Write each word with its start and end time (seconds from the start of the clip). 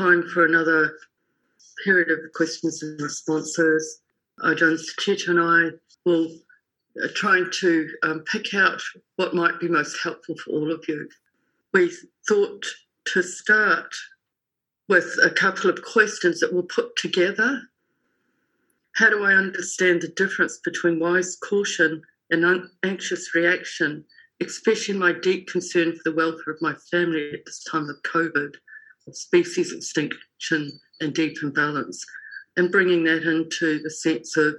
time 0.00 0.26
for 0.32 0.46
another 0.46 0.96
period 1.84 2.10
of 2.10 2.32
questions 2.32 2.82
and 2.82 2.98
responses. 3.02 4.00
Ajahn 4.42 4.78
Sucitto 4.78 5.28
and 5.28 5.40
I 5.40 5.76
will 6.06 6.28
uh, 7.02 7.08
trying 7.14 7.46
to 7.60 7.88
um, 8.02 8.20
pick 8.20 8.54
out 8.54 8.80
what 9.16 9.34
might 9.34 9.60
be 9.60 9.68
most 9.68 9.98
helpful 10.02 10.36
for 10.36 10.52
all 10.52 10.72
of 10.72 10.82
you. 10.88 11.06
We 11.74 11.92
thought 12.26 12.64
to 13.12 13.22
start 13.22 13.92
with 14.88 15.18
a 15.22 15.28
couple 15.28 15.68
of 15.68 15.82
questions 15.82 16.40
that 16.40 16.52
we'll 16.52 16.62
put 16.62 16.96
together. 16.96 17.60
How 18.94 19.10
do 19.10 19.22
I 19.22 19.34
understand 19.34 20.00
the 20.00 20.08
difference 20.08 20.60
between 20.64 20.98
wise 20.98 21.36
caution 21.36 22.00
and 22.30 22.46
un- 22.46 22.70
anxious 22.82 23.34
reaction, 23.34 24.06
especially 24.40 24.94
my 24.94 25.12
deep 25.12 25.48
concern 25.48 25.94
for 25.94 26.02
the 26.06 26.16
welfare 26.16 26.54
of 26.54 26.62
my 26.62 26.74
family 26.90 27.32
at 27.34 27.44
this 27.44 27.62
time 27.70 27.90
of 27.90 28.02
COVID, 28.02 28.54
species 29.14 29.72
extinction 29.72 30.70
and 31.00 31.14
deep 31.14 31.36
imbalance, 31.42 32.04
and 32.56 32.70
bringing 32.70 33.04
that 33.04 33.22
into 33.22 33.80
the 33.82 33.90
sense 33.90 34.36
of 34.36 34.56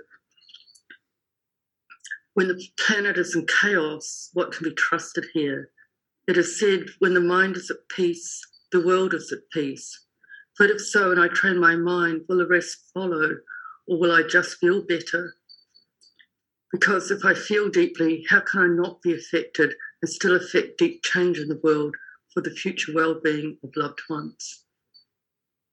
when 2.33 2.47
the 2.47 2.61
planet 2.79 3.17
is 3.17 3.35
in 3.35 3.45
chaos, 3.45 4.29
what 4.33 4.51
can 4.51 4.63
be 4.63 4.73
trusted 4.75 5.25
here? 5.33 5.69
It 6.27 6.37
is 6.37 6.59
said, 6.59 6.85
when 6.99 7.13
the 7.13 7.19
mind 7.19 7.57
is 7.57 7.69
at 7.69 7.89
peace, 7.89 8.41
the 8.71 8.85
world 8.85 9.13
is 9.13 9.31
at 9.33 9.49
peace. 9.51 10.05
But 10.57 10.69
if 10.69 10.79
so, 10.79 11.11
and 11.11 11.19
I 11.19 11.27
train 11.27 11.59
my 11.59 11.75
mind, 11.75 12.21
will 12.29 12.37
the 12.37 12.47
rest 12.47 12.89
follow, 12.93 13.37
or 13.87 13.99
will 13.99 14.11
I 14.11 14.23
just 14.23 14.57
feel 14.59 14.81
better? 14.81 15.35
Because 16.71 17.11
if 17.11 17.25
I 17.25 17.33
feel 17.33 17.69
deeply, 17.69 18.25
how 18.29 18.39
can 18.39 18.61
I 18.61 18.67
not 18.67 19.01
be 19.01 19.13
affected 19.13 19.73
and 20.01 20.09
still 20.09 20.35
affect 20.35 20.77
deep 20.77 21.03
change 21.03 21.37
in 21.37 21.49
the 21.49 21.59
world 21.63 21.95
for 22.33 22.41
the 22.41 22.51
future 22.51 22.93
well 22.93 23.19
being 23.23 23.57
of 23.63 23.71
loved 23.75 24.01
ones? 24.09 24.65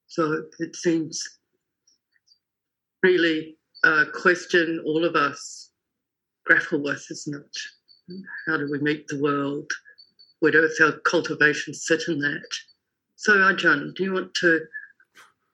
So 0.06 0.44
it 0.58 0.74
seems 0.74 1.22
really 3.02 3.56
a 3.84 4.06
question 4.06 4.82
all 4.84 5.04
of 5.04 5.14
us 5.14 5.70
grapple 6.44 6.82
with, 6.82 7.04
isn't 7.10 7.36
it? 7.36 7.58
How 8.46 8.56
do 8.56 8.68
we 8.70 8.78
meet 8.78 9.06
the 9.08 9.20
world? 9.20 9.70
Where 10.40 10.52
does 10.52 10.80
our 10.80 10.92
cultivation 11.00 11.74
sit 11.74 12.02
in 12.08 12.20
that? 12.20 12.48
So, 13.16 13.34
Ajahn, 13.36 13.94
do 13.94 14.04
you 14.04 14.12
want 14.12 14.32
to 14.34 14.60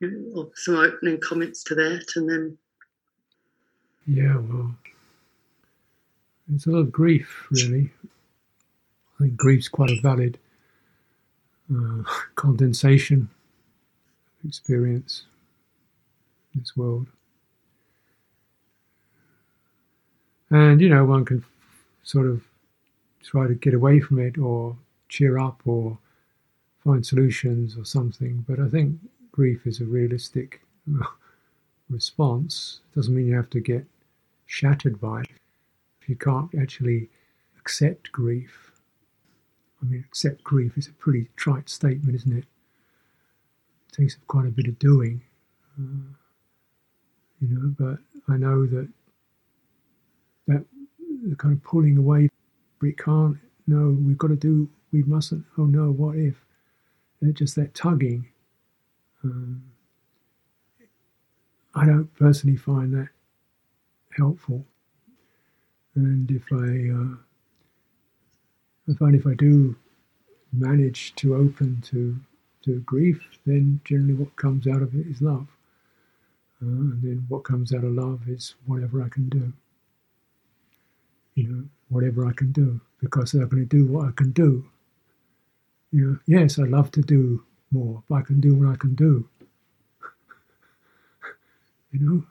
you 0.00 0.32
know, 0.34 0.50
some 0.54 0.76
opening 0.76 1.18
comments 1.20 1.64
to 1.64 1.74
that, 1.74 2.04
and 2.16 2.28
then? 2.28 2.58
Yeah, 4.06 4.36
well, 4.36 4.74
it's 6.54 6.66
a 6.66 6.70
lot 6.70 6.80
of 6.80 6.92
grief, 6.92 7.46
really. 7.50 7.90
I 8.04 9.24
think 9.24 9.36
grief's 9.36 9.68
quite 9.68 9.90
a 9.90 10.00
valid 10.00 10.38
uh, 11.72 12.02
condensation 12.34 13.28
experience 14.46 15.24
in 16.54 16.60
this 16.60 16.76
world. 16.76 17.06
And, 20.50 20.80
you 20.80 20.88
know, 20.88 21.04
one 21.04 21.24
can 21.24 21.44
sort 22.02 22.26
of 22.26 22.42
try 23.22 23.46
to 23.46 23.54
get 23.54 23.74
away 23.74 24.00
from 24.00 24.18
it 24.18 24.38
or 24.38 24.76
cheer 25.08 25.38
up 25.38 25.62
or 25.64 25.98
find 26.84 27.04
solutions 27.04 27.76
or 27.76 27.84
something. 27.84 28.44
But 28.46 28.60
I 28.60 28.68
think 28.68 28.98
grief 29.32 29.66
is 29.66 29.80
a 29.80 29.84
realistic 29.84 30.60
response. 31.88 32.80
It 32.92 32.96
doesn't 32.96 33.14
mean 33.14 33.26
you 33.26 33.36
have 33.36 33.50
to 33.50 33.60
get 33.60 33.86
shattered 34.46 35.00
by 35.00 35.22
it. 35.22 35.30
If 36.02 36.08
you 36.08 36.16
can't 36.16 36.54
actually 36.54 37.08
accept 37.58 38.12
grief, 38.12 38.70
I 39.84 39.90
mean, 39.90 40.04
accept 40.06 40.42
grief 40.42 40.78
is 40.78 40.88
a 40.88 40.92
pretty 40.92 41.28
trite 41.36 41.68
statement, 41.68 42.14
isn't 42.16 42.32
it? 42.32 42.44
It 43.88 43.96
takes 43.96 44.16
quite 44.26 44.46
a 44.46 44.50
bit 44.50 44.66
of 44.66 44.78
doing, 44.78 45.20
uh, 45.78 46.14
you 47.40 47.48
know. 47.48 47.74
But 47.78 47.98
I 48.32 48.38
know 48.38 48.66
that 48.66 48.88
that 50.46 50.64
kind 51.38 51.54
of 51.54 51.62
pulling 51.62 51.98
away. 51.98 52.30
We 52.80 52.92
can't. 52.92 53.36
No, 53.66 53.96
we've 54.00 54.18
got 54.18 54.28
to 54.28 54.36
do. 54.36 54.70
We 54.92 55.02
mustn't. 55.02 55.44
Oh 55.58 55.66
no, 55.66 55.90
what 55.90 56.16
if? 56.16 56.36
And 57.20 57.34
just 57.34 57.56
that 57.56 57.74
tugging. 57.74 58.28
Um, 59.22 59.62
I 61.74 61.86
don't 61.86 62.14
personally 62.14 62.56
find 62.56 62.94
that 62.94 63.08
helpful. 64.16 64.64
And 65.96 66.30
if 66.30 66.42
I, 66.52 66.90
uh, 66.92 67.16
I 68.92 68.98
find 68.98 69.14
if 69.14 69.26
I 69.26 69.34
do 69.34 69.76
manage 70.56 71.14
to 71.16 71.34
open 71.34 71.82
to 71.90 72.18
to 72.62 72.80
grief, 72.80 73.20
then 73.44 73.80
generally 73.84 74.14
what 74.14 74.36
comes 74.36 74.66
out 74.66 74.80
of 74.80 74.94
it 74.94 75.06
is 75.06 75.20
love. 75.20 75.48
Uh, 76.62 76.66
and 76.66 77.02
then 77.02 77.26
what 77.28 77.44
comes 77.44 77.74
out 77.74 77.84
of 77.84 77.92
love 77.92 78.22
is 78.26 78.54
whatever 78.64 79.02
I 79.02 79.08
can 79.10 79.28
do 79.28 79.52
you 81.34 81.48
know, 81.48 81.64
whatever 81.88 82.26
I 82.26 82.32
can 82.32 82.52
do 82.52 82.80
because 83.00 83.34
I'm 83.34 83.48
going 83.48 83.68
to 83.68 83.76
do 83.76 83.86
what 83.86 84.08
I 84.08 84.12
can 84.12 84.30
do. 84.32 84.64
You 85.92 86.06
know, 86.06 86.18
yes, 86.26 86.58
I'd 86.58 86.68
love 86.68 86.90
to 86.92 87.02
do 87.02 87.44
more, 87.70 88.02
but 88.08 88.16
I 88.16 88.22
can 88.22 88.40
do 88.40 88.54
what 88.54 88.72
I 88.72 88.76
can 88.76 88.94
do. 88.94 89.28
you 91.92 92.00
know, 92.00 92.24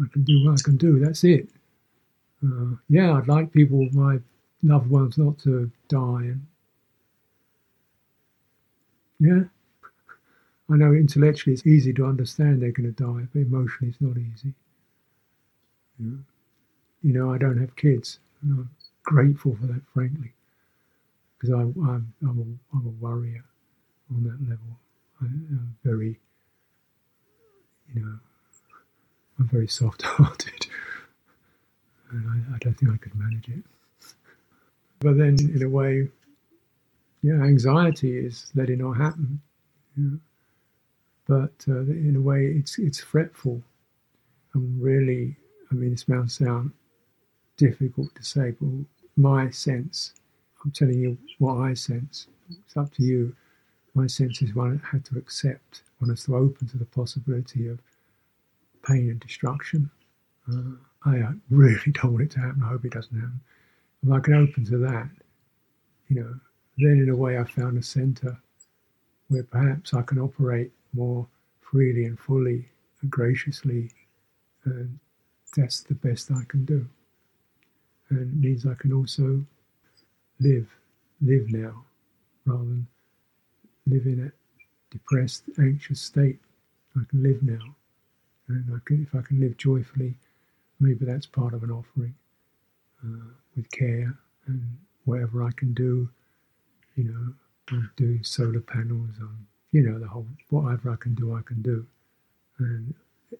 I 0.00 0.06
can 0.12 0.22
do 0.22 0.44
what 0.44 0.60
I 0.60 0.62
can 0.62 0.76
do. 0.76 0.98
That's 0.98 1.24
it. 1.24 1.48
Uh, 2.44 2.76
yeah, 2.88 3.16
I'd 3.16 3.28
like 3.28 3.52
people, 3.52 3.88
my 3.92 4.18
loved 4.64 4.90
ones, 4.90 5.16
not 5.18 5.38
to 5.40 5.70
die. 5.88 6.34
Yeah, 9.20 9.44
I 10.70 10.76
know 10.76 10.92
intellectually 10.92 11.54
it's 11.54 11.66
easy 11.66 11.92
to 11.92 12.06
understand 12.06 12.60
they're 12.60 12.72
going 12.72 12.92
to 12.92 13.04
die, 13.04 13.28
but 13.32 13.40
emotionally 13.40 13.90
it's 13.90 14.00
not 14.00 14.18
easy. 14.18 14.54
Yeah 15.98 16.16
you 17.04 17.12
know, 17.12 17.32
I 17.32 17.38
don't 17.38 17.58
have 17.58 17.76
kids. 17.76 18.18
And 18.42 18.58
I'm 18.58 18.70
grateful 19.04 19.56
for 19.60 19.66
that, 19.66 19.82
frankly, 19.92 20.32
because 21.38 21.50
I'm, 21.50 21.74
I'm, 21.86 22.12
I'm, 22.22 22.38
a, 22.40 22.76
I'm 22.76 22.86
a 22.86 23.04
warrior 23.04 23.44
on 24.10 24.24
that 24.24 24.40
level. 24.48 24.78
I, 25.20 25.26
am 25.26 25.76
very, 25.84 26.18
you 27.94 28.02
know, 28.02 28.18
I'm 29.38 29.48
very 29.48 29.68
soft-hearted, 29.80 30.66
and 32.10 32.26
I, 32.26 32.54
I, 32.54 32.58
don't 32.58 32.74
think 32.74 32.90
I 32.90 32.96
could 32.96 33.14
manage 33.14 33.48
it. 33.48 33.62
But 35.04 35.18
then, 35.18 35.36
in 35.54 35.62
a 35.62 35.68
way, 35.68 36.08
yeah, 37.22 37.34
anxiety 37.34 38.16
is 38.18 38.50
letting 38.54 38.80
it 38.80 38.84
not 38.84 38.96
happen. 38.96 39.40
But 41.26 41.52
uh, 41.68 41.80
in 41.82 42.16
a 42.16 42.22
way, 42.22 42.46
it's 42.46 42.78
it's 42.78 43.00
fretful. 43.00 43.62
I'm 44.54 44.80
really, 44.80 45.36
I 45.70 45.74
mean, 45.74 45.90
this 45.90 46.08
might 46.08 46.30
sound 46.30 46.72
difficult 47.58 48.14
to 48.14 48.24
say, 48.24 48.52
but 48.60 48.86
my 49.16 49.50
sense, 49.50 50.14
I'm 50.64 50.70
telling 50.70 50.98
you 50.98 51.18
what 51.38 51.56
I 51.56 51.74
sense. 51.74 52.28
It's 52.50 52.76
up 52.76 52.92
to 52.94 53.02
you. 53.02 53.36
My 53.94 54.06
sense 54.06 54.42
is 54.42 54.54
one 54.54 54.80
had 54.90 55.04
to 55.06 55.18
accept, 55.18 55.82
one 55.98 56.10
has 56.10 56.24
to 56.24 56.36
open 56.36 56.68
to 56.68 56.78
the 56.78 56.86
possibility 56.86 57.68
of 57.68 57.78
pain 58.86 59.10
and 59.10 59.20
destruction. 59.20 59.90
Uh, 60.50 60.76
I 61.04 61.28
really 61.50 61.92
don't 61.92 62.12
want 62.12 62.24
it 62.24 62.30
to 62.32 62.40
happen. 62.40 62.62
I 62.64 62.68
hope 62.68 62.86
it 62.86 62.92
doesn't 62.92 63.14
happen. 63.14 63.40
If 64.04 64.12
I 64.12 64.20
can 64.20 64.34
open 64.34 64.64
to 64.66 64.78
that, 64.78 65.08
you 66.08 66.16
know, 66.20 66.34
then 66.76 66.98
in 66.98 67.08
a 67.08 67.16
way 67.16 67.38
I 67.38 67.44
found 67.44 67.78
a 67.78 67.82
center 67.82 68.38
where 69.28 69.44
perhaps 69.44 69.94
I 69.94 70.02
can 70.02 70.18
operate 70.18 70.72
more 70.92 71.26
freely 71.60 72.04
and 72.04 72.18
fully 72.18 72.68
and 73.00 73.10
graciously, 73.10 73.90
and 74.64 74.98
that's 75.56 75.80
the 75.80 75.94
best 75.94 76.30
I 76.30 76.42
can 76.48 76.66
do. 76.66 76.86
And 78.10 78.20
it 78.20 78.34
means 78.36 78.66
I 78.66 78.74
can 78.74 78.92
also 78.92 79.44
live, 80.38 80.68
live 81.22 81.50
now, 81.50 81.84
rather 82.44 82.64
than 82.64 82.86
live 83.86 84.06
in 84.06 84.26
a 84.26 84.32
depressed, 84.92 85.44
anxious 85.58 86.00
state. 86.00 86.40
I 86.96 87.04
can 87.08 87.22
live 87.22 87.42
now, 87.42 87.74
and 88.48 88.64
I 88.74 88.78
can, 88.84 89.02
if 89.02 89.18
I 89.18 89.22
can 89.22 89.40
live 89.40 89.56
joyfully, 89.56 90.14
maybe 90.78 91.06
that's 91.06 91.26
part 91.26 91.54
of 91.54 91.62
an 91.62 91.70
offering. 91.70 92.14
Uh, 93.02 93.32
with 93.56 93.70
care 93.72 94.16
and 94.46 94.78
whatever 95.06 95.42
I 95.44 95.50
can 95.56 95.74
do. 95.74 96.08
You 96.96 97.04
know, 97.04 97.34
I'm 97.72 97.90
doing 97.96 98.24
solar 98.24 98.60
panels. 98.60 99.10
I'm, 99.20 99.46
you 99.72 99.82
know, 99.82 99.98
the 99.98 100.08
whole 100.08 100.26
whatever 100.50 100.90
I 100.92 100.96
can 100.96 101.14
do, 101.14 101.34
I 101.36 101.42
can 101.46 101.62
do, 101.62 101.86
and 102.58 102.94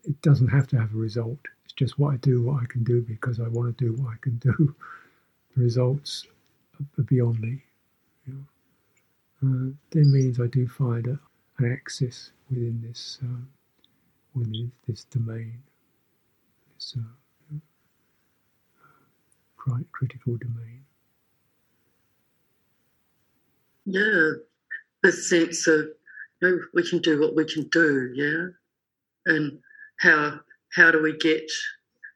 it 0.04 0.20
doesn't 0.22 0.48
have 0.48 0.68
to 0.68 0.78
have 0.80 0.94
a 0.94 0.98
result. 0.98 1.38
It's 1.64 1.74
just 1.74 1.98
what 1.98 2.14
I 2.14 2.16
do, 2.18 2.42
what 2.42 2.62
I 2.62 2.66
can 2.66 2.84
do 2.84 3.02
because 3.02 3.40
I 3.40 3.48
want 3.48 3.76
to 3.78 3.84
do 3.86 4.02
what 4.02 4.12
I 4.14 4.16
can 4.22 4.36
do. 4.38 4.74
The 5.56 5.62
results 5.64 6.26
are 6.98 7.02
beyond 7.04 7.40
me. 7.40 7.62
You 8.26 8.34
know. 8.34 8.44
uh, 9.42 9.72
that 9.90 10.06
means 10.06 10.40
I 10.40 10.48
do 10.48 10.68
find 10.68 11.06
a, 11.08 11.18
an 11.58 11.72
axis 11.72 12.32
within 12.50 12.82
this 12.86 13.18
uh, 13.24 13.42
within 14.34 14.72
this 14.88 15.04
domain, 15.04 15.62
this 16.74 16.96
uh, 16.98 17.23
critical 19.92 20.36
domain. 20.36 20.84
Yeah, 23.86 24.30
the 25.02 25.12
sense 25.12 25.66
of 25.66 25.88
you 26.40 26.48
know, 26.48 26.58
we 26.72 26.88
can 26.88 27.00
do 27.00 27.20
what 27.20 27.36
we 27.36 27.44
can 27.44 27.68
do, 27.68 28.12
yeah? 28.14 28.46
And 29.26 29.58
how 30.00 30.40
how 30.74 30.90
do 30.90 31.02
we 31.02 31.16
get 31.16 31.50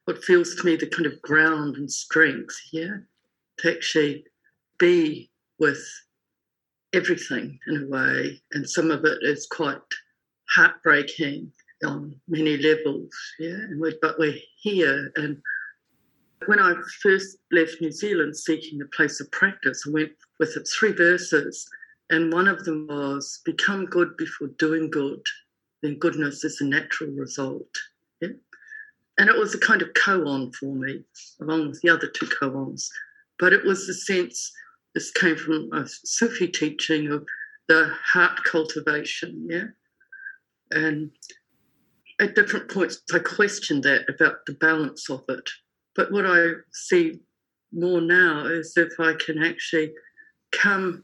what 0.04 0.24
feels 0.24 0.54
to 0.54 0.64
me 0.64 0.76
the 0.76 0.86
kind 0.86 1.06
of 1.06 1.20
ground 1.20 1.76
and 1.76 1.90
strength, 1.90 2.56
yeah, 2.72 2.96
to 3.58 3.74
actually 3.74 4.24
be 4.78 5.30
with 5.58 5.82
everything 6.94 7.58
in 7.66 7.82
a 7.82 7.86
way. 7.86 8.40
And 8.52 8.68
some 8.68 8.90
of 8.90 9.04
it 9.04 9.18
is 9.22 9.46
quite 9.50 9.80
heartbreaking 10.54 11.52
on 11.84 12.18
many 12.26 12.56
levels, 12.56 13.10
yeah. 13.38 13.50
And 13.50 13.80
we, 13.80 13.98
but 14.00 14.18
we're 14.18 14.38
here. 14.60 15.12
And 15.16 15.42
when 16.46 16.60
I 16.60 16.74
first 17.02 17.38
left 17.50 17.80
New 17.80 17.92
Zealand 17.92 18.36
seeking 18.36 18.80
a 18.80 18.96
place 18.96 19.20
of 19.20 19.30
practice, 19.30 19.84
I 19.86 19.90
went 19.90 20.12
with 20.38 20.56
it 20.56 20.68
three 20.68 20.92
verses. 20.92 21.68
And 22.10 22.32
one 22.32 22.48
of 22.48 22.64
them 22.64 22.86
was 22.88 23.40
become 23.44 23.84
good 23.84 24.16
before 24.16 24.48
doing 24.58 24.90
good, 24.90 25.22
then 25.82 25.98
goodness 25.98 26.42
is 26.42 26.60
a 26.60 26.64
natural 26.64 27.10
result. 27.10 27.68
Yeah? 28.20 28.30
And 29.18 29.28
it 29.28 29.36
was 29.36 29.54
a 29.54 29.58
kind 29.58 29.82
of 29.82 29.92
koan 29.92 30.54
for 30.54 30.74
me, 30.74 31.04
along 31.40 31.68
with 31.68 31.80
the 31.82 31.90
other 31.90 32.06
two 32.08 32.26
koans. 32.26 32.88
But 33.38 33.52
it 33.52 33.64
was 33.64 33.86
the 33.86 33.94
sense, 33.94 34.52
this 34.94 35.10
came 35.10 35.36
from 35.36 35.70
a 35.72 35.86
Sufi 35.86 36.48
teaching 36.48 37.08
of 37.12 37.26
the 37.68 37.92
heart 38.02 38.42
cultivation, 38.44 39.46
yeah? 39.50 39.64
And 40.70 41.10
at 42.20 42.34
different 42.34 42.70
points, 42.70 43.02
I 43.12 43.18
questioned 43.18 43.82
that 43.84 44.08
about 44.08 44.46
the 44.46 44.54
balance 44.54 45.10
of 45.10 45.24
it. 45.28 45.48
But 45.98 46.12
what 46.12 46.26
I 46.26 46.52
see 46.72 47.18
more 47.72 48.00
now 48.00 48.46
is 48.46 48.74
if 48.76 49.00
I 49.00 49.14
can 49.14 49.42
actually 49.42 49.92
come 50.52 51.02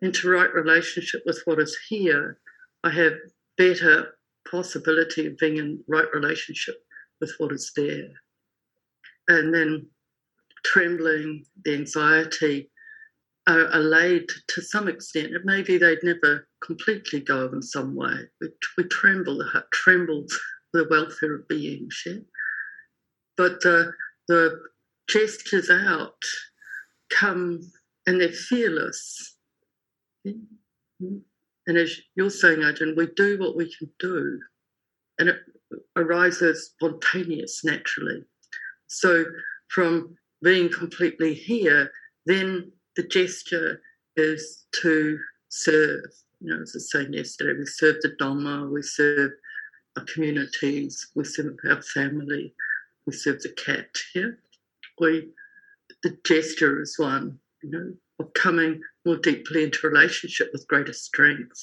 into 0.00 0.30
right 0.30 0.54
relationship 0.54 1.22
with 1.26 1.42
what 1.44 1.58
is 1.58 1.76
here, 1.88 2.38
I 2.84 2.90
have 2.90 3.14
better 3.56 4.16
possibility 4.48 5.26
of 5.26 5.38
being 5.38 5.56
in 5.56 5.82
right 5.88 6.06
relationship 6.14 6.76
with 7.20 7.34
what 7.38 7.50
is 7.50 7.72
there. 7.74 8.10
And 9.26 9.52
then 9.52 9.88
trembling, 10.64 11.44
the 11.64 11.74
anxiety 11.74 12.70
are 13.48 13.68
allayed 13.72 14.28
to 14.50 14.62
some 14.62 14.86
extent. 14.86 15.34
And 15.34 15.44
maybe 15.44 15.78
they'd 15.78 16.04
never 16.04 16.46
completely 16.64 17.18
go 17.18 17.50
in 17.52 17.60
some 17.60 17.96
way. 17.96 18.14
We, 18.40 18.50
we 18.76 18.84
tremble, 18.84 19.38
the 19.38 19.46
heart 19.46 19.68
trembles 19.72 20.32
the 20.72 20.86
welfare 20.88 21.34
of 21.34 21.48
beings. 21.48 22.04
Yeah? 22.06 22.18
But 23.36 23.60
the, 23.62 23.92
the 24.28 24.60
gestures 25.08 25.70
out 25.70 26.22
come 27.10 27.60
and 28.06 28.20
they're 28.20 28.28
fearless. 28.28 29.36
And 30.24 31.76
as 31.76 32.00
you're 32.14 32.30
saying, 32.30 32.60
Ajahn, 32.60 32.96
we 32.96 33.08
do 33.16 33.38
what 33.38 33.56
we 33.56 33.74
can 33.74 33.90
do, 33.98 34.40
and 35.18 35.28
it 35.28 35.36
arises 35.96 36.70
spontaneous 36.74 37.64
naturally. 37.64 38.24
So 38.86 39.24
from 39.68 40.16
being 40.42 40.70
completely 40.70 41.34
here, 41.34 41.90
then 42.26 42.72
the 42.96 43.02
gesture 43.02 43.82
is 44.16 44.66
to 44.82 45.18
serve. 45.48 46.04
You 46.40 46.54
know, 46.54 46.62
as 46.62 46.72
I 46.74 46.76
was 46.76 46.90
saying 46.90 47.12
yesterday, 47.12 47.58
we 47.58 47.66
serve 47.66 47.96
the 48.00 48.14
Dhamma, 48.20 48.70
we 48.70 48.82
serve 48.82 49.32
our 49.96 50.04
communities, 50.04 51.10
we 51.14 51.24
serve 51.24 51.56
our 51.68 51.82
family, 51.82 52.54
we 53.08 53.14
serve 53.14 53.40
the 53.40 53.48
cat. 53.50 53.88
Yeah, 54.14 54.32
we 55.00 55.30
the 56.02 56.16
gesture 56.24 56.82
is 56.82 56.98
one. 56.98 57.38
You 57.62 57.70
know, 57.70 57.92
of 58.20 58.32
coming 58.34 58.80
more 59.06 59.16
deeply 59.16 59.64
into 59.64 59.88
relationship 59.88 60.50
with 60.52 60.68
greater 60.68 60.92
strength. 60.92 61.62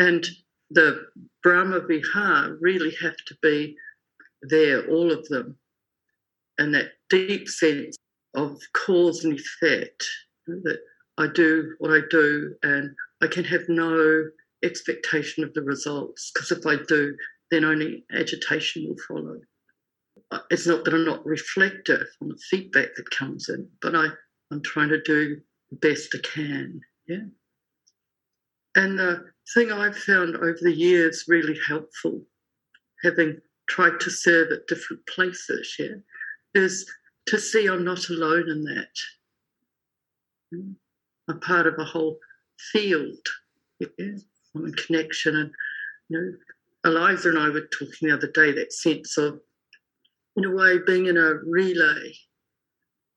And 0.00 0.26
the 0.70 1.06
Brahma 1.42 1.80
Vihar 1.80 2.56
really 2.60 2.94
have 3.02 3.16
to 3.26 3.36
be 3.42 3.76
there, 4.42 4.88
all 4.88 5.12
of 5.12 5.28
them, 5.28 5.56
and 6.58 6.74
that 6.74 6.92
deep 7.10 7.48
sense 7.48 7.96
of 8.34 8.58
cause 8.72 9.24
and 9.24 9.38
effect 9.38 10.08
that 10.46 10.78
I 11.18 11.26
do 11.28 11.74
what 11.78 11.92
I 11.92 12.00
do 12.10 12.54
and 12.62 12.94
I 13.22 13.26
can 13.26 13.44
have 13.44 13.68
no 13.68 14.24
expectation 14.62 15.44
of 15.44 15.52
the 15.54 15.62
results 15.62 16.30
because 16.32 16.50
if 16.50 16.66
I 16.66 16.76
do, 16.88 17.14
then 17.50 17.64
only 17.64 18.04
agitation 18.12 18.86
will 18.88 18.96
follow. 19.08 19.40
It's 20.50 20.66
not 20.66 20.84
that 20.84 20.94
I'm 20.94 21.04
not 21.04 21.24
reflective 21.24 22.06
on 22.20 22.28
the 22.28 22.38
feedback 22.50 22.94
that 22.96 23.10
comes 23.10 23.48
in, 23.48 23.68
but 23.80 23.94
I, 23.94 24.08
I'm 24.50 24.62
trying 24.62 24.88
to 24.88 25.02
do 25.02 25.40
the 25.70 25.76
best 25.76 26.14
I 26.14 26.18
can. 26.26 26.80
Yeah. 27.06 27.26
And 28.74 28.98
the 28.98 29.24
thing 29.54 29.72
I've 29.72 29.96
found 29.96 30.36
over 30.36 30.58
the 30.60 30.74
years 30.74 31.24
really 31.28 31.58
helpful, 31.66 32.22
having 33.02 33.38
tried 33.68 34.00
to 34.00 34.10
serve 34.10 34.50
at 34.52 34.66
different 34.66 35.06
places, 35.06 35.76
yeah, 35.78 35.96
is 36.54 36.90
to 37.26 37.38
see 37.38 37.68
I'm 37.68 37.84
not 37.84 38.08
alone 38.08 38.50
in 38.50 38.64
that. 38.64 38.92
Hmm. 40.52 40.72
I'm 41.28 41.40
part 41.40 41.66
of 41.66 41.78
a 41.78 41.84
whole 41.84 42.18
field. 42.72 43.26
Yeah. 43.80 44.16
I'm 44.54 44.66
in 44.66 44.74
connection. 44.74 45.36
And, 45.36 45.50
you 46.08 46.18
know, 46.18 46.90
Eliza 46.90 47.30
and 47.30 47.38
I 47.38 47.48
were 47.48 47.68
talking 47.78 48.08
the 48.08 48.14
other 48.14 48.30
day 48.30 48.52
that 48.52 48.72
sense 48.72 49.16
of, 49.18 49.40
in 50.36 50.44
a 50.44 50.50
way, 50.50 50.78
being 50.86 51.06
in 51.06 51.16
a 51.16 51.34
relay 51.46 52.12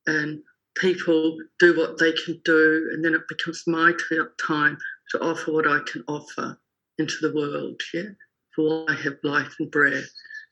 and 0.08 0.42
people 0.78 1.38
do 1.60 1.78
what 1.78 1.98
they 1.98 2.14
can 2.14 2.40
do, 2.46 2.90
and 2.94 3.04
then 3.04 3.14
it 3.14 3.28
becomes 3.28 3.64
my 3.68 3.94
time 4.38 4.78
to 5.12 5.20
offer 5.20 5.52
what 5.52 5.68
I 5.68 5.80
can 5.92 6.04
offer 6.08 6.58
into 6.98 7.16
the 7.22 7.34
world, 7.34 7.82
yeah, 7.94 8.10
for 8.56 8.86
I 8.90 8.94
have 8.94 9.18
life 9.24 9.56
and 9.60 9.70
breath. 9.70 10.10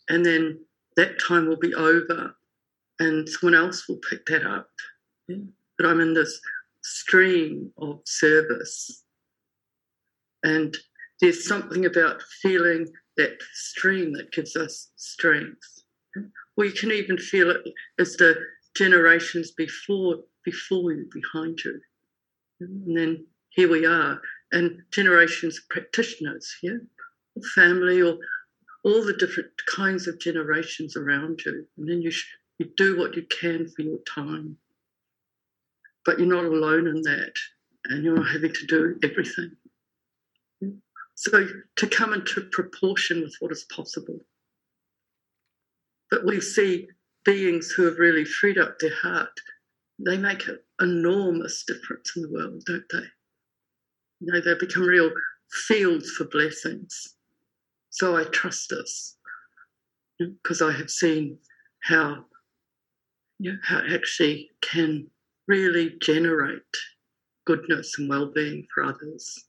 And 0.10 0.26
then 0.26 0.60
that 0.96 1.20
time 1.20 1.48
will 1.48 1.58
be 1.58 1.74
over, 1.74 2.36
and 3.00 3.28
someone 3.30 3.56
else 3.56 3.88
will 3.88 4.00
pick 4.10 4.26
that 4.26 4.46
up. 4.46 4.70
Yeah? 5.28 5.38
But 5.78 5.88
I'm 5.88 6.02
in 6.02 6.14
this 6.14 6.40
stream 6.82 7.72
of 7.78 8.02
service. 8.06 9.04
And 10.44 10.76
there's 11.22 11.48
something 11.48 11.86
about 11.86 12.22
feeling 12.42 12.88
that 13.18 13.38
stream 13.54 14.14
that 14.14 14.32
gives 14.32 14.56
us 14.56 14.92
strength. 14.96 15.84
Or 16.58 16.66
you 16.66 16.72
can 16.74 16.92
even 16.92 17.18
feel 17.18 17.52
it 17.52 17.62
as 18.00 18.18
the 18.18 18.36
generations 18.76 19.52
before 19.52 20.18
before 20.44 20.94
you, 20.94 21.10
behind 21.14 21.60
you. 21.64 21.80
And 22.60 22.98
then 22.98 23.26
here 23.50 23.70
we 23.70 23.86
are, 23.86 24.22
and 24.52 24.82
generations 24.92 25.58
of 25.58 25.70
practitioners, 25.70 26.56
yeah, 26.64 26.78
family 27.54 28.02
or 28.02 28.18
all 28.84 29.04
the 29.04 29.14
different 29.14 29.50
kinds 29.76 30.08
of 30.08 30.20
generations 30.20 30.96
around 30.96 31.42
you. 31.46 31.68
And 31.78 31.90
then 31.90 32.02
you, 32.02 32.12
sh- 32.12 32.30
you 32.58 32.70
do 32.78 32.98
what 32.98 33.16
you 33.16 33.24
can 33.24 33.68
for 33.68 33.82
your 33.82 34.00
time. 34.08 34.58
But 36.06 36.20
you're 36.20 36.28
not 36.28 36.46
alone 36.46 36.88
in 36.88 37.02
that, 37.02 37.34
and 37.86 38.04
you're 38.04 38.16
not 38.16 38.32
having 38.32 38.54
to 38.54 38.66
do 38.66 38.98
everything. 39.04 39.52
So 41.16 41.48
to 41.76 41.88
come 41.88 42.14
into 42.14 42.42
proportion 42.52 43.22
with 43.22 43.36
what 43.40 43.52
is 43.52 43.66
possible. 43.66 44.20
But 46.10 46.26
we 46.26 46.40
see 46.40 46.88
beings 47.26 47.72
who 47.72 47.84
have 47.84 48.00
really 48.00 48.24
freed 48.26 48.58
up 48.58 48.80
their 48.80 48.96
heart, 48.96 49.38
they 50.06 50.18
make 50.18 50.48
an 50.48 50.60
enormous 50.80 51.64
difference 51.66 52.14
in 52.16 52.22
the 52.24 52.32
world, 52.32 52.64
don't 52.66 52.86
they? 52.92 53.08
You 54.20 54.34
know, 54.34 54.42
they 54.42 54.56
become 54.60 54.84
real 54.84 55.12
fields 55.68 56.12
for 56.12 56.26
blessings. 56.26 57.16
So 57.90 58.16
I 58.16 58.24
trust 58.26 58.72
us 58.72 59.18
because 60.20 60.62
I 60.62 60.72
have 60.72 60.90
seen 60.90 61.38
how, 61.84 62.26
you 63.40 63.52
know, 63.52 63.58
how 63.64 63.80
it 63.80 63.92
actually 63.92 64.50
can 64.62 65.08
really 65.48 65.96
generate 66.02 66.62
goodness 67.46 67.98
and 67.98 68.10
well-being 68.10 68.68
for 68.74 68.84
others. 68.84 69.46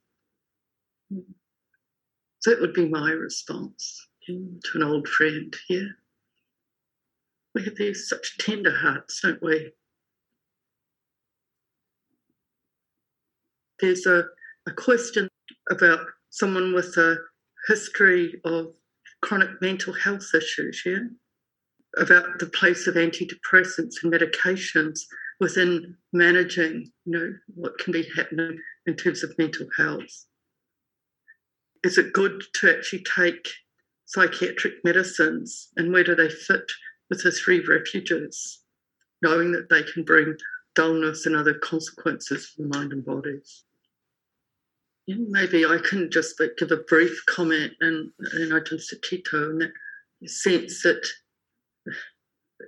So 2.41 2.51
that 2.51 2.61
would 2.61 2.75
be 2.75 2.89
my 2.89 3.11
response 3.11 4.09
to 4.27 4.61
an 4.75 4.83
old 4.83 5.09
friend 5.09 5.55
here 5.67 5.97
we 7.55 7.65
have 7.65 7.77
these 7.77 8.09
such 8.09 8.37
tender 8.39 8.75
hearts, 8.75 9.21
don't 9.23 9.43
we? 9.43 9.73
There's 13.81 14.07
a, 14.07 14.25
a 14.67 14.73
question 14.73 15.29
about 15.71 16.01
someone 16.31 16.75
with 16.75 16.97
a 16.97 17.17
history 17.69 18.41
of 18.45 18.75
chronic 19.23 19.51
mental 19.61 19.93
health 19.93 20.29
issues, 20.35 20.83
yeah? 20.85 20.99
About 21.97 22.39
the 22.39 22.47
place 22.47 22.87
of 22.87 22.95
antidepressants 22.95 24.03
and 24.03 24.13
medications 24.13 25.01
within 25.41 25.97
managing, 26.13 26.91
you 27.05 27.13
know, 27.13 27.33
what 27.55 27.79
can 27.79 27.93
be 27.93 28.07
happening 28.17 28.59
in 28.87 28.95
terms 28.95 29.23
of 29.23 29.37
mental 29.39 29.67
health. 29.77 30.27
Is 31.85 31.97
it 31.97 32.13
good 32.13 32.43
to 32.55 32.77
actually 32.77 33.05
take 33.05 33.49
psychiatric 34.07 34.75
medicines 34.85 35.69
and 35.77 35.93
where 35.93 36.05
do 36.05 36.15
they 36.15 36.29
fit 36.29 36.71
with 37.11 37.23
the 37.23 37.31
three 37.33 37.65
refuges, 37.67 38.61
knowing 39.23 39.53
that 39.53 39.69
they 39.69 39.83
can 39.83 40.05
bring 40.05 40.37
dullness 40.75 41.27
and 41.27 41.35
other 41.35 41.55
consequences 41.55 42.47
for 42.47 42.63
the 42.63 42.69
mind 42.69 42.93
and 42.93 43.05
bodies. 43.05 43.65
maybe 45.07 45.65
I 45.65 45.79
can 45.79 46.11
just 46.11 46.41
give 46.59 46.71
a 46.71 46.77
brief 46.77 47.21
comment 47.27 47.73
and, 47.81 48.11
and 48.35 48.55
I 48.55 48.61
just 48.61 48.95
Tito 49.03 49.51
in 49.51 49.59
that 49.59 49.73
sense 50.29 50.83
that 50.83 51.05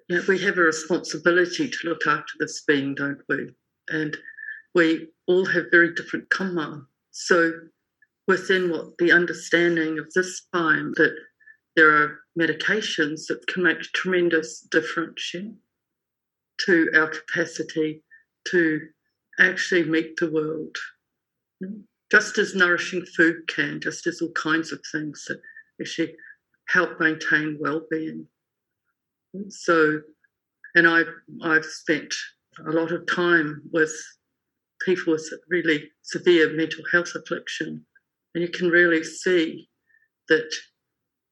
you 0.08 0.16
know, 0.16 0.22
we 0.28 0.38
have 0.40 0.58
a 0.58 0.62
responsibility 0.62 1.68
to 1.68 1.88
look 1.88 2.06
after 2.06 2.32
this 2.38 2.62
being, 2.66 2.94
don't 2.94 3.20
we? 3.28 3.54
And 3.88 4.16
we 4.74 5.08
all 5.26 5.44
have 5.46 5.70
very 5.70 5.94
different 5.94 6.28
kamma. 6.30 6.86
So 7.10 7.52
within 8.26 8.70
what 8.70 8.96
the 8.98 9.12
understanding 9.12 9.98
of 9.98 10.12
this 10.14 10.42
time 10.52 10.92
that 10.96 11.14
there 11.76 11.90
are 11.90 12.20
medications 12.40 13.26
that 13.28 13.46
can 13.46 13.62
make 13.62 13.80
tremendous 13.92 14.60
difference 14.60 15.32
yeah, 15.34 15.50
to 16.66 16.90
our 16.94 17.08
capacity 17.08 18.02
to 18.48 18.80
actually 19.38 19.84
meet 19.84 20.16
the 20.16 20.30
world. 20.30 20.76
Just 22.10 22.38
as 22.38 22.54
nourishing 22.54 23.04
food 23.16 23.46
can, 23.46 23.80
just 23.80 24.06
as 24.06 24.20
all 24.20 24.32
kinds 24.32 24.72
of 24.72 24.80
things 24.90 25.24
that 25.28 25.40
actually 25.80 26.14
help 26.68 26.98
maintain 26.98 27.58
well-being. 27.60 28.26
So, 29.48 30.00
and 30.74 30.88
I've 30.88 31.12
I've 31.42 31.64
spent 31.64 32.12
a 32.66 32.70
lot 32.70 32.90
of 32.90 33.06
time 33.06 33.62
with 33.72 33.92
people 34.84 35.12
with 35.12 35.30
really 35.48 35.90
severe 36.02 36.52
mental 36.52 36.82
health 36.90 37.12
affliction, 37.14 37.84
and 38.34 38.42
you 38.42 38.48
can 38.48 38.68
really 38.68 39.04
see 39.04 39.68
that 40.28 40.50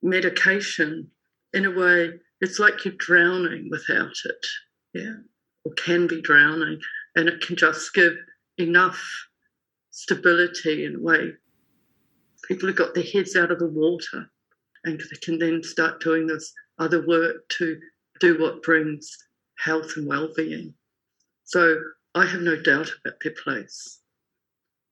medication, 0.03 1.11
in 1.53 1.67
a 1.67 1.71
way, 1.71 2.13
it's 2.41 2.59
like 2.59 2.85
you're 2.85 2.95
drowning 2.99 3.69
without 3.71 4.15
it, 4.25 4.47
yeah, 4.95 5.17
or 5.65 5.73
can 5.73 6.07
be 6.07 6.21
drowning, 6.21 6.81
and 7.17 7.29
it 7.29 7.41
can 7.41 7.57
just 7.57 7.93
give 7.95 8.15
enough 8.59 9.03
stability 9.91 10.85
in 10.85 10.97
a 10.97 11.01
way. 11.01 11.33
People 12.47 12.69
have 12.69 12.77
got 12.77 12.95
their 12.95 13.05
heads 13.05 13.37
out 13.37 13.51
of 13.51 13.59
the 13.59 13.67
water 13.67 14.31
and 14.85 15.01
they 15.01 15.17
can 15.21 15.39
then 15.39 15.63
start 15.63 16.01
doing 16.01 16.27
this 16.27 16.53
other 16.79 17.07
work 17.07 17.49
to 17.49 17.79
do 18.21 18.41
what 18.41 18.63
brings 18.63 19.17
health 19.59 19.93
and 19.97 20.07
well-being. 20.07 20.73
So 21.45 21.77
I 22.15 22.27
have 22.27 22.41
no 22.41 22.61
doubt 22.61 22.91
about 23.05 23.19
their 23.23 23.35
place. 23.43 24.01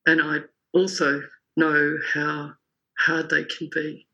And 0.05 0.21
I 0.21 0.39
also 0.73 1.21
know 1.55 1.97
how 2.13 2.53
hard 2.99 3.29
they 3.29 3.45
can 3.45 3.69
be 3.73 4.06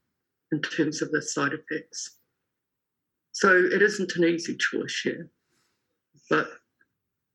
in 0.54 0.62
terms 0.62 1.02
of 1.02 1.12
the 1.12 1.22
side 1.22 1.52
effects. 1.54 2.18
So 3.32 3.50
it 3.50 3.82
isn't 3.82 4.16
an 4.16 4.26
easy 4.26 4.56
choice 4.56 5.02
here. 5.04 5.30
But 6.30 6.48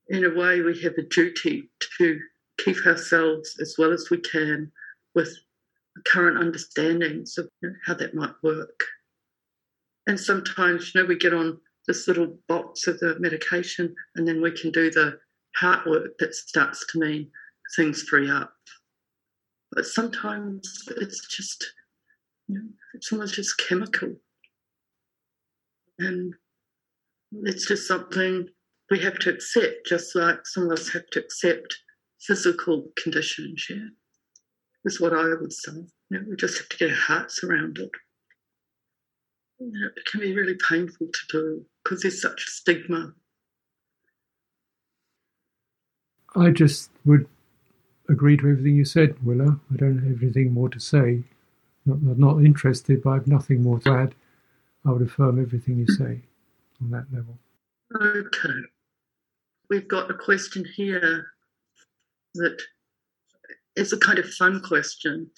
in 0.07 0.23
a 0.23 0.33
way, 0.33 0.61
we 0.61 0.81
have 0.81 0.93
a 0.97 1.03
duty 1.03 1.69
to 1.97 2.19
keep 2.57 2.85
ourselves 2.85 3.57
as 3.59 3.75
well 3.77 3.91
as 3.91 4.07
we 4.09 4.17
can 4.17 4.71
with 5.15 5.37
current 6.07 6.37
understandings 6.37 7.37
of 7.37 7.49
you 7.61 7.69
know, 7.69 7.75
how 7.85 7.93
that 7.95 8.15
might 8.15 8.33
work. 8.41 8.85
And 10.07 10.17
sometimes, 10.19 10.93
you 10.93 11.01
know, 11.01 11.07
we 11.07 11.17
get 11.17 11.33
on 11.33 11.59
this 11.87 12.07
little 12.07 12.37
box 12.47 12.87
of 12.87 12.99
the 12.99 13.17
medication 13.19 13.93
and 14.15 14.27
then 14.27 14.41
we 14.41 14.51
can 14.51 14.71
do 14.71 14.89
the 14.89 15.19
heart 15.55 15.85
work 15.85 16.17
that 16.19 16.33
starts 16.33 16.85
to 16.87 16.99
mean 16.99 17.29
things 17.75 18.03
free 18.03 18.29
up. 18.29 18.53
But 19.73 19.85
sometimes 19.85 20.85
it's 20.97 21.27
just, 21.27 21.73
you 22.49 22.55
know, 22.55 22.69
it's 22.93 23.11
almost 23.13 23.35
just 23.35 23.57
chemical. 23.57 24.15
And 25.99 26.33
it's 27.31 27.65
just 27.67 27.87
something 27.87 28.49
we 28.91 28.99
have 28.99 29.19
to 29.19 29.29
accept, 29.29 29.85
just 29.85 30.13
like 30.15 30.45
some 30.45 30.65
of 30.65 30.71
us 30.71 30.89
have 30.89 31.07
to 31.11 31.19
accept 31.19 31.77
physical 32.19 32.89
conditions, 33.01 33.67
yeah 33.69 33.87
is 34.85 34.99
what 34.99 35.13
I 35.13 35.33
would 35.39 35.53
say. 35.53 35.71
You 36.09 36.19
know, 36.19 36.25
we 36.29 36.35
just 36.35 36.57
have 36.57 36.69
to 36.69 36.77
get 36.77 36.89
our 36.89 36.95
hearts 36.95 37.43
around 37.43 37.77
it. 37.77 37.91
You 39.59 39.71
know, 39.71 39.87
it 39.95 40.05
can 40.05 40.21
be 40.21 40.33
really 40.33 40.55
painful 40.67 41.07
to 41.07 41.19
do 41.29 41.65
because 41.83 42.01
there's 42.01 42.21
such 42.21 42.41
stigma. 42.45 43.13
I 46.35 46.51
just 46.51 46.91
would 47.05 47.27
agree 48.07 48.37
to 48.37 48.49
everything 48.49 48.75
you 48.75 48.85
said, 48.85 49.15
Willa. 49.25 49.59
I 49.73 49.75
don't 49.75 49.99
have 49.99 50.23
anything 50.23 50.53
more 50.53 50.69
to 50.69 50.79
say. 50.79 51.23
Not, 51.89 52.19
not 52.19 52.45
interested, 52.45 53.01
but 53.01 53.09
I 53.09 53.13
have 53.15 53.27
nothing 53.27 53.63
more 53.63 53.79
to 53.79 53.91
add. 53.91 54.15
I 54.85 54.91
would 54.91 55.01
affirm 55.01 55.41
everything 55.41 55.77
you 55.77 55.87
say 55.87 56.21
on 56.81 56.91
that 56.91 57.05
level. 57.11 57.37
Okay. 57.95 58.59
We've 59.69 59.87
got 59.87 60.11
a 60.11 60.13
question 60.13 60.65
here 60.75 61.27
that 62.35 62.61
is 63.75 63.93
a 63.93 63.97
kind 63.97 64.19
of 64.19 64.29
fun 64.29 64.61
question. 64.61 65.29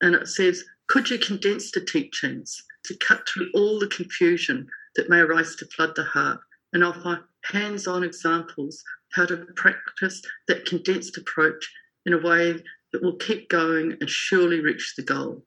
And 0.00 0.14
it 0.14 0.28
says, 0.28 0.64
could 0.88 1.08
you 1.08 1.18
condense 1.18 1.70
the 1.70 1.80
teachings 1.80 2.62
to 2.84 2.96
cut 2.96 3.28
through 3.28 3.50
all 3.54 3.78
the 3.78 3.86
confusion 3.86 4.66
that 4.96 5.08
may 5.08 5.20
arise 5.20 5.54
to 5.56 5.66
flood 5.66 5.94
the 5.94 6.04
heart 6.04 6.40
and 6.72 6.82
offer 6.82 7.24
hands 7.44 7.86
on 7.86 8.02
examples 8.02 8.82
how 9.12 9.26
to 9.26 9.36
practice 9.56 10.22
that 10.48 10.64
condensed 10.64 11.16
approach 11.16 11.72
in 12.06 12.12
a 12.12 12.18
way 12.18 12.54
that 12.92 13.02
will 13.02 13.16
keep 13.16 13.48
going 13.48 13.96
and 14.00 14.10
surely 14.10 14.60
reach 14.60 14.94
the 14.96 15.02
goal? 15.02 15.44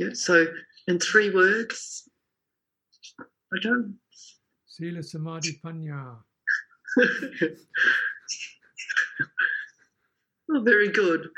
Yeah, 0.00 0.14
so, 0.14 0.46
in 0.88 0.98
three 0.98 1.28
words, 1.28 2.08
I 3.20 3.58
don't. 3.62 3.98
Sila 4.66 5.02
Samadhi 5.02 5.60
Panya. 5.62 6.16
oh, 10.50 10.62
very 10.62 10.88
good. 10.88 11.28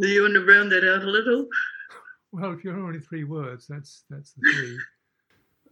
Do 0.00 0.08
you 0.08 0.22
want 0.22 0.32
to 0.32 0.46
round 0.46 0.72
that 0.72 0.82
out 0.82 1.02
a 1.02 1.10
little? 1.10 1.46
Well, 2.32 2.52
if 2.52 2.64
you're 2.64 2.74
only 2.74 3.00
three 3.00 3.24
words, 3.24 3.66
that's 3.68 4.04
that's 4.08 4.32
the 4.32 4.40
three. 4.54 4.78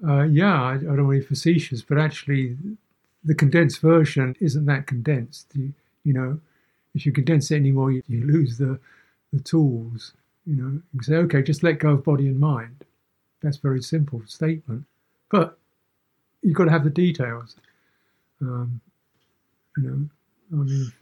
Uh, 0.07 0.25
yeah, 0.25 0.63
I, 0.63 0.73
I, 0.75 0.77
don't 0.77 1.07
want 1.07 1.17
to 1.17 1.21
be 1.21 1.27
facetious, 1.27 1.81
but 1.81 1.97
actually, 1.97 2.59
the 3.25 3.35
condensed 3.35 3.81
version 3.81 4.37
isn't 4.39 4.67
that 4.67 4.87
condensed. 4.87 5.47
You, 5.55 5.73
you 6.05 6.13
know, 6.13 6.39
if 6.95 7.07
you 7.07 7.13
condense 7.13 7.51
it 7.51 7.57
anymore, 7.57 7.91
you, 7.91 8.03
you 8.07 8.27
lose 8.27 8.59
the 8.59 8.79
the 9.33 9.41
tools. 9.41 10.13
You 10.49 10.57
know, 10.57 10.83
you 10.95 11.03
say, 11.03 11.17
okay, 11.17 11.43
just 11.43 11.65
let 11.65 11.81
go 11.81 11.91
of 11.91 12.05
body 12.05 12.29
and 12.29 12.41
mind. 12.41 12.87
That's 13.43 13.59
a 13.59 13.63
very 13.63 13.83
simple 13.83 14.23
statement, 14.27 14.87
but 15.31 15.59
you've 16.43 16.57
got 16.57 16.67
to 16.67 16.73
have 16.73 16.85
the 16.85 16.91
details. 16.91 17.57
Um, 18.41 18.81
you 19.77 19.85
know, 19.85 20.09
I 20.61 20.65
mean, 20.65 20.93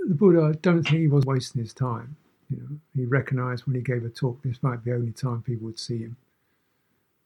the 0.00 0.14
Buddha, 0.14 0.42
I 0.42 0.52
don't 0.62 0.82
think 0.84 1.00
he 1.02 1.08
was 1.08 1.26
wasting 1.26 1.62
his 1.62 1.74
time. 1.74 2.16
You 2.50 2.58
know, 2.58 2.78
he 2.96 3.04
recognised 3.06 3.66
when 3.66 3.76
he 3.76 3.82
gave 3.82 4.04
a 4.04 4.08
talk 4.08 4.42
this 4.42 4.62
might 4.62 4.84
be 4.84 4.90
the 4.90 4.96
only 4.96 5.12
time 5.12 5.42
people 5.42 5.66
would 5.66 5.78
see 5.78 5.98
him. 6.00 6.16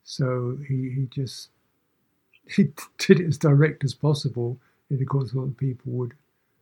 So 0.04 0.58
he, 0.68 0.90
he 0.90 1.08
just 1.10 1.50
he 2.56 2.64
did 2.98 3.20
it 3.20 3.28
as 3.28 3.38
direct 3.38 3.84
as 3.84 3.94
possible 3.94 4.58
in 4.90 4.98
the 4.98 5.06
course 5.06 5.34
what 5.34 5.56
people 5.56 5.92
would 5.92 6.14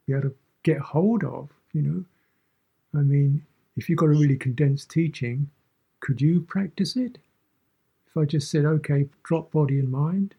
be 0.06 0.14
able 0.14 0.30
to 0.30 0.34
get 0.62 0.78
hold 0.78 1.24
of, 1.24 1.50
you 1.72 1.82
know. 1.82 2.04
I 2.94 3.02
mean, 3.02 3.46
if 3.76 3.88
you've 3.88 3.98
got 3.98 4.06
a 4.06 4.10
really 4.10 4.36
condensed 4.36 4.90
teaching, 4.90 5.50
could 6.00 6.20
you 6.20 6.40
practice 6.40 6.96
it? 6.96 7.18
If 8.08 8.16
I 8.16 8.24
just 8.24 8.50
said, 8.50 8.64
okay, 8.64 9.08
drop 9.22 9.52
body 9.52 9.78
and 9.78 9.90
mind, 9.90 10.34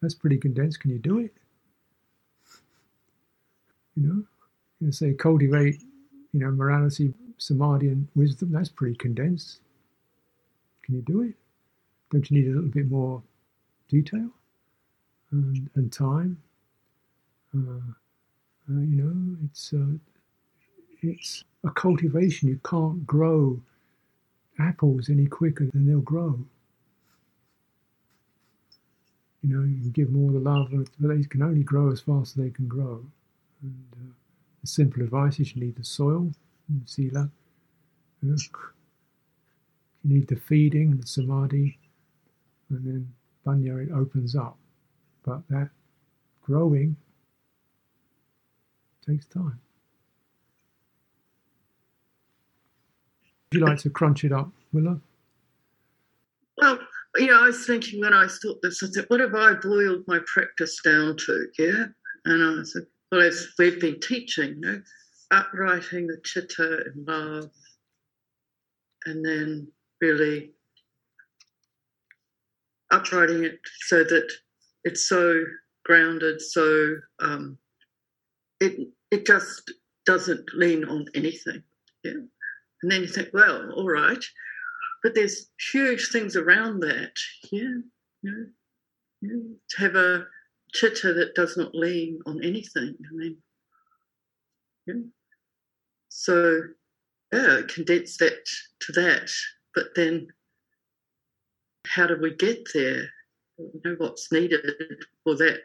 that's 0.00 0.14
pretty 0.14 0.38
condensed. 0.38 0.80
Can 0.80 0.90
you 0.90 0.98
do 0.98 1.18
it? 1.18 1.34
You 3.96 4.02
know, 4.06 4.22
you 4.80 4.92
say 4.92 5.12
cultivate, 5.12 5.82
you 6.32 6.40
know, 6.40 6.50
morality 6.50 7.12
samadhi 7.42 7.88
and 7.88 8.08
wisdom, 8.14 8.52
that's 8.52 8.68
pretty 8.68 8.96
condensed. 8.96 9.60
Can 10.82 10.94
you 10.94 11.02
do 11.02 11.22
it? 11.22 11.34
Don't 12.10 12.30
you 12.30 12.38
need 12.38 12.48
a 12.48 12.54
little 12.54 12.70
bit 12.70 12.90
more 12.90 13.22
detail 13.88 14.30
and, 15.30 15.68
and 15.74 15.92
time? 15.92 16.38
Uh, 17.54 17.92
uh, 18.70 18.80
you 18.80 18.96
know, 19.02 19.36
it's 19.44 19.72
uh, 19.72 19.98
it's 21.02 21.44
a 21.64 21.70
cultivation. 21.70 22.48
You 22.48 22.60
can't 22.64 23.06
grow 23.06 23.60
apples 24.58 25.08
any 25.08 25.26
quicker 25.26 25.66
than 25.66 25.86
they'll 25.86 26.00
grow. 26.00 26.44
You 29.42 29.56
know, 29.56 29.64
you 29.64 29.80
can 29.80 29.90
give 29.90 30.10
more 30.10 30.30
the 30.30 30.38
love, 30.38 30.68
but 30.70 30.88
they 30.98 31.24
can 31.24 31.42
only 31.42 31.64
grow 31.64 31.90
as 31.90 32.00
fast 32.00 32.36
as 32.36 32.44
they 32.44 32.50
can 32.50 32.68
grow. 32.68 33.04
And 33.62 33.84
uh, 33.92 34.12
the 34.60 34.66
simple 34.66 35.02
advice 35.02 35.40
is 35.40 35.56
you 35.56 35.64
need 35.64 35.76
the 35.76 35.84
soil, 35.84 36.30
sila. 36.86 37.28
You 38.22 38.36
need 40.04 40.28
the 40.28 40.36
feeding, 40.36 40.96
the 40.96 41.06
samadhi, 41.06 41.78
and 42.70 42.86
then 42.86 43.12
panya, 43.44 43.84
it 43.84 43.92
opens 43.92 44.36
up. 44.36 44.56
But 45.24 45.42
that 45.48 45.70
growing 46.42 46.96
takes 49.04 49.26
time. 49.26 49.60
You 53.58 53.64
like 53.64 53.78
to 53.78 53.90
crunch 53.90 54.24
it 54.24 54.32
up, 54.32 54.50
Willa? 54.72 55.00
Well, 56.58 56.78
know, 57.26 57.42
I 57.42 57.46
was 57.46 57.66
thinking 57.66 58.00
when 58.00 58.14
I 58.14 58.26
thought 58.26 58.62
this, 58.62 58.82
I 58.82 58.86
said, 58.86 59.04
what 59.08 59.20
have 59.20 59.34
I 59.34 59.54
boiled 59.54 60.04
my 60.06 60.20
practice 60.26 60.78
down 60.84 61.16
to? 61.26 61.46
Yeah. 61.58 61.84
And 62.24 62.60
I 62.60 62.62
said, 62.64 62.86
well, 63.10 63.22
as 63.22 63.48
we've 63.58 63.80
been 63.80 64.00
teaching, 64.00 64.54
you 64.54 64.60
know, 64.60 64.82
upwriting 65.30 66.06
the 66.06 66.20
chitta 66.24 66.84
in 66.86 67.04
love, 67.06 67.50
and 69.06 69.24
then 69.24 69.66
really 70.00 70.52
upwriting 72.92 73.44
it 73.44 73.58
so 73.86 74.04
that 74.04 74.28
it's 74.84 75.08
so 75.08 75.42
grounded, 75.84 76.40
so 76.40 76.94
um, 77.20 77.58
it 78.60 78.88
it 79.10 79.26
just 79.26 79.72
doesn't 80.06 80.48
lean 80.54 80.84
on 80.84 81.06
anything. 81.14 81.62
Yeah. 82.04 82.12
And 82.82 82.90
then 82.90 83.02
you 83.02 83.08
think, 83.08 83.28
well, 83.32 83.70
all 83.72 83.88
right, 83.88 84.24
but 85.02 85.14
there's 85.14 85.50
huge 85.72 86.10
things 86.10 86.36
around 86.36 86.80
that. 86.80 87.12
Yeah. 87.50 87.78
Know, 88.22 88.46
to 89.70 89.80
have 89.80 89.94
a 89.94 90.26
chitta 90.72 91.12
that 91.14 91.34
does 91.34 91.56
not 91.56 91.74
lean 91.74 92.20
on 92.26 92.42
anything. 92.42 92.96
I 92.98 93.14
mean, 93.14 93.36
yeah. 94.86 94.94
So, 96.08 96.60
yeah, 97.32 97.60
condense 97.68 98.16
that 98.18 98.44
to 98.80 98.92
that. 98.92 99.30
But 99.74 99.86
then, 99.94 100.28
how 101.86 102.06
do 102.06 102.16
we 102.20 102.34
get 102.34 102.66
there? 102.74 103.08
You 103.58 103.80
know, 103.84 103.94
what's 103.98 104.32
needed 104.32 104.64
for 105.24 105.36
that 105.36 105.60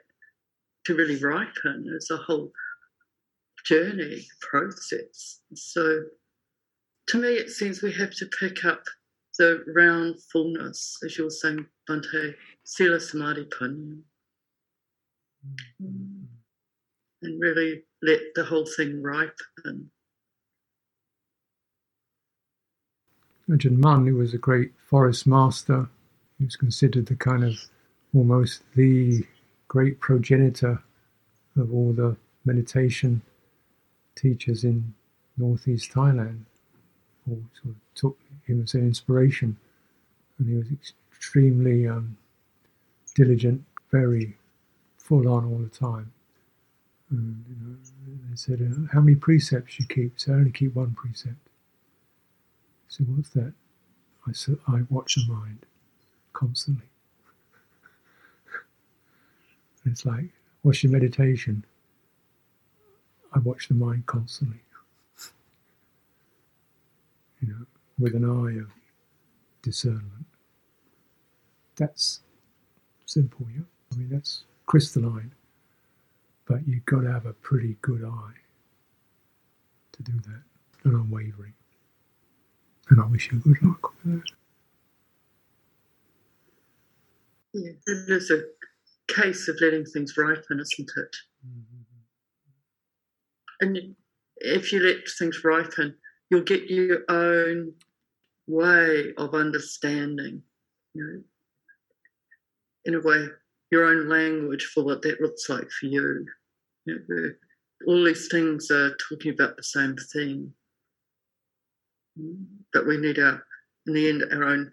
to 0.86 0.96
really 0.96 1.18
ripen 1.18 1.92
is 1.96 2.10
a 2.12 2.18
whole 2.18 2.52
journey 3.66 4.26
process. 4.42 5.40
So, 5.56 6.04
to 7.08 7.22
me, 7.22 7.30
it 7.30 7.50
seems 7.50 7.82
we 7.82 7.94
have 7.94 8.12
to 8.12 8.26
pick 8.40 8.66
up 8.66 8.84
the 9.38 9.64
round 9.76 10.16
fullness, 10.32 10.98
as 11.06 11.18
you 11.18 11.26
were 11.26 11.30
saying, 11.30 11.66
Bhante, 11.90 12.34
Sila 12.64 13.00
Samadhi 13.00 13.46
Panya. 13.46 14.00
Mm. 15.82 16.26
And 17.22 17.42
really 17.42 17.84
let 18.02 18.20
the 18.36 18.44
whole 18.44 18.66
thing 18.66 19.02
ripen. 19.02 19.90
Ajahn 23.50 23.78
Mun, 23.78 24.06
who 24.06 24.16
was 24.16 24.34
a 24.34 24.38
great 24.38 24.74
forest 24.90 25.26
master, 25.26 25.88
he 26.38 26.46
was 26.46 26.56
considered 26.56 27.06
the 27.06 27.16
kind 27.16 27.44
of 27.44 27.56
almost 28.14 28.62
the 28.76 29.26
great 29.68 30.00
progenitor 30.00 30.82
of 31.56 31.74
all 31.74 31.94
the 31.94 32.18
meditation 32.46 33.22
teachers 34.16 34.64
in 34.64 34.94
northeast 35.38 35.92
Thailand, 35.92 36.46
or 37.30 37.38
sort 37.62 37.76
of 37.76 37.76
took 37.96 38.18
him 38.46 38.62
as 38.64 38.74
an 38.74 38.82
inspiration. 38.82 39.58
And 40.40 40.50
he 40.50 40.56
was 40.56 40.68
extremely 41.12 41.88
um, 41.88 42.18
diligent, 43.16 43.64
very 43.92 44.38
full 44.98 45.28
on 45.28 45.46
all 45.46 45.60
the 45.60 45.70
time. 45.70 46.12
And, 47.10 47.44
you 47.50 47.56
know, 47.56 47.76
they 48.30 48.36
said, 48.36 48.62
uh, 48.62 48.94
"How 48.94 49.00
many 49.00 49.16
precepts 49.16 49.80
you 49.80 49.86
keep?" 49.86 50.20
So 50.20 50.34
I 50.34 50.36
only 50.36 50.52
keep 50.52 50.76
one 50.76 50.94
precept. 50.94 51.36
So 52.90 53.04
what's 53.06 53.30
that? 53.30 53.54
I 54.28 54.32
said, 54.34 54.58
I 54.68 54.82
watch 54.90 55.16
the 55.16 55.34
mind 55.34 55.66
constantly. 56.34 56.88
it's 59.86 60.06
like, 60.06 60.26
what's 60.62 60.84
your 60.84 60.92
meditation? 60.92 61.64
I 63.34 63.40
watch 63.40 63.68
the 63.68 63.74
mind 63.74 64.06
constantly. 64.06 64.60
You 67.42 67.50
know, 67.50 67.66
with 68.00 68.16
an 68.16 68.26
eye 68.26 68.60
of 68.62 68.72
discernment. 69.62 70.26
That's 71.76 72.22
simple, 73.06 73.46
yeah? 73.54 73.64
I 73.92 73.96
mean, 73.96 74.10
that's 74.10 74.46
crystalline. 74.66 75.34
But 76.48 76.68
you've 76.68 76.86
got 76.86 77.02
to 77.02 77.12
have 77.12 77.26
a 77.26 77.34
pretty 77.34 77.78
good 77.82 78.04
eye 78.04 78.40
to 79.92 80.04
do 80.04 80.14
that, 80.14 80.44
and 80.84 80.94
unwavering. 80.94 81.54
And 82.90 83.02
I 83.02 83.06
wish 83.06 83.32
you 83.32 83.40
good 83.40 83.62
luck 83.62 83.92
with 84.04 84.16
that. 84.16 84.32
Yeah, 87.54 87.72
it 87.86 88.10
is 88.10 88.32
a 88.32 88.44
case 89.12 89.48
of 89.48 89.58
letting 89.62 89.86
things 89.86 90.16
ripen, 90.18 90.60
isn't 90.60 90.92
it? 90.96 91.16
Mm-hmm. 91.46 91.84
And 93.62 93.96
if 94.38 94.72
you 94.72 94.80
let 94.80 95.08
things 95.18 95.44
ripen, 95.44 95.96
you'll 96.30 96.42
get 96.42 96.70
your 96.70 97.04
own 97.10 97.74
way 98.48 99.14
of 99.18 99.34
understanding, 99.34 100.42
you 100.94 101.04
know, 101.04 101.22
in 102.86 102.96
a 102.96 103.02
way, 103.02 103.28
your 103.72 103.86
own 103.86 104.08
language 104.08 104.72
for 104.74 104.84
what 104.84 105.02
that 105.02 105.22
looks 105.22 105.50
like 105.50 105.70
for 105.70 105.88
you. 105.88 106.26
you 106.86 107.00
know, 107.08 107.32
all 107.86 108.04
these 108.04 108.28
things 108.30 108.72
are 108.72 108.96
talking 109.10 109.34
about 109.34 109.58
the 109.58 109.64
same 109.64 109.96
thing, 110.14 110.54
but 112.74 112.88
we 112.88 112.98
need 112.98 113.20
our, 113.20 113.44
in 113.86 113.94
the 113.94 114.10
end, 114.10 114.24
our 114.32 114.44
own 114.44 114.72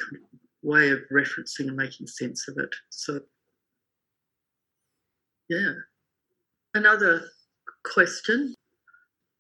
way 0.63 0.91
of 0.91 1.01
referencing 1.13 1.69
and 1.69 1.77
making 1.77 2.07
sense 2.07 2.49
of 2.49 2.57
it. 2.59 2.71
So, 2.91 3.21
yeah. 5.49 5.75
Another 6.75 7.29
question 7.85 8.55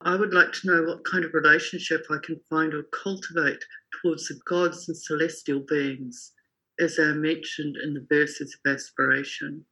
I 0.04 0.16
would 0.16 0.34
like 0.34 0.52
to 0.52 0.66
know 0.66 0.82
what 0.82 1.04
kind 1.10 1.24
of 1.24 1.32
relationship 1.32 2.04
I 2.10 2.18
can 2.22 2.38
find 2.50 2.74
or 2.74 2.82
cultivate 3.02 3.64
towards 4.02 4.28
the 4.28 4.38
gods 4.46 4.86
and 4.88 4.96
celestial 4.96 5.60
beings, 5.60 6.32
as 6.78 6.96
they 6.96 7.04
are 7.04 7.14
mentioned 7.14 7.76
in 7.82 7.94
the 7.94 8.06
verses 8.10 8.54
of 8.54 8.70
aspiration. 8.70 9.64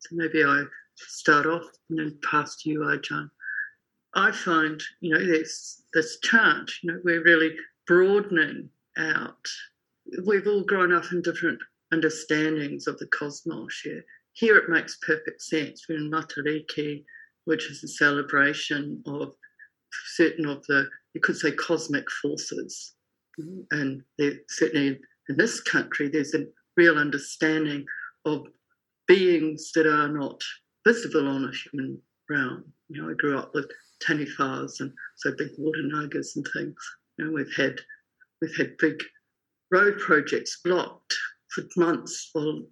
So 0.00 0.16
maybe 0.16 0.42
I 0.42 0.64
start 0.96 1.46
off 1.46 1.62
and 1.88 2.00
then 2.00 2.18
pass 2.28 2.56
to 2.56 2.70
you, 2.70 2.80
Ajahn. 2.80 3.30
I 4.14 4.32
find, 4.32 4.82
you 5.00 5.10
know, 5.10 5.24
there's 5.24 5.82
this 5.94 6.18
chant, 6.20 6.70
you 6.82 6.92
know, 6.92 7.00
we're 7.04 7.22
really 7.22 7.54
broadening 7.86 8.68
out. 8.98 9.46
We've 10.26 10.48
all 10.48 10.64
grown 10.64 10.92
up 10.92 11.12
in 11.12 11.22
different 11.22 11.60
understandings 11.92 12.88
of 12.88 12.98
the 12.98 13.06
cosmos 13.06 13.80
here. 13.84 14.04
Here 14.32 14.56
it 14.56 14.68
makes 14.68 14.98
perfect 15.06 15.42
sense. 15.42 15.84
We're 15.88 15.98
in 15.98 16.10
Matariki, 16.10 17.04
which 17.44 17.70
is 17.70 17.84
a 17.84 17.88
celebration 17.88 19.02
of 19.06 19.34
certain 20.14 20.46
of 20.46 20.64
the, 20.66 20.88
you 21.14 21.20
could 21.20 21.36
say, 21.36 21.52
cosmic 21.52 22.10
forces. 22.22 22.94
Mm-hmm. 23.40 23.60
And 23.70 24.02
certainly 24.48 24.98
in 25.28 25.36
this 25.36 25.60
country, 25.60 26.08
there's 26.08 26.34
a 26.34 26.46
real 26.76 26.98
understanding 26.98 27.84
of 28.24 28.46
beings 29.06 29.70
that 29.74 29.86
are 29.86 30.08
not 30.08 30.40
visible 30.86 31.28
on 31.28 31.44
a 31.44 31.52
human 31.70 32.00
realm. 32.28 32.64
You 32.88 33.02
know, 33.02 33.10
I 33.10 33.14
grew 33.14 33.38
up 33.38 33.52
with 33.54 33.70
taniwhas 34.06 34.80
and 34.80 34.92
so 35.16 35.32
big 35.36 35.50
water 35.58 35.82
nagas 35.82 36.36
and 36.36 36.46
things. 36.52 36.76
You 37.18 37.26
know, 37.26 37.32
we've 37.32 37.54
had 37.56 37.80
we've 38.40 38.56
had 38.56 38.76
big 38.78 39.02
road 39.70 39.98
projects 39.98 40.60
blocked 40.64 41.14
for 41.48 41.64
months 41.76 42.30
while 42.32 42.62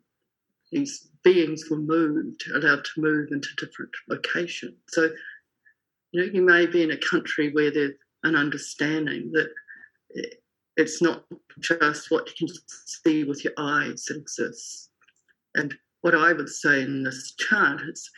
these 0.70 1.08
beings 1.22 1.64
were 1.70 1.78
moved, 1.78 2.44
allowed 2.54 2.84
to 2.84 3.00
move 3.00 3.28
into 3.30 3.48
different 3.56 3.90
locations. 4.08 4.74
So 4.88 5.08
you 6.14 6.20
know, 6.20 6.32
you 6.32 6.42
may 6.42 6.66
be 6.66 6.82
in 6.82 6.92
a 6.92 6.96
country 6.96 7.50
where 7.52 7.72
there's 7.72 7.94
an 8.22 8.36
understanding 8.36 9.32
that 9.32 9.48
it's 10.76 11.02
not 11.02 11.24
just 11.60 12.10
what 12.10 12.28
you 12.28 12.46
can 12.46 12.56
see 12.86 13.24
with 13.24 13.44
your 13.44 13.52
eyes 13.58 14.04
that 14.04 14.16
exists. 14.16 14.90
And 15.56 15.74
what 16.02 16.14
I 16.14 16.32
would 16.32 16.48
say 16.48 16.82
in 16.82 17.02
this 17.02 17.34
chart 17.38 17.80
is 17.88 18.08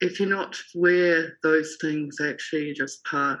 if 0.00 0.18
you're 0.18 0.28
not 0.28 0.56
where 0.74 1.38
those 1.44 1.76
things 1.80 2.16
actually 2.20 2.70
are 2.70 2.74
just 2.74 3.04
part 3.04 3.38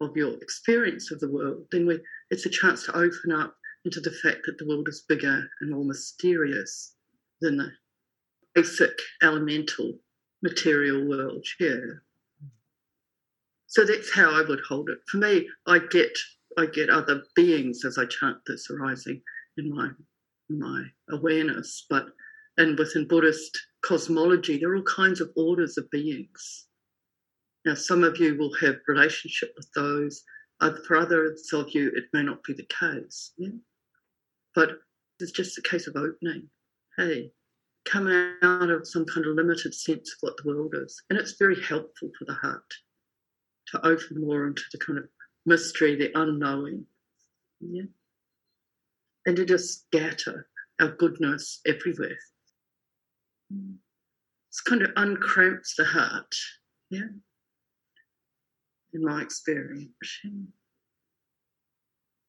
of 0.00 0.16
your 0.16 0.34
experience 0.34 1.10
of 1.10 1.18
the 1.18 1.30
world, 1.30 1.64
then 1.72 1.86
we, 1.86 1.98
it's 2.30 2.46
a 2.46 2.50
chance 2.50 2.84
to 2.84 2.96
open 2.96 3.32
up 3.32 3.54
into 3.84 4.00
the 4.00 4.12
fact 4.22 4.42
that 4.46 4.58
the 4.58 4.66
world 4.66 4.88
is 4.88 5.04
bigger 5.08 5.44
and 5.60 5.70
more 5.70 5.84
mysterious 5.84 6.94
than 7.40 7.56
the 7.56 7.70
basic 8.54 8.96
elemental 9.22 9.94
material 10.42 11.08
world. 11.08 11.44
Yeah. 11.58 11.76
So 13.70 13.84
that's 13.84 14.12
how 14.12 14.32
I 14.32 14.42
would 14.42 14.62
hold 14.68 14.90
it. 14.90 14.98
For 15.06 15.18
me, 15.18 15.48
I 15.68 15.78
get 15.78 16.10
I 16.58 16.66
get 16.66 16.90
other 16.90 17.22
beings 17.36 17.84
as 17.84 17.98
I 17.98 18.04
chant 18.04 18.38
this 18.44 18.68
arising 18.68 19.22
in 19.58 19.70
my 19.70 19.90
in 20.50 20.58
my 20.58 20.86
awareness. 21.08 21.86
But 21.88 22.08
and 22.58 22.76
within 22.76 23.06
Buddhist 23.06 23.56
cosmology, 23.82 24.58
there 24.58 24.72
are 24.72 24.76
all 24.76 24.82
kinds 24.82 25.20
of 25.20 25.30
orders 25.36 25.78
of 25.78 25.88
beings. 25.90 26.66
Now, 27.64 27.74
some 27.74 28.02
of 28.02 28.18
you 28.18 28.36
will 28.36 28.52
have 28.54 28.80
relationship 28.88 29.52
with 29.56 29.68
those. 29.76 30.24
For 30.86 30.96
others 30.96 31.48
of 31.52 31.70
you, 31.70 31.92
it 31.94 32.06
may 32.12 32.24
not 32.24 32.42
be 32.42 32.54
the 32.54 32.66
case. 32.66 33.32
Yeah? 33.38 33.50
But 34.52 34.80
it's 35.20 35.30
just 35.30 35.58
a 35.58 35.62
case 35.62 35.86
of 35.86 35.94
opening. 35.94 36.48
Hey, 36.98 37.30
come 37.84 38.08
out 38.42 38.68
of 38.68 38.88
some 38.88 39.04
kind 39.06 39.26
of 39.26 39.36
limited 39.36 39.74
sense 39.74 40.12
of 40.12 40.18
what 40.22 40.36
the 40.38 40.48
world 40.48 40.74
is. 40.76 41.00
And 41.08 41.16
it's 41.16 41.38
very 41.38 41.62
helpful 41.62 42.10
for 42.18 42.24
the 42.24 42.34
heart 42.34 42.74
to 43.72 43.86
open 43.86 44.20
more 44.20 44.46
into 44.46 44.62
the 44.72 44.78
kind 44.78 44.98
of 44.98 45.08
mystery, 45.46 45.96
the 45.96 46.10
unknowing. 46.18 46.86
Yeah. 47.60 47.82
And 49.26 49.36
to 49.36 49.44
just 49.44 49.86
scatter 49.86 50.48
our 50.80 50.88
goodness 50.88 51.60
everywhere. 51.66 52.18
Mm. 53.52 53.76
It's 54.48 54.60
kind 54.60 54.82
of 54.82 54.90
uncramps 54.94 55.76
the 55.76 55.84
heart. 55.84 56.34
Yeah. 56.90 57.08
in 58.92 59.04
my 59.04 59.22
experience. 59.22 59.88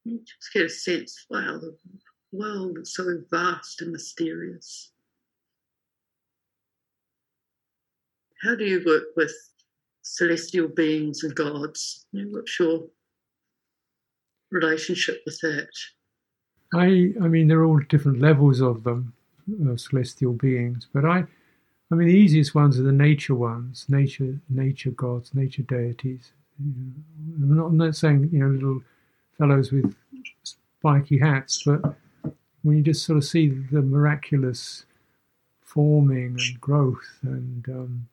You 0.04 0.20
just 0.20 0.54
get 0.54 0.66
a 0.66 0.70
sense, 0.70 1.26
wow, 1.30 1.60
the 1.60 1.76
world 2.32 2.78
is 2.80 2.94
so 2.94 3.24
vast 3.32 3.82
and 3.82 3.92
mysterious. 3.92 4.92
How 8.44 8.56
do 8.56 8.66
you 8.66 8.84
work 8.86 9.04
with 9.16 9.34
celestial 10.02 10.68
beings 10.68 11.24
and 11.24 11.36
gods? 11.36 12.06
You 12.12 12.26
know, 12.26 12.32
what's 12.32 12.60
your 12.60 12.84
relationship 14.52 15.22
with 15.26 15.40
that? 15.42 15.70
I, 16.74 17.14
I 17.24 17.28
mean, 17.28 17.48
there 17.48 17.60
are 17.60 17.66
all 17.66 17.80
different 17.90 18.20
levels 18.20 18.62
of 18.62 18.84
them, 18.84 19.14
of 19.68 19.82
celestial 19.82 20.34
beings, 20.34 20.88
but 20.94 21.06
I, 21.06 21.26
I 21.92 21.96
mean, 21.96 22.08
the 22.08 22.14
easiest 22.14 22.56
ones 22.56 22.80
are 22.80 22.84
the 22.84 22.92
nature 22.92 23.36
ones, 23.36 23.86
nature, 23.90 24.40
nature 24.50 24.92
gods, 24.92 25.32
nature 25.34 25.64
deities. 25.64 26.32
I'm, 26.60 27.04
not, 27.58 27.66
I'm 27.66 27.78
not 27.78 27.96
saying 27.96 28.30
you 28.32 28.40
know 28.40 28.48
little 28.48 28.82
fellows 29.38 29.72
with 29.72 29.96
spiky 30.44 31.18
hats, 31.18 31.64
but 31.66 31.82
when 32.64 32.78
you 32.78 32.84
just 32.84 33.06
sort 33.06 33.18
of 33.18 33.26
see 33.26 33.50
the 33.50 33.82
miraculous 33.82 34.86
forming 35.62 36.38
and 36.40 36.62
growth 36.62 37.20
and 37.24 37.68
um, 37.70 38.08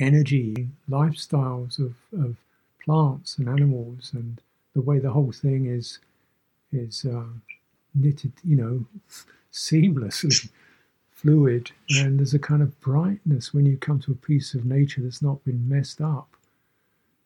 energy, 0.00 0.68
lifestyles 0.88 1.78
of, 1.78 1.94
of 2.18 2.36
plants 2.84 3.38
and 3.38 3.48
animals, 3.48 4.10
and 4.14 4.40
the 4.74 4.80
way 4.80 4.98
the 4.98 5.12
whole 5.12 5.32
thing 5.32 5.66
is 5.66 5.98
is 6.72 7.04
uh, 7.04 7.24
knitted, 7.94 8.32
you 8.44 8.56
know, 8.56 8.84
seamlessly 9.52 10.48
fluid, 11.10 11.70
and 11.90 12.18
there's 12.18 12.34
a 12.34 12.38
kind 12.38 12.62
of 12.62 12.80
brightness 12.80 13.52
when 13.52 13.66
you 13.66 13.76
come 13.76 14.00
to 14.00 14.12
a 14.12 14.26
piece 14.26 14.54
of 14.54 14.64
nature 14.64 15.02
that's 15.02 15.22
not 15.22 15.44
been 15.44 15.68
messed 15.68 16.00
up. 16.00 16.28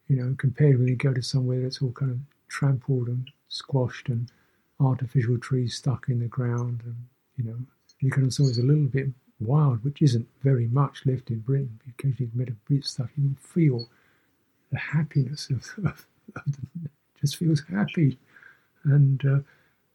You 0.08 0.16
know, 0.16 0.34
compared 0.38 0.78
when 0.78 0.88
you 0.88 0.96
go 0.96 1.14
to 1.14 1.22
somewhere 1.22 1.60
that's 1.62 1.80
all 1.80 1.92
kind 1.92 2.10
of 2.10 2.18
trampled 2.48 3.08
and 3.08 3.30
squashed 3.48 4.08
and 4.08 4.30
artificial 4.80 5.38
trees 5.38 5.76
stuck 5.76 6.08
in 6.08 6.20
the 6.20 6.26
ground, 6.28 6.82
and 6.84 6.96
you 7.37 7.44
know, 7.44 7.58
you 8.00 8.10
can 8.10 8.24
also 8.24 8.44
is 8.44 8.58
a 8.58 8.62
little 8.62 8.84
bit 8.87 9.08
wild, 9.44 9.85
which 9.85 10.02
isn't 10.02 10.26
very 10.42 10.66
much 10.68 11.07
left 11.07 11.30
in 11.30 11.40
Britain. 11.40 11.78
Because 11.87 12.18
you've 12.20 12.35
met 12.35 12.48
a 12.48 12.57
bit 12.68 12.85
stuff, 12.85 13.11
you 13.16 13.35
feel 13.40 13.88
the 14.72 14.78
happiness 14.78 15.50
of, 15.50 15.64
of, 15.87 16.07
of 16.37 16.44
the, 16.46 16.90
just 17.20 17.37
feels 17.37 17.62
happy, 17.70 18.18
and 18.85 19.24
uh, 19.24 19.40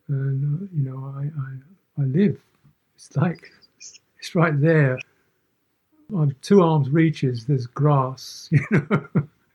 and 0.08 0.64
uh, 0.64 0.68
you 0.74 0.90
know, 0.90 1.14
I, 1.16 1.26
I 1.26 2.04
I 2.04 2.06
live. 2.06 2.40
It's 2.96 3.16
like 3.16 3.52
it's 4.20 4.36
right 4.36 4.60
there. 4.60 5.00
On 6.14 6.36
two 6.42 6.64
arms 6.64 6.90
reaches, 6.90 7.46
there's 7.46 7.68
grass. 7.68 8.50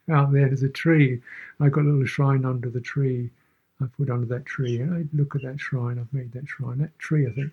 You 0.07 0.15
know, 0.15 0.21
out 0.21 0.33
there 0.33 0.49
there's 0.49 0.63
a 0.63 0.69
tree. 0.69 1.23
I've 1.61 1.73
got 1.73 1.83
a 1.83 1.89
little 1.89 2.05
shrine 2.05 2.45
under 2.45 2.69
the 2.69 2.81
tree. 2.81 3.31
I 3.81 3.87
put 3.97 4.11
under 4.11 4.27
that 4.27 4.45
tree, 4.45 4.81
and 4.81 4.95
I 4.95 5.05
look 5.17 5.35
at 5.35 5.43
that 5.43 5.59
shrine. 5.59 5.99
I've 5.99 6.13
made 6.13 6.33
that 6.33 6.47
shrine. 6.47 6.79
That 6.79 6.99
tree, 6.99 7.27
I 7.27 7.31
think, 7.33 7.51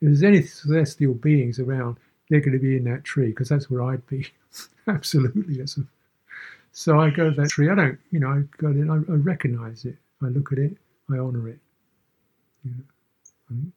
if 0.00 0.08
there's 0.08 0.22
any 0.22 0.42
celestial 0.42 1.14
beings 1.14 1.58
around, 1.58 1.96
they're 2.28 2.40
going 2.40 2.52
to 2.52 2.58
be 2.58 2.76
in 2.76 2.84
that 2.84 3.04
tree 3.04 3.28
because 3.28 3.48
that's 3.48 3.70
where 3.70 3.82
I'd 3.82 4.06
be. 4.06 4.26
Absolutely, 4.86 5.58
that's 5.58 5.78
a, 5.78 5.82
so 6.72 7.00
I 7.00 7.10
go 7.10 7.30
to 7.30 7.36
that 7.40 7.50
tree. 7.50 7.70
I 7.70 7.74
don't, 7.74 7.98
you 8.10 8.20
know, 8.20 8.28
I 8.28 8.42
go 8.58 8.68
in. 8.68 8.90
I, 8.90 8.96
I 8.96 9.16
recognize 9.16 9.84
it. 9.84 9.96
I 10.22 10.26
look 10.26 10.52
at 10.52 10.58
it. 10.58 10.76
I 11.12 11.18
honor 11.18 11.48
it. 11.48 11.58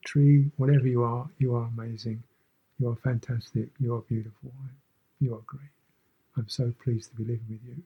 Tree, 0.04 0.50
whatever 0.56 0.86
you 0.86 1.02
are, 1.02 1.28
you 1.38 1.54
are 1.54 1.70
amazing. 1.76 2.22
You 2.80 2.88
are 2.88 2.96
fantastic. 2.96 3.68
You 3.78 3.94
are 3.94 4.00
beautiful. 4.02 4.52
You 5.20 5.34
are 5.34 5.42
great. 5.46 5.70
I'm 6.36 6.48
so 6.48 6.72
pleased 6.82 7.10
to 7.10 7.16
be 7.16 7.24
living 7.24 7.46
with 7.50 7.60
you. 7.66 7.82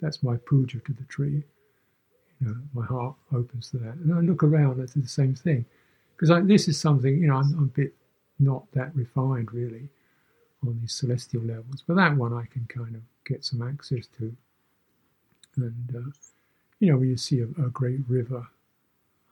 That's 0.00 0.22
my 0.22 0.36
puja 0.36 0.80
to 0.80 0.92
the 0.92 1.04
tree. 1.04 1.42
You 2.40 2.48
know, 2.48 2.56
my 2.74 2.84
heart 2.84 3.14
opens 3.32 3.70
to 3.70 3.78
that. 3.78 3.94
And 3.94 4.14
I 4.14 4.20
look 4.20 4.42
around, 4.42 4.82
I 4.82 4.86
do 4.86 5.00
the 5.00 5.08
same 5.08 5.34
thing. 5.34 5.64
Because 6.22 6.46
this 6.46 6.68
is 6.68 6.78
something, 6.78 7.20
you 7.20 7.26
know, 7.26 7.36
I'm, 7.36 7.52
I'm, 7.58 7.64
a 7.64 7.78
bit 7.78 7.94
not 8.38 8.70
that 8.72 8.94
refined 8.94 9.52
really 9.52 9.88
on 10.64 10.78
these 10.80 10.94
celestial 10.94 11.42
levels. 11.42 11.82
But 11.86 11.96
that 11.96 12.16
one 12.16 12.32
I 12.32 12.46
can 12.46 12.64
kind 12.66 12.94
of 12.94 13.02
get 13.26 13.44
some 13.44 13.60
access 13.60 14.06
to. 14.18 14.34
And, 15.56 15.94
uh, 15.96 16.10
you 16.78 16.92
know, 16.92 16.98
when 16.98 17.08
you 17.08 17.16
see 17.16 17.40
a, 17.40 17.44
a 17.44 17.70
great 17.70 18.00
river, 18.06 18.46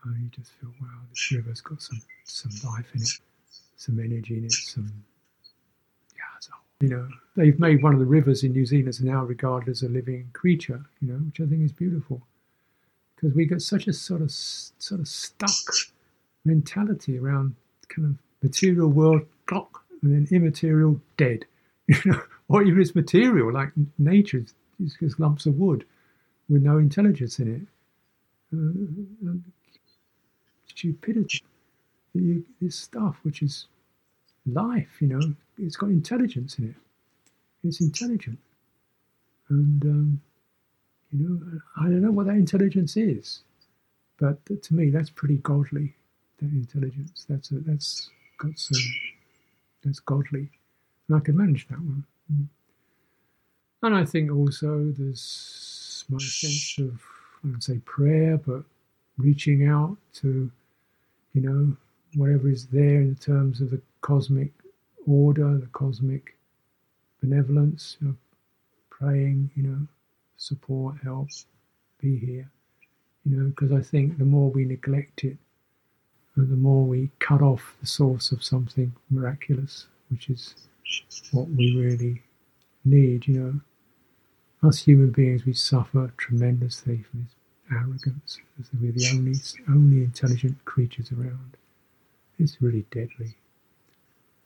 uh, 0.04 0.10
you 0.20 0.28
just 0.30 0.50
feel, 0.60 0.70
wow, 0.82 0.88
this 1.10 1.30
river's 1.30 1.60
got 1.60 1.80
some, 1.80 2.02
some 2.24 2.52
life 2.68 2.90
in 2.94 3.02
it 3.02 3.10
some 3.80 3.98
energy 3.98 4.36
in 4.36 4.44
it, 4.44 4.52
some 4.52 4.92
yeah, 6.14 6.22
so, 6.38 6.52
you 6.80 6.88
know, 6.88 7.08
they've 7.34 7.58
made 7.58 7.82
one 7.82 7.94
of 7.94 7.98
the 7.98 8.04
rivers 8.04 8.44
in 8.44 8.52
New 8.52 8.66
Zealand 8.66 8.88
is 8.88 9.00
now 9.00 9.24
regarded 9.24 9.70
as 9.70 9.82
a 9.82 9.88
living 9.88 10.28
creature, 10.34 10.84
you 11.00 11.08
know, 11.08 11.14
which 11.14 11.40
I 11.40 11.46
think 11.46 11.62
is 11.62 11.72
beautiful 11.72 12.20
because 13.16 13.34
we 13.34 13.46
get 13.46 13.62
such 13.62 13.86
a 13.86 13.94
sort 13.94 14.20
of 14.20 14.30
sort 14.30 15.00
of 15.00 15.08
stuck 15.08 15.50
mentality 16.44 17.18
around 17.18 17.54
kind 17.88 18.06
of 18.08 18.16
material 18.42 18.88
world 18.88 19.22
clock 19.46 19.84
and 20.02 20.12
then 20.12 20.28
immaterial 20.36 21.00
dead, 21.16 21.44
you 21.86 21.96
know, 22.06 22.22
or 22.48 22.62
even 22.62 22.80
it's 22.80 22.94
material 22.94 23.52
like 23.52 23.70
nature 23.98 24.44
is 24.82 24.96
just 24.98 25.20
lumps 25.20 25.46
of 25.46 25.56
wood 25.56 25.84
with 26.48 26.62
no 26.62 26.78
intelligence 26.78 27.38
in 27.38 27.54
it. 27.54 27.62
Uh, 28.52 29.32
stupidity 30.66 31.40
you, 32.14 32.44
this 32.60 32.76
stuff 32.76 33.16
which 33.22 33.42
is 33.42 33.66
life, 34.46 34.96
you 35.00 35.08
know, 35.08 35.20
it's 35.58 35.76
got 35.76 35.90
intelligence 35.90 36.58
in 36.58 36.70
it. 36.70 36.74
It's 37.62 37.80
intelligent. 37.80 38.38
And, 39.48 39.84
um, 39.84 40.20
you 41.12 41.28
know, 41.28 41.60
I 41.76 41.84
don't 41.84 42.02
know 42.02 42.12
what 42.12 42.26
that 42.26 42.36
intelligence 42.36 42.96
is, 42.96 43.40
but 44.18 44.38
to 44.62 44.74
me, 44.74 44.90
that's 44.90 45.10
pretty 45.10 45.36
godly, 45.38 45.94
that 46.40 46.50
intelligence. 46.50 47.26
That's, 47.28 47.50
a, 47.52 47.60
that's 47.60 48.10
got 48.38 48.58
some, 48.58 48.82
that's 49.84 50.00
godly. 50.00 50.48
And 51.08 51.16
I 51.16 51.20
can 51.20 51.36
manage 51.36 51.68
that 51.68 51.78
one. 51.78 52.04
Mm. 52.32 52.46
And 53.82 53.96
I 53.96 54.04
think 54.04 54.30
also 54.30 54.92
there's 54.96 56.04
my 56.08 56.18
sense 56.18 56.78
of, 56.78 57.00
I 57.44 57.48
would 57.48 57.62
say 57.62 57.78
prayer, 57.84 58.36
but 58.36 58.64
reaching 59.16 59.66
out 59.66 59.96
to, 60.14 60.50
you 61.34 61.40
know, 61.40 61.76
whatever 62.14 62.48
is 62.50 62.66
there 62.66 63.00
in 63.00 63.16
terms 63.16 63.60
of 63.60 63.70
the 63.70 63.80
cosmic 64.00 64.52
order, 65.06 65.58
the 65.58 65.66
cosmic 65.66 66.36
benevolence, 67.22 67.96
you 68.00 68.08
know, 68.08 68.16
praying, 68.90 69.50
you 69.54 69.62
know, 69.62 69.86
support, 70.36 70.96
help, 71.02 71.28
be 72.00 72.16
here, 72.18 72.50
you 73.24 73.36
know, 73.36 73.48
because 73.50 73.72
I 73.72 73.80
think 73.80 74.18
the 74.18 74.24
more 74.24 74.50
we 74.50 74.64
neglect 74.64 75.24
it, 75.24 75.36
the 76.36 76.56
more 76.56 76.84
we 76.84 77.10
cut 77.18 77.42
off 77.42 77.76
the 77.80 77.86
source 77.86 78.32
of 78.32 78.42
something 78.42 78.92
miraculous, 79.10 79.86
which 80.10 80.30
is 80.30 80.54
what 81.32 81.48
we 81.50 81.76
really 81.76 82.22
need, 82.84 83.26
you 83.26 83.38
know. 83.38 83.60
Us 84.68 84.78
human 84.78 85.10
beings, 85.10 85.44
we 85.44 85.54
suffer 85.54 86.12
tremendously 86.16 87.02
from 87.10 87.24
this 87.24 87.34
arrogance, 87.72 88.38
as 88.58 88.66
if 88.72 88.80
we're 88.80 88.92
the 88.92 89.08
only, 89.16 89.34
only 89.68 90.04
intelligent 90.04 90.62
creatures 90.64 91.10
around 91.12 91.56
it's 92.40 92.60
really 92.60 92.84
deadly. 92.90 93.36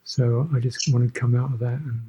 So 0.04 0.48
I 0.54 0.60
just 0.60 0.92
want 0.92 1.12
to 1.12 1.20
come 1.20 1.34
out 1.34 1.52
of 1.52 1.58
that 1.60 1.80
and 1.80 2.02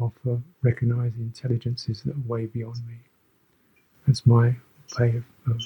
offer, 0.00 0.40
recognize 0.62 1.12
the 1.16 1.22
intelligences 1.22 2.02
that 2.04 2.14
are 2.14 2.28
way 2.28 2.46
beyond 2.46 2.76
me. 2.86 2.94
That's 4.06 4.26
my 4.26 4.56
way 4.98 5.22
of, 5.46 5.52
of, 5.52 5.60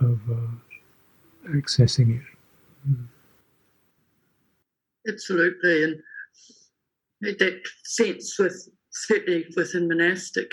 of 0.00 0.20
uh, 0.30 0.69
accessing 1.48 2.20
it. 2.20 2.26
Absolutely. 5.08 5.84
And 5.84 6.02
that 7.38 7.62
sense 7.84 8.38
with 8.38 8.68
certainly 8.90 9.46
within 9.56 9.88
monastic 9.88 10.52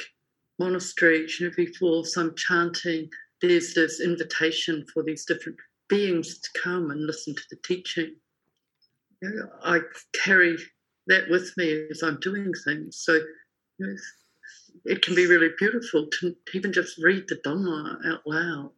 monasteries, 0.59 1.39
you 1.39 1.47
know, 1.47 1.53
before 1.55 2.05
some 2.05 2.35
chanting, 2.35 3.09
there's 3.41 3.73
this 3.73 4.01
invitation 4.01 4.85
for 4.93 5.03
these 5.03 5.25
different 5.25 5.57
beings 5.89 6.39
to 6.39 6.61
come 6.61 6.91
and 6.91 7.05
listen 7.05 7.35
to 7.35 7.43
the 7.49 7.57
teaching. 7.63 8.15
You 9.21 9.29
know, 9.29 9.49
I 9.63 9.81
carry 10.13 10.57
that 11.07 11.29
with 11.29 11.53
me 11.57 11.87
as 11.89 12.03
I'm 12.03 12.19
doing 12.19 12.51
things. 12.65 12.97
So 12.97 13.13
you 13.13 13.87
know, 13.87 13.95
it 14.85 15.01
can 15.01 15.15
be 15.15 15.27
really 15.27 15.49
beautiful 15.57 16.07
to 16.19 16.35
even 16.53 16.73
just 16.73 16.97
read 16.97 17.25
the 17.27 17.35
Dhamma 17.45 18.05
out 18.05 18.21
loud, 18.25 18.71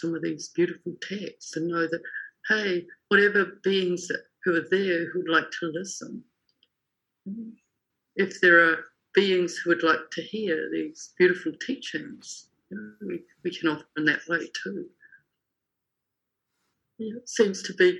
some 0.00 0.14
of 0.14 0.22
these 0.22 0.48
beautiful 0.54 0.94
texts, 1.02 1.56
and 1.56 1.68
know 1.68 1.86
that, 1.86 2.02
hey, 2.48 2.86
whatever 3.08 3.58
beings 3.62 4.08
who 4.44 4.56
are 4.56 4.68
there 4.70 5.10
who 5.10 5.20
would 5.20 5.30
like 5.30 5.50
to 5.60 5.72
listen, 5.72 6.22
if 8.16 8.40
there 8.40 8.60
are 8.60 8.84
beings 9.14 9.56
who 9.56 9.70
would 9.70 9.82
like 9.82 10.10
to 10.12 10.22
hear 10.22 10.68
these 10.72 11.12
beautiful 11.18 11.52
teachings, 11.66 12.48
we, 13.06 13.20
we 13.44 13.54
can 13.54 13.68
offer 13.68 13.84
in 13.96 14.04
that 14.04 14.20
way 14.28 14.48
too 14.62 14.86
it 16.98 17.28
seems 17.28 17.62
to 17.62 17.74
be 17.74 17.90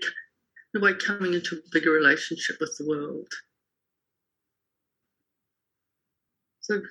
in 0.75 0.81
a 0.81 0.85
way 0.85 0.95
coming 0.95 1.35
into 1.35 1.57
a 1.57 1.71
bigger 1.73 1.91
relationship 1.91 2.57
with 2.61 2.75
the 2.79 2.87
world. 2.87 3.29
So 6.61 6.83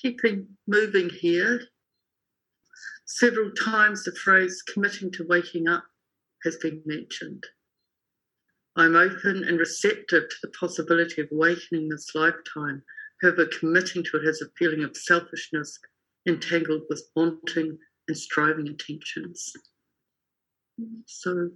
keeping 0.00 0.46
moving 0.66 1.10
here. 1.10 1.60
Several 3.10 3.50
times 3.52 4.04
the 4.04 4.12
phrase 4.12 4.62
committing 4.62 5.10
to 5.12 5.26
waking 5.26 5.66
up 5.66 5.84
has 6.44 6.56
been 6.56 6.82
mentioned. 6.84 7.42
I'm 8.76 8.96
open 8.96 9.44
and 9.44 9.58
receptive 9.58 10.28
to 10.28 10.36
the 10.42 10.52
possibility 10.60 11.22
of 11.22 11.28
awakening 11.32 11.88
this 11.88 12.14
lifetime. 12.14 12.82
However, 13.22 13.46
committing 13.46 14.04
to 14.04 14.18
it 14.18 14.26
has 14.26 14.42
a 14.42 14.50
feeling 14.58 14.84
of 14.84 14.94
selfishness 14.94 15.78
entangled 16.28 16.82
with 16.90 17.02
wanting 17.16 17.78
and 18.08 18.16
striving 18.16 18.66
intentions. 18.66 19.54
So, 21.06 21.48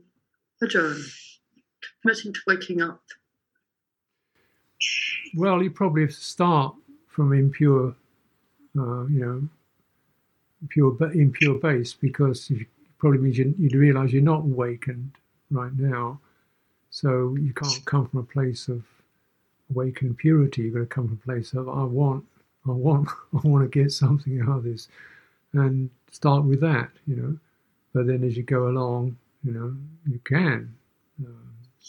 Ajahn, 0.65 1.05
committing 2.01 2.33
to 2.33 2.41
waking 2.47 2.81
up. 2.81 3.03
Well, 5.37 5.63
you 5.63 5.71
probably 5.71 6.03
have 6.03 6.11
to 6.13 6.17
start 6.17 6.75
from 7.09 7.35
impure, 7.35 7.95
uh, 8.77 9.05
you 9.05 9.21
know, 9.21 9.49
pure 10.69 10.97
impure 11.15 11.57
base 11.57 11.95
because 11.95 12.51
probably 12.99 13.19
means 13.21 13.39
you, 13.39 13.55
you 13.59 13.71
realise 13.79 14.13
you're 14.13 14.23
not 14.23 14.41
awakened 14.41 15.13
right 15.51 15.73
now 15.77 16.21
so 16.91 17.37
you 17.41 17.53
can't 17.55 17.85
come 17.87 18.09
from 18.09 18.21
a 18.21 18.25
place 18.25 18.69
of 18.69 18.85
awakened 19.71 20.19
purity. 20.19 20.63
You've 20.63 20.75
got 20.75 20.81
to 20.81 20.87
come 20.87 21.09
from 21.09 21.21
a 21.23 21.27
place 21.27 21.55
of 21.55 21.69
I 21.69 21.85
want, 21.85 22.25
I 22.67 22.73
want, 22.73 23.09
I 23.45 23.49
want 23.49 23.71
to 23.71 23.81
get 23.83 23.93
something 23.93 24.41
out 24.43 24.59
of 24.59 24.65
this, 24.65 24.89
and 25.55 25.91
start 26.11 26.45
with 26.45 26.61
that, 26.63 26.91
you 27.07 27.17
know. 27.17 27.39
But 27.95 28.07
then 28.07 28.25
as 28.25 28.37
you 28.37 28.45
go 28.45 28.69
along, 28.69 29.17
you 29.45 29.53
know, 29.53 29.77
you 30.11 30.21
can, 30.25 30.75
uh, 31.23 31.29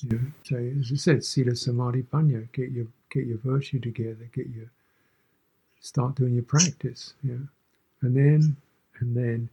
you 0.02 0.10
know, 0.52 0.80
as 0.82 0.92
I 0.94 0.96
said, 0.96 1.24
sila 1.26 1.56
samadhi 1.56 2.04
panya, 2.04 2.52
get 2.54 2.72
your 2.72 2.88
get 3.12 3.28
your 3.28 3.40
virtue 3.40 3.80
together, 3.80 4.30
get 4.34 4.48
your 4.50 4.72
start 5.82 6.16
doing 6.16 6.36
your 6.36 6.44
practice, 6.44 7.14
yeah, 7.24 7.36
and 8.04 8.16
then 8.16 8.56
and 9.00 9.18
then 9.18 9.50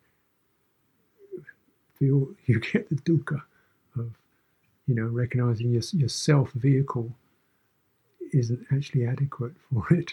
feel 1.98 2.28
you 2.46 2.60
get 2.60 2.88
the 2.90 2.96
dukkha 2.96 3.42
of 3.96 4.10
you 4.90 4.96
know, 4.96 5.06
recognizing 5.06 5.70
your, 5.70 5.82
your 5.92 6.08
self 6.08 6.50
vehicle 6.52 7.12
isn't 8.32 8.66
actually 8.72 9.06
adequate 9.06 9.52
for 9.72 9.86
it. 9.94 10.12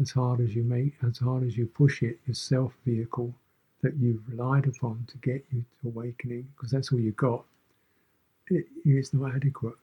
As 0.00 0.10
hard 0.10 0.40
as 0.40 0.54
you 0.54 0.64
make, 0.64 0.94
as 1.06 1.18
hard 1.18 1.44
as 1.44 1.56
you 1.56 1.66
push 1.66 2.02
it, 2.02 2.18
your 2.26 2.34
self 2.34 2.72
vehicle 2.84 3.32
that 3.82 3.96
you've 3.96 4.28
relied 4.28 4.66
upon 4.66 5.06
to 5.08 5.16
get 5.18 5.44
you 5.52 5.64
to 5.80 5.88
awakening, 5.88 6.48
because 6.56 6.72
that's 6.72 6.92
all 6.92 6.98
you 6.98 7.12
got, 7.12 7.44
it, 8.48 8.66
it's 8.84 9.14
not 9.14 9.36
adequate. 9.36 9.76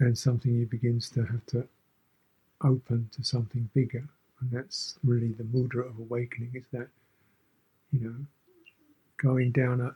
And 0.00 0.16
something 0.16 0.54
you 0.54 0.66
begins 0.66 1.08
to 1.10 1.24
have 1.24 1.46
to 1.46 1.66
open 2.62 3.08
to 3.16 3.24
something 3.24 3.70
bigger. 3.74 4.06
And 4.40 4.50
that's 4.50 4.98
really 5.02 5.32
the 5.32 5.44
mudra 5.44 5.88
of 5.88 5.98
awakening 5.98 6.52
is 6.54 6.64
that, 6.72 6.88
you 7.92 8.00
know, 8.00 8.14
going 9.16 9.50
down 9.50 9.80
a, 9.80 9.92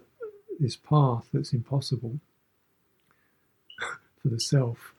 this 0.59 0.77
path 0.77 1.27
that's 1.33 1.53
impossible 1.53 2.19
for 4.21 4.29
the 4.29 4.41
self, 4.41 4.95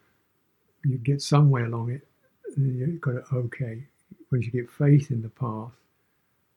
you 0.86 0.98
get 0.98 1.22
somewhere 1.22 1.66
along 1.66 1.92
it, 1.92 2.08
and 2.56 2.78
you've 2.78 3.02
got 3.02 3.12
to 3.12 3.36
okay. 3.36 3.84
Once 4.32 4.46
you 4.46 4.52
get 4.52 4.70
faith 4.70 5.12
in 5.12 5.22
the 5.22 5.30
path, 5.30 5.72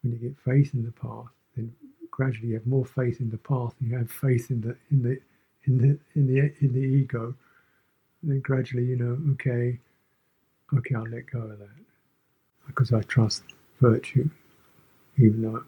when 0.02 0.12
you 0.12 0.18
get 0.18 0.36
faith 0.44 0.72
in 0.74 0.84
the 0.84 0.92
path, 0.92 1.26
then 1.56 1.72
gradually 2.10 2.48
you 2.48 2.54
have 2.54 2.66
more 2.66 2.84
faith 2.84 3.20
in 3.20 3.30
the 3.30 3.38
path, 3.38 3.74
and 3.80 3.90
you 3.90 3.96
have 3.96 4.10
faith 4.10 4.50
in 4.50 4.60
the 4.60 4.76
in 4.90 5.02
the 5.02 5.20
in 5.64 5.78
the 5.78 5.98
in 6.14 6.26
the 6.26 6.54
in 6.60 6.72
the 6.72 6.80
ego. 6.80 7.34
And 8.22 8.30
then 8.30 8.40
gradually, 8.40 8.84
you 8.84 8.96
know, 8.96 9.18
okay, 9.32 9.78
okay, 10.76 10.94
I'll 10.94 11.08
let 11.08 11.30
go 11.30 11.40
of 11.40 11.58
that 11.58 11.68
because 12.66 12.92
I 12.92 13.02
trust 13.02 13.42
virtue, 13.80 14.28
even 15.18 15.42
though 15.42 15.64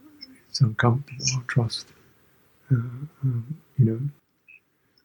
it's 0.49 0.61
uncomfortable. 0.61 1.25
I'll 1.37 1.43
trust, 1.43 1.89
uh, 2.71 2.75
um, 2.75 3.57
you 3.79 3.85
know, 3.85 4.01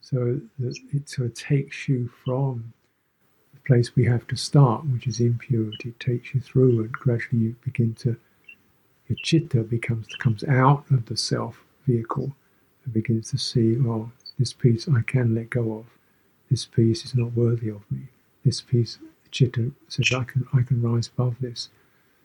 so 0.02 0.40
that 0.60 0.78
it 0.94 1.10
sort 1.10 1.28
of 1.30 1.34
takes 1.34 1.88
you 1.88 2.10
from 2.24 2.74
the 3.54 3.60
place 3.66 3.96
we 3.96 4.06
have 4.06 4.28
to 4.28 4.36
start, 4.36 4.86
which 4.86 5.08
is 5.08 5.20
impurity, 5.20 5.90
it 5.90 6.00
takes 6.00 6.34
you 6.34 6.42
through, 6.42 6.82
and 6.82 6.92
gradually 6.92 7.44
you 7.44 7.56
begin 7.64 7.94
to 7.96 8.18
your 9.08 9.18
chitta 9.22 9.64
becomes 9.64 10.08
comes 10.20 10.44
out 10.46 10.86
of 10.92 11.06
the 11.06 11.18
self 11.18 11.64
vehicle 11.86 12.32
and 12.86 12.94
begins 12.94 13.32
to 13.32 13.38
see, 13.38 13.78
oh, 13.80 14.12
this 14.40 14.54
piece 14.54 14.88
I 14.88 15.02
can 15.02 15.36
let 15.36 15.50
go 15.50 15.80
of. 15.80 15.86
This 16.50 16.66
piece 16.66 17.06
is 17.06 17.16
not 17.16 17.34
worthy 17.34 17.70
of 17.70 17.90
me. 17.92 18.08
This 18.46 18.62
piece, 18.62 19.00
chitta 19.32 19.72
says, 19.88 20.12
I 20.16 20.24
can 20.24 20.48
I 20.54 20.62
can 20.62 20.82
rise 20.82 21.10
above 21.16 21.36
this. 21.42 21.70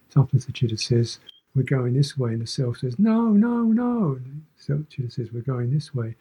Sometimes 0.09 0.47
the 0.47 0.53
chitta 0.53 0.79
says, 0.79 1.19
we're 1.55 1.63
going 1.63 1.95
this 1.95 2.17
way, 2.17 2.33
and 2.33 2.43
the 2.43 2.47
self 2.47 2.79
says, 2.79 2.99
no, 2.99 3.29
no, 3.29 3.63
no. 3.63 4.19
And 4.25 4.43
the 4.67 4.87
chitta 4.89 5.11
says, 5.11 5.33
we're 5.33 5.41
going 5.41 5.73
this 5.73 5.95
way. 5.95 6.15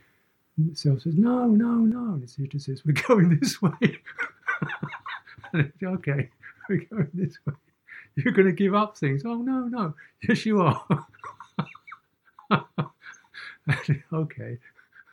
And 0.57 0.71
the 0.71 0.75
self 0.75 1.01
says, 1.01 1.15
no, 1.17 1.47
no, 1.47 1.75
no. 1.75 2.13
And 2.13 2.23
the 2.23 2.27
chitta 2.27 2.59
says, 2.59 2.83
we're 2.85 3.01
going 3.07 3.39
this 3.39 3.61
way. 3.61 3.71
okay, 5.83 6.29
we're 6.69 6.85
going 6.91 7.09
this 7.13 7.37
way. 7.45 7.53
You're 8.15 8.33
going 8.33 8.47
to 8.47 8.51
give 8.51 8.73
up 8.73 8.97
things. 8.97 9.21
Oh, 9.25 9.35
no, 9.35 9.67
no. 9.67 9.93
Yes, 10.27 10.45
you 10.45 10.61
are. 10.61 10.83
okay. 14.13 14.57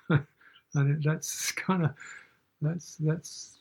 and 0.09 1.03
that's 1.03 1.53
kind 1.53 1.85
of, 1.85 1.95
that's, 2.63 2.97
that's 2.97 3.59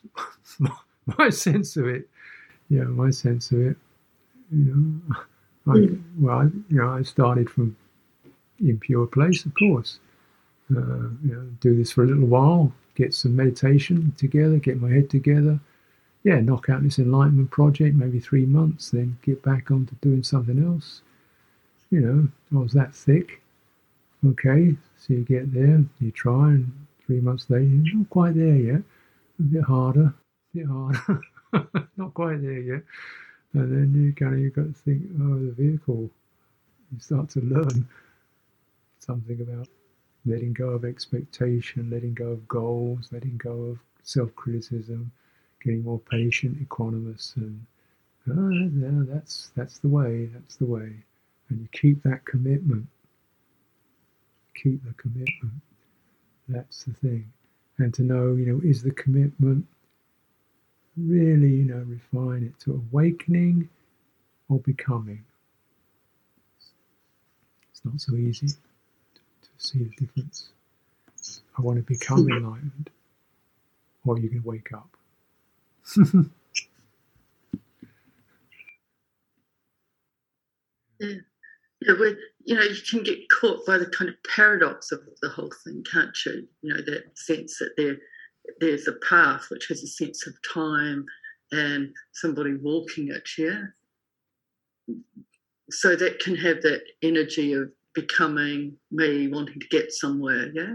my 1.18 1.28
sense 1.28 1.76
of 1.76 1.86
it. 1.86 2.08
Yeah, 2.70 2.84
my 2.84 3.10
sense 3.10 3.52
of 3.52 3.60
it. 3.60 3.76
You 4.52 5.00
know, 5.06 5.16
I, 5.66 5.98
well, 6.18 6.50
you 6.68 6.76
know, 6.76 6.90
I 6.90 7.02
started 7.02 7.48
from 7.50 7.76
impure 8.60 9.06
place, 9.06 9.44
of 9.44 9.54
course 9.54 9.98
uh, 10.70 11.10
you 11.22 11.34
know, 11.34 11.46
do 11.60 11.76
this 11.76 11.92
for 11.92 12.04
a 12.04 12.06
little 12.06 12.26
while, 12.26 12.72
get 12.94 13.14
some 13.14 13.36
meditation 13.36 14.14
together, 14.16 14.58
get 14.58 14.80
my 14.80 14.90
head 14.90 15.10
together. 15.10 15.60
Yeah, 16.22 16.40
knock 16.40 16.70
out 16.70 16.82
this 16.82 16.98
enlightenment 16.98 17.50
project, 17.50 17.96
maybe 17.96 18.18
three 18.18 18.46
months, 18.46 18.90
then 18.90 19.18
get 19.22 19.42
back 19.42 19.70
onto 19.70 19.94
doing 20.00 20.22
something 20.22 20.64
else. 20.64 21.02
You 21.90 22.00
know, 22.00 22.28
I 22.58 22.62
was 22.62 22.72
that 22.72 22.94
thick. 22.94 23.42
Okay, 24.26 24.74
so 24.96 25.12
you 25.12 25.20
get 25.22 25.52
there, 25.52 25.84
you 26.00 26.10
try, 26.10 26.48
and 26.48 26.72
three 27.04 27.20
months 27.20 27.50
later, 27.50 27.64
you're 27.64 27.96
not 27.96 28.08
quite 28.08 28.34
there 28.34 28.56
yet. 28.56 28.82
A 29.38 29.42
bit 29.42 29.64
harder, 29.64 30.14
a 30.54 30.56
bit 30.56 30.66
harder. 30.66 31.20
not 31.96 32.14
quite 32.14 32.40
there 32.40 32.60
yet. 32.60 32.82
And 33.54 33.72
then 33.72 34.02
you 34.04 34.12
kind 34.12 34.34
of 34.34 34.40
you 34.40 34.50
got 34.50 34.66
to 34.66 34.72
think, 34.72 35.02
oh, 35.22 35.38
the 35.46 35.52
vehicle. 35.52 36.10
You 36.92 37.00
start 37.00 37.30
to 37.30 37.40
learn 37.40 37.88
something 39.00 39.40
about 39.40 39.68
letting 40.26 40.52
go 40.52 40.70
of 40.70 40.84
expectation, 40.84 41.90
letting 41.90 42.14
go 42.14 42.28
of 42.28 42.48
goals, 42.48 43.08
letting 43.12 43.36
go 43.38 43.52
of 43.64 43.78
self 44.02 44.34
criticism, 44.36 45.12
getting 45.62 45.84
more 45.84 46.00
patient, 46.00 46.66
equanimous, 46.66 47.36
and 47.36 47.66
oh, 48.30 48.50
yeah, 48.50 49.14
that's 49.14 49.50
that's 49.56 49.78
the 49.78 49.88
way. 49.88 50.26
That's 50.32 50.56
the 50.56 50.66
way. 50.66 50.92
And 51.50 51.60
you 51.60 51.68
keep 51.72 52.02
that 52.04 52.24
commitment. 52.24 52.86
Keep 54.54 54.84
the 54.84 54.94
commitment. 54.94 55.60
That's 56.48 56.84
the 56.84 56.94
thing. 56.94 57.32
And 57.78 57.92
to 57.94 58.02
know, 58.02 58.34
you 58.34 58.46
know, 58.46 58.60
is 58.62 58.82
the 58.82 58.92
commitment 58.92 59.66
really, 60.96 61.50
you 61.50 61.64
know, 61.64 61.84
refine 61.86 62.44
it 62.44 62.58
to 62.64 62.82
awakening 62.90 63.68
or 64.48 64.58
becoming? 64.60 65.24
It's 67.70 67.84
not 67.84 68.00
so 68.00 68.14
easy 68.16 68.48
to 68.48 69.50
see 69.58 69.84
the 69.84 69.90
difference. 70.06 70.50
I 71.58 71.62
want 71.62 71.78
to 71.78 71.82
become 71.82 72.28
enlightened, 72.30 72.90
or 74.06 74.18
you 74.18 74.28
can 74.28 74.42
wake 74.42 74.72
up. 74.72 74.96
yeah. 81.00 81.16
Yeah, 81.86 81.98
where, 81.98 82.16
you 82.44 82.54
know, 82.54 82.62
you 82.62 82.80
can 82.88 83.02
get 83.02 83.28
caught 83.28 83.66
by 83.66 83.76
the 83.76 83.86
kind 83.86 84.08
of 84.08 84.16
paradox 84.22 84.90
of 84.90 85.00
the 85.20 85.28
whole 85.28 85.52
thing, 85.64 85.84
can't 85.90 86.16
you? 86.24 86.48
You 86.62 86.74
know, 86.74 86.80
that 86.82 87.18
sense 87.18 87.58
that 87.58 87.74
there, 87.76 87.98
there's 88.60 88.88
a 88.88 88.94
path 89.08 89.46
which 89.50 89.66
has 89.68 89.82
a 89.82 89.86
sense 89.86 90.26
of 90.26 90.34
time 90.52 91.04
and 91.52 91.92
somebody 92.12 92.54
walking 92.54 93.08
it, 93.10 93.28
yeah? 93.38 93.62
So 95.70 95.96
that 95.96 96.20
can 96.20 96.36
have 96.36 96.62
that 96.62 96.82
energy 97.02 97.52
of 97.52 97.70
becoming 97.94 98.76
me 98.90 99.28
wanting 99.28 99.60
to 99.60 99.68
get 99.68 99.92
somewhere, 99.92 100.50
yeah? 100.52 100.74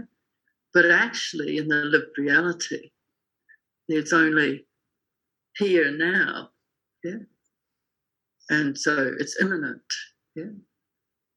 But 0.72 0.90
actually, 0.90 1.58
in 1.58 1.68
the 1.68 1.76
lived 1.76 2.16
reality, 2.16 2.90
there's 3.88 4.12
only 4.12 4.66
here 5.56 5.88
and 5.88 5.98
now, 5.98 6.50
yeah? 7.04 7.18
And 8.48 8.76
so 8.76 9.14
it's 9.18 9.40
imminent, 9.40 9.82
yeah? 10.34 10.50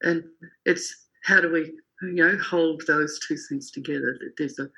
And 0.01 0.23
it's 0.65 1.07
how 1.23 1.41
do 1.41 1.51
we, 1.51 1.73
you 2.01 2.13
know, 2.13 2.37
hold 2.37 2.83
those 2.87 3.19
two 3.27 3.37
things 3.49 3.71
together? 3.71 4.17
That 4.19 4.33
there's 4.37 4.59
a, 4.59 4.69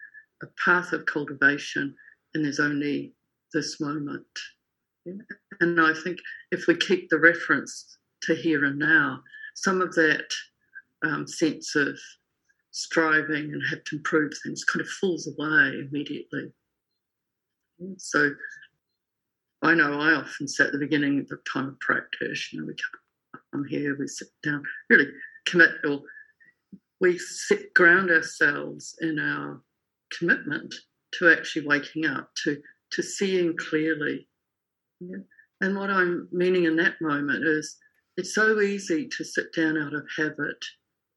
a 0.44 0.48
path 0.64 0.92
of 0.94 1.06
cultivation 1.06 1.96
and 2.34 2.44
there's 2.44 2.60
only 2.60 3.14
this 3.54 3.80
moment. 3.80 4.26
And 5.62 5.80
I 5.80 5.94
think 6.04 6.18
if 6.52 6.68
we 6.68 6.76
keep 6.76 7.10
the 7.10 7.20
reference 7.20 7.98
to 8.24 8.36
here 8.36 8.66
and 8.66 8.80
now, 8.80 9.22
some 9.56 9.82
of 9.82 9.94
that 9.96 10.26
um, 11.04 11.28
sense 11.28 11.76
of 11.76 11.98
striving 12.72 13.54
and 13.54 13.62
have 13.70 13.84
to 13.86 13.96
improve 13.96 14.34
things 14.44 14.64
kind 14.66 14.82
of 14.82 14.90
falls 14.90 15.28
away 15.28 15.80
immediately. 15.88 16.52
So 17.98 18.32
I 19.62 19.74
know 19.74 20.00
I 20.00 20.14
often 20.14 20.48
say 20.48 20.66
at 20.66 20.72
the 20.72 20.78
beginning 20.78 21.20
of 21.20 21.28
the 21.28 21.38
time 21.52 21.70
of 21.70 21.80
practice, 21.80 22.52
you 22.52 22.60
know, 22.60 22.68
we 22.68 22.76
come 23.52 23.66
here, 23.66 23.96
we 23.98 24.08
sit 24.08 24.28
down, 24.44 24.64
really 24.90 25.08
commit 25.46 25.72
or 25.88 26.02
we 27.00 27.18
sit, 27.18 27.74
ground 27.74 28.10
ourselves 28.10 28.96
in 29.02 29.20
our 29.20 29.62
commitment 30.18 30.74
to 31.14 31.32
actually 31.32 31.66
waking 31.68 32.06
up, 32.06 32.30
to 32.44 32.62
to 32.92 33.04
seeing 33.04 33.56
clearly. 33.58 34.28
Yeah? 35.00 35.18
And 35.62 35.76
what 35.76 35.90
I'm 35.90 36.28
meaning 36.32 36.66
in 36.66 36.76
that 36.78 36.96
moment 37.02 37.46
is 37.46 37.78
it's 38.18 38.34
so 38.34 38.60
easy 38.60 39.08
to 39.18 39.24
sit 39.24 39.54
down 39.54 39.78
out 39.78 39.94
of 39.94 40.08
habit 40.18 40.64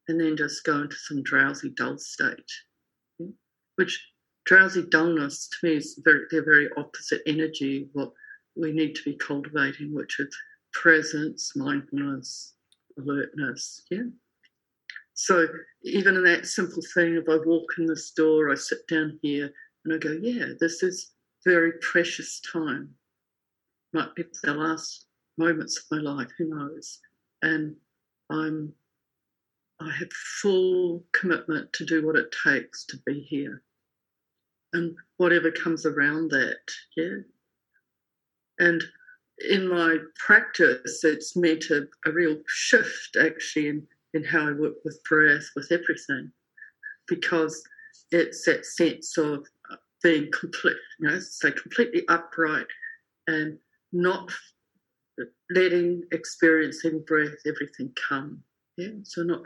and 0.07 0.19
then 0.19 0.35
just 0.35 0.63
go 0.63 0.81
into 0.81 0.95
some 0.95 1.23
drowsy, 1.23 1.69
dull 1.77 1.97
state, 1.97 2.51
yeah? 3.19 3.27
which 3.75 4.03
drowsy 4.45 4.83
dullness 4.89 5.47
to 5.49 5.67
me 5.67 5.75
is 5.75 5.99
very, 6.03 6.25
they're 6.31 6.43
very 6.43 6.69
opposite 6.77 7.21
energy 7.27 7.89
what 7.93 8.11
we 8.55 8.71
need 8.71 8.95
to 8.95 9.03
be 9.03 9.15
cultivating, 9.15 9.93
which 9.93 10.19
is 10.19 10.35
presence, 10.73 11.53
mindfulness, 11.55 12.55
alertness. 12.97 13.83
Yeah. 13.89 14.09
So 15.21 15.47
even 15.83 16.15
in 16.15 16.23
that 16.23 16.45
simple 16.45 16.81
thing, 16.93 17.15
if 17.15 17.27
I 17.27 17.45
walk 17.45 17.65
in 17.77 17.85
this 17.85 18.11
door, 18.11 18.49
I 18.49 18.55
sit 18.55 18.87
down 18.87 19.19
here 19.21 19.51
and 19.83 19.93
I 19.93 19.97
go, 19.97 20.17
yeah, 20.21 20.53
this 20.61 20.81
is 20.81 21.11
very 21.45 21.73
precious 21.81 22.39
time. 22.53 22.91
Might 23.91 24.15
be 24.15 24.23
the 24.43 24.53
last 24.53 25.07
moments 25.37 25.77
of 25.77 25.83
my 25.91 25.97
life, 26.09 26.29
who 26.37 26.45
knows? 26.45 26.99
And 27.41 27.75
I'm 28.29 28.73
I 29.81 29.91
have 29.91 30.11
full 30.41 31.03
commitment 31.11 31.73
to 31.73 31.85
do 31.85 32.05
what 32.05 32.15
it 32.15 32.33
takes 32.45 32.85
to 32.85 32.97
be 33.05 33.19
here. 33.19 33.61
And 34.71 34.95
whatever 35.17 35.51
comes 35.51 35.85
around 35.85 36.31
that, 36.31 36.61
yeah. 36.95 37.17
And 38.57 38.81
in 39.49 39.67
my 39.67 39.97
practice, 40.15 41.03
it's 41.03 41.35
meant 41.35 41.65
a, 41.71 41.87
a 42.05 42.11
real 42.11 42.37
shift 42.47 43.17
actually 43.19 43.67
in, 43.67 43.87
in 44.13 44.23
how 44.23 44.49
I 44.49 44.51
work 44.51 44.75
with 44.83 44.99
breath, 45.09 45.45
with 45.55 45.71
everything, 45.71 46.31
because 47.07 47.61
it's 48.11 48.45
that 48.45 48.65
sense 48.65 49.17
of 49.17 49.45
uh, 49.71 49.75
being 50.03 50.29
complete, 50.37 50.77
you 50.99 51.09
know, 51.09 51.19
say 51.19 51.51
completely 51.51 52.03
upright 52.07 52.67
and 53.27 53.57
not 53.91 54.31
letting 55.51 56.03
experiencing 56.11 57.03
breath, 57.05 57.35
everything 57.45 57.93
come. 58.07 58.43
Yeah, 58.77 58.91
so 59.03 59.23
not 59.23 59.41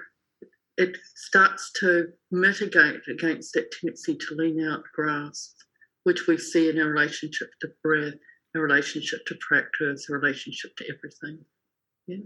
it 0.77 0.97
starts 1.15 1.71
to 1.79 2.07
mitigate 2.31 3.01
against 3.07 3.53
that 3.53 3.71
tendency 3.71 4.15
to 4.15 4.35
lean 4.35 4.65
out, 4.67 4.83
grasp, 4.93 5.55
which 6.03 6.27
we 6.27 6.37
see 6.37 6.69
in 6.69 6.79
our 6.79 6.89
relationship 6.89 7.49
to 7.61 7.67
breath, 7.83 8.13
our 8.55 8.61
relationship 8.61 9.19
to 9.27 9.35
practice, 9.47 10.07
our 10.09 10.17
relationship 10.17 10.75
to 10.77 10.85
everything. 10.85 11.45
Yeah. 12.07 12.25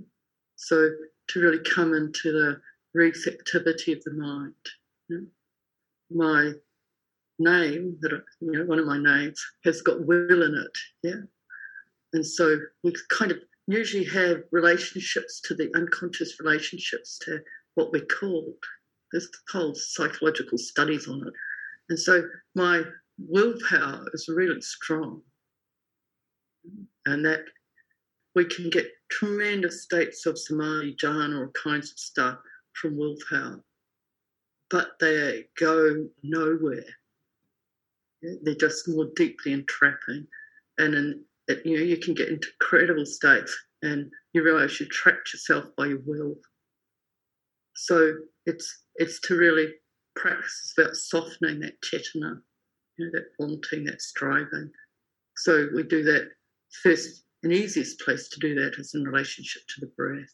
So 0.56 0.90
to 1.30 1.42
really 1.42 1.64
come 1.64 1.94
into 1.94 2.32
the 2.32 2.62
receptivity 2.94 3.94
of 3.94 4.04
the 4.04 4.14
mind. 4.14 4.54
My 6.10 6.54
name 7.40 7.98
that 8.02 8.12
you 8.40 8.52
know 8.52 8.66
one 8.66 8.80
of 8.80 8.86
my 8.86 8.98
names 8.98 9.46
has 9.64 9.82
got 9.82 10.06
will 10.06 10.44
in 10.44 10.56
it. 10.56 10.78
Yeah. 11.04 11.22
And 12.14 12.26
so 12.26 12.58
we 12.84 12.94
kind 13.10 13.32
of 13.32 13.38
usually 13.68 14.06
have 14.06 14.44
relationships 14.52 15.42
to 15.42 15.54
the 15.54 15.70
unconscious 15.76 16.40
relationships 16.40 17.20
to 17.26 17.40
what 17.76 17.92
we're 17.92 18.06
called. 18.06 18.56
There's 19.12 19.30
whole 19.52 19.76
psychological 19.76 20.58
studies 20.58 21.08
on 21.08 21.28
it. 21.28 21.34
And 21.90 22.00
so 22.00 22.24
my 22.56 22.84
willpower 23.18 24.06
is 24.14 24.30
really 24.30 24.62
strong. 24.62 25.22
And 27.06 27.24
that 27.26 27.46
we 28.38 28.46
can 28.46 28.70
get 28.70 28.88
tremendous 29.10 29.84
states 29.84 30.26
of 30.26 30.40
samadhi 30.40 30.96
jhana 30.96 31.38
or 31.40 31.52
kinds 31.52 31.92
of 31.92 32.00
stuff 32.00 32.38
from 32.74 32.98
willpower 32.98 33.64
but 34.70 34.92
they 35.00 35.46
go 35.60 36.08
nowhere 36.24 36.94
they're 38.22 38.56
just 38.56 38.88
more 38.88 39.08
deeply 39.16 39.54
entrapping. 39.54 40.28
And 40.78 40.96
in, 40.96 41.24
you 41.66 41.78
know, 41.78 41.84
you 41.84 41.98
can 41.98 42.14
get 42.14 42.30
into 42.30 42.48
incredible 42.60 43.06
states 43.06 43.56
and 43.82 44.12
you 44.34 44.44
realize 44.44 44.80
you 44.80 44.88
trapped 44.88 45.34
yourself 45.34 45.66
by 45.78 45.88
your 45.88 46.02
will. 46.06 46.36
So 47.76 48.14
it's 48.46 48.84
it's 48.96 49.20
to 49.22 49.36
really 49.36 49.74
practice 50.16 50.74
about 50.78 50.96
softening 50.96 51.60
that 51.60 51.80
cetana, 51.82 52.42
you 52.98 53.06
know, 53.06 53.12
that 53.14 53.28
wanting, 53.40 53.86
that 53.86 54.02
striving. 54.02 54.72
So 55.38 55.68
we 55.76 55.84
do 55.84 56.04
that 56.04 56.30
first. 56.84 57.24
An 57.44 57.52
easiest 57.52 58.00
place 58.00 58.28
to 58.30 58.40
do 58.40 58.56
that 58.56 58.76
is 58.78 58.94
in 58.94 59.04
relationship 59.04 59.62
to 59.68 59.82
the 59.82 59.92
breath. 59.96 60.34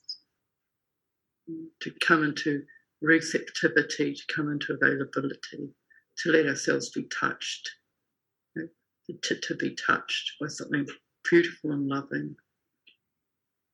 To 1.82 1.92
come 2.02 2.24
into 2.24 2.64
receptivity, 3.02 4.14
to 4.14 4.34
come 4.34 4.50
into 4.50 4.74
availability 4.74 5.74
to 6.18 6.32
let 6.32 6.48
ourselves 6.48 6.90
be 6.90 7.04
touched, 7.04 7.70
to, 8.56 9.36
to 9.36 9.56
be 9.56 9.76
touched 9.76 10.34
by 10.40 10.48
something 10.48 10.88
beautiful 11.30 11.72
and 11.72 11.88
loving. 11.88 12.36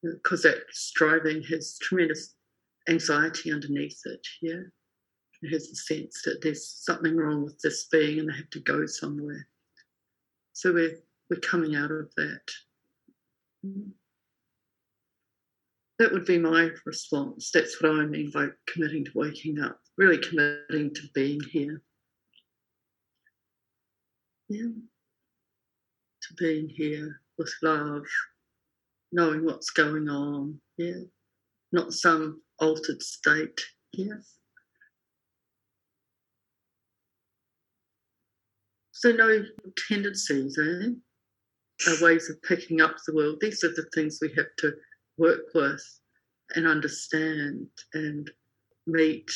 Uh, 0.05 0.11
because 0.23 0.43
that 0.43 0.63
striving 0.71 1.43
has 1.43 1.77
tremendous 1.81 2.35
anxiety 2.87 3.51
underneath 3.51 3.99
it, 4.05 4.25
yeah? 4.41 4.61
It 5.41 5.53
has 5.53 5.69
the 5.69 5.75
sense 5.75 6.21
that 6.23 6.39
there's 6.41 6.67
something 6.67 7.15
wrong 7.15 7.43
with 7.43 7.59
this 7.61 7.87
being 7.91 8.19
and 8.19 8.29
they 8.29 8.37
have 8.37 8.49
to 8.51 8.59
go 8.59 8.85
somewhere. 8.85 9.47
So 10.53 10.73
we're, 10.73 10.99
we're 11.29 11.39
coming 11.39 11.75
out 11.75 11.91
of 11.91 12.13
that. 12.17 12.41
That 13.63 13.91
would 16.13 16.26
be 16.26 16.38
my 16.38 16.69
response. 16.86 17.52
That's 17.54 17.82
what 17.82 17.91
I 17.91 18.06
mean 18.06 18.32
by 18.32 18.48
committing 18.67 19.04
to 19.06 19.12
waking 19.15 19.60
up, 19.60 19.80
really 19.98 20.17
committing 20.17 20.93
to 20.93 21.02
being 21.13 21.41
here. 21.52 21.82
Yeah. 24.48 24.69
To 26.22 26.34
being 26.38 26.69
here 26.69 27.22
with 27.38 27.54
love, 27.62 28.06
knowing 29.12 29.43
what's 29.43 29.72
going 29.72 30.08
on. 30.08 30.62
Yeah. 30.78 31.02
Not 31.72 31.93
some 31.93 32.41
altered 32.60 33.02
state. 33.02 33.60
Yeah. 33.91 34.19
So 38.91 39.12
no 39.12 39.43
tendencies, 39.88 40.58
eh? 40.58 40.91
Our 41.87 41.95
ways 42.01 42.29
of 42.29 42.41
picking 42.43 42.81
up 42.81 42.95
the 43.07 43.15
world. 43.15 43.37
These 43.39 43.63
are 43.63 43.69
the 43.69 43.87
things 43.93 44.19
we 44.21 44.33
have 44.35 44.53
to 44.57 44.73
work 45.17 45.53
with 45.53 45.81
and 46.55 46.67
understand 46.67 47.67
and 47.93 48.29
meet 48.85 49.31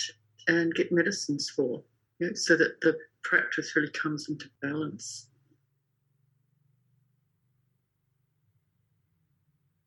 and 0.48 0.74
get 0.74 0.92
medicines 0.92 1.50
for, 1.50 1.84
you 2.20 2.28
know, 2.28 2.34
so 2.34 2.58
that 2.58 2.82
the 2.82 2.98
practice 3.24 3.76
really 3.76 3.92
comes 3.92 4.28
into 4.30 4.50
balance. 4.62 5.28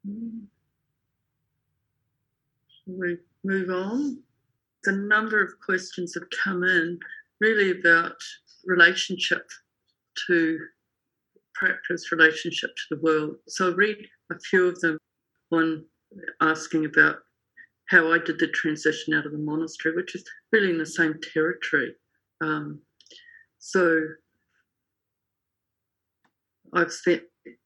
Shall 0.06 0.14
We 2.86 3.18
move 3.44 3.70
on. 3.70 4.22
A 4.86 4.92
number 4.92 5.42
of 5.42 5.58
questions 5.60 6.14
have 6.14 6.30
come 6.42 6.62
in 6.62 6.98
really 7.40 7.78
about 7.78 8.16
relationship 8.64 9.46
to 10.26 10.58
practice, 11.58 12.12
relationship 12.12 12.70
to 12.76 12.94
the 12.94 13.02
world. 13.02 13.36
So 13.48 13.66
I'll 13.66 13.74
read 13.74 13.96
a 14.30 14.38
few 14.38 14.66
of 14.66 14.80
them. 14.80 14.98
One 15.48 15.84
asking 16.40 16.84
about 16.84 17.16
how 17.86 18.12
I 18.12 18.18
did 18.18 18.38
the 18.38 18.48
transition 18.48 19.14
out 19.14 19.26
of 19.26 19.32
the 19.32 19.38
monastery, 19.38 19.94
which 19.94 20.14
is 20.14 20.24
really 20.52 20.70
in 20.70 20.78
the 20.78 20.86
same 20.86 21.14
territory. 21.32 21.94
Um, 22.40 22.80
so 23.58 24.00
I've 26.72 26.92
spent 26.92 27.22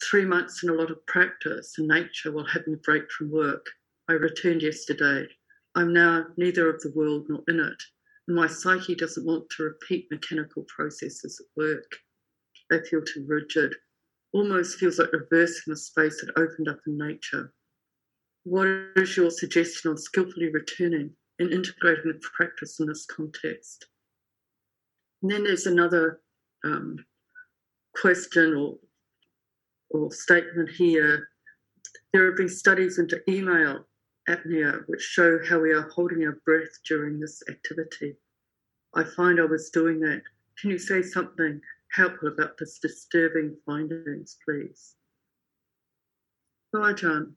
three 0.09 0.25
months 0.25 0.63
in 0.63 0.69
a 0.69 0.75
lot 0.75 0.91
of 0.91 1.05
practice 1.07 1.75
in 1.79 1.87
nature 1.89 2.33
while 2.33 2.45
having 2.45 2.75
a 2.75 2.79
break 2.79 3.11
from 3.11 3.31
work. 3.31 3.65
I 4.09 4.15
returned 4.15 4.63
yesterday. 4.63 5.27
I'm 5.75 5.93
now 5.93 6.27
neither 6.37 6.69
of 6.69 6.81
the 6.83 6.93
world 6.95 7.27
nor 7.29 7.43
in 7.49 7.61
it, 7.61 7.83
and 8.27 8.37
my 8.37 8.47
psyche 8.47 8.95
doesn't 8.95 9.27
want 9.27 9.49
to 9.57 9.63
repeat 9.63 10.09
mechanical 10.11 10.65
processes 10.69 11.41
at 11.41 11.63
work. 11.63 11.97
They 12.71 12.81
feel 12.81 13.03
too 13.03 13.25
rigid, 13.27 13.75
almost 14.33 14.79
feels 14.79 14.99
like 14.99 15.13
reversing 15.13 15.73
a 15.73 15.77
space 15.77 16.21
that 16.21 16.41
opened 16.41 16.69
up 16.69 16.79
in 16.87 16.97
nature. 16.97 17.53
What 18.45 18.69
is 18.97 19.17
your 19.17 19.31
suggestion 19.31 19.91
on 19.91 19.99
skillfully 19.99 20.51
returning 20.51 21.11
and 21.41 21.53
integrating 21.53 22.13
the 22.13 22.21
practice 22.37 22.79
in 22.79 22.87
this 22.87 23.05
context? 23.07 23.87
And 25.23 25.31
then 25.31 25.45
there's 25.45 25.67
another 25.67 26.21
um, 26.65 27.05
question 28.01 28.55
or, 28.55 28.79
or 29.91 30.13
statement 30.13 30.71
here. 30.71 31.29
There 32.13 32.27
have 32.27 32.37
been 32.37 32.49
studies 32.49 32.99
into 32.99 33.21
email 33.29 33.85
apnea, 34.29 34.83
which 34.87 35.03
show 35.03 35.39
how 35.49 35.59
we 35.59 35.73
are 35.73 35.91
holding 35.95 36.25
our 36.25 36.41
breath 36.45 36.79
during 36.87 37.19
this 37.19 37.43
activity. 37.51 38.17
I 38.95 39.05
find 39.05 39.41
I 39.41 39.45
was 39.45 39.71
doing 39.71 40.01
that. 40.01 40.23
Can 40.61 40.71
you 40.71 40.79
say 40.79 41.03
something 41.03 41.61
helpful 41.93 42.29
about 42.29 42.57
this 42.59 42.79
disturbing 42.79 43.57
findings, 43.67 44.37
please? 44.45 44.95
Ajahn. 46.75 47.33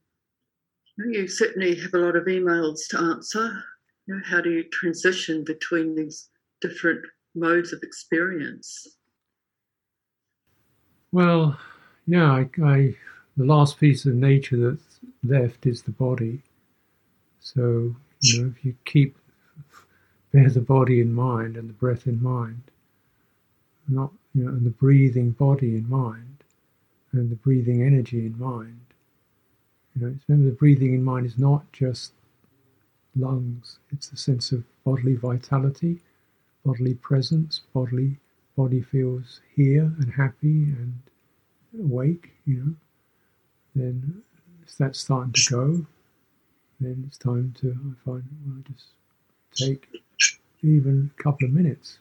You 0.98 1.28
certainly 1.28 1.76
have 1.76 1.94
a 1.94 1.98
lot 1.98 2.16
of 2.16 2.26
emails 2.26 2.88
to 2.90 3.00
answer. 3.00 3.64
You 4.06 4.16
know, 4.16 4.22
how 4.26 4.42
do 4.42 4.52
you 4.52 4.64
transition 4.70 5.44
between 5.44 5.96
these 5.96 6.30
different 6.62 7.04
modes 7.36 7.74
of 7.74 7.82
experience? 7.82 8.98
Well, 11.12 11.58
yeah, 12.06 12.32
I, 12.32 12.50
I, 12.64 12.96
the 13.38 13.46
last 13.46 13.80
piece 13.80 14.06
of 14.06 14.14
nature 14.14 14.72
that's 14.72 15.00
left 15.24 15.66
is 15.66 15.82
the 15.82 15.92
body. 15.92 16.42
So, 17.40 17.96
you 18.22 18.42
know, 18.42 18.54
if 18.56 18.66
you 18.66 18.76
keep 18.86 19.18
bear 20.32 20.50
the 20.50 20.62
body 20.62 21.00
in 21.00 21.14
mind 21.14 21.58
and 21.58 21.70
the 21.70 21.74
breath 21.74 22.08
in 22.08 22.22
mind, 22.22 22.64
not 23.88 24.12
you 24.34 24.44
know, 24.44 24.50
and 24.52 24.66
the 24.66 24.72
breathing 24.72 25.32
body 25.32 25.76
in 25.76 25.90
mind, 25.90 26.44
and 27.12 27.30
the 27.32 27.36
breathing 27.36 27.84
energy 27.84 28.26
in 28.26 28.38
mind. 28.40 28.80
You 29.96 30.08
know, 30.08 30.16
remember 30.28 30.50
the 30.52 30.58
breathing 30.58 30.94
in 30.94 31.04
mind 31.04 31.26
is 31.26 31.38
not 31.38 31.72
just 31.74 32.14
lungs; 33.16 33.80
it's 33.92 34.10
the 34.10 34.18
sense 34.18 34.52
of 34.52 34.64
bodily 34.86 35.16
vitality, 35.16 36.02
bodily 36.66 36.96
presence, 36.96 37.62
bodily 37.74 38.18
body 38.58 38.82
feels 38.82 39.42
here 39.56 39.94
and 40.00 40.14
happy 40.14 40.64
and 40.64 40.94
awake. 41.80 42.32
You 42.46 42.56
know, 42.58 42.76
then 43.76 44.24
if 44.66 44.78
that's 44.78 45.00
starting 45.00 45.34
to 45.34 45.52
go, 45.52 45.88
then 46.80 47.04
it's 47.08 47.18
time 47.18 47.54
to 47.62 47.72
I 47.72 48.06
find 48.06 48.24
well, 48.46 48.64
just 48.68 48.88
take 49.56 49.88
even 50.64 51.12
a 51.18 51.24
couple 51.24 51.48
of 51.48 51.54
minutes. 51.54 52.00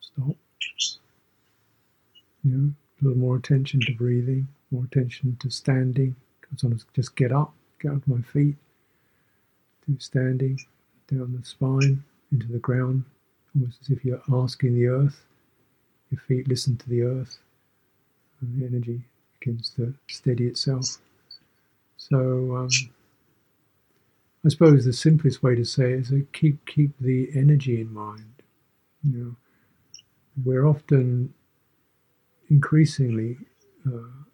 Stop. 0.00 0.36
You 2.44 2.50
know, 2.50 2.72
a 3.00 3.04
little 3.04 3.18
more 3.18 3.36
attention 3.36 3.80
to 3.80 3.92
breathing, 3.94 4.48
more 4.70 4.84
attention 4.84 5.36
to 5.40 5.50
standing. 5.50 6.16
Sometimes 6.56 6.86
just 6.94 7.16
get 7.16 7.32
up, 7.32 7.52
get 7.80 7.92
up 7.92 8.06
my 8.06 8.22
feet, 8.22 8.56
do 9.86 9.96
standing, 9.98 10.58
down 11.08 11.36
the 11.38 11.44
spine, 11.44 12.02
into 12.32 12.46
the 12.46 12.58
ground, 12.58 13.04
almost 13.54 13.78
as 13.82 13.90
if 13.90 14.04
you're 14.04 14.22
asking 14.32 14.74
the 14.74 14.86
earth. 14.86 15.24
Your 16.10 16.20
feet 16.20 16.48
listen 16.48 16.76
to 16.78 16.88
the 16.88 17.02
earth, 17.02 17.38
and 18.40 18.60
the 18.60 18.66
energy 18.66 19.02
begins 19.38 19.70
to 19.76 19.94
steady 20.08 20.46
itself. 20.46 20.98
So, 21.96 22.56
um, 22.56 22.68
I 24.44 24.48
suppose 24.48 24.84
the 24.84 24.92
simplest 24.92 25.42
way 25.42 25.54
to 25.54 25.64
say 25.64 25.92
it 25.92 26.00
is 26.00 26.08
to 26.08 26.26
keep 26.32 26.64
keep 26.66 26.92
the 27.00 27.30
energy 27.34 27.80
in 27.80 27.92
mind. 27.92 28.42
You 29.02 29.18
know, 29.18 29.36
we're 30.44 30.66
often 30.66 31.34
increasingly 32.50 33.38
uh, 33.86 34.24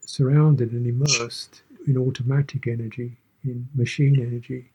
surrounded 0.00 0.72
and 0.72 0.86
immersed 0.86 1.62
in 1.86 1.96
automatic 1.96 2.66
energy, 2.66 3.16
in 3.44 3.68
machine 3.74 4.16
energy, 4.20 4.70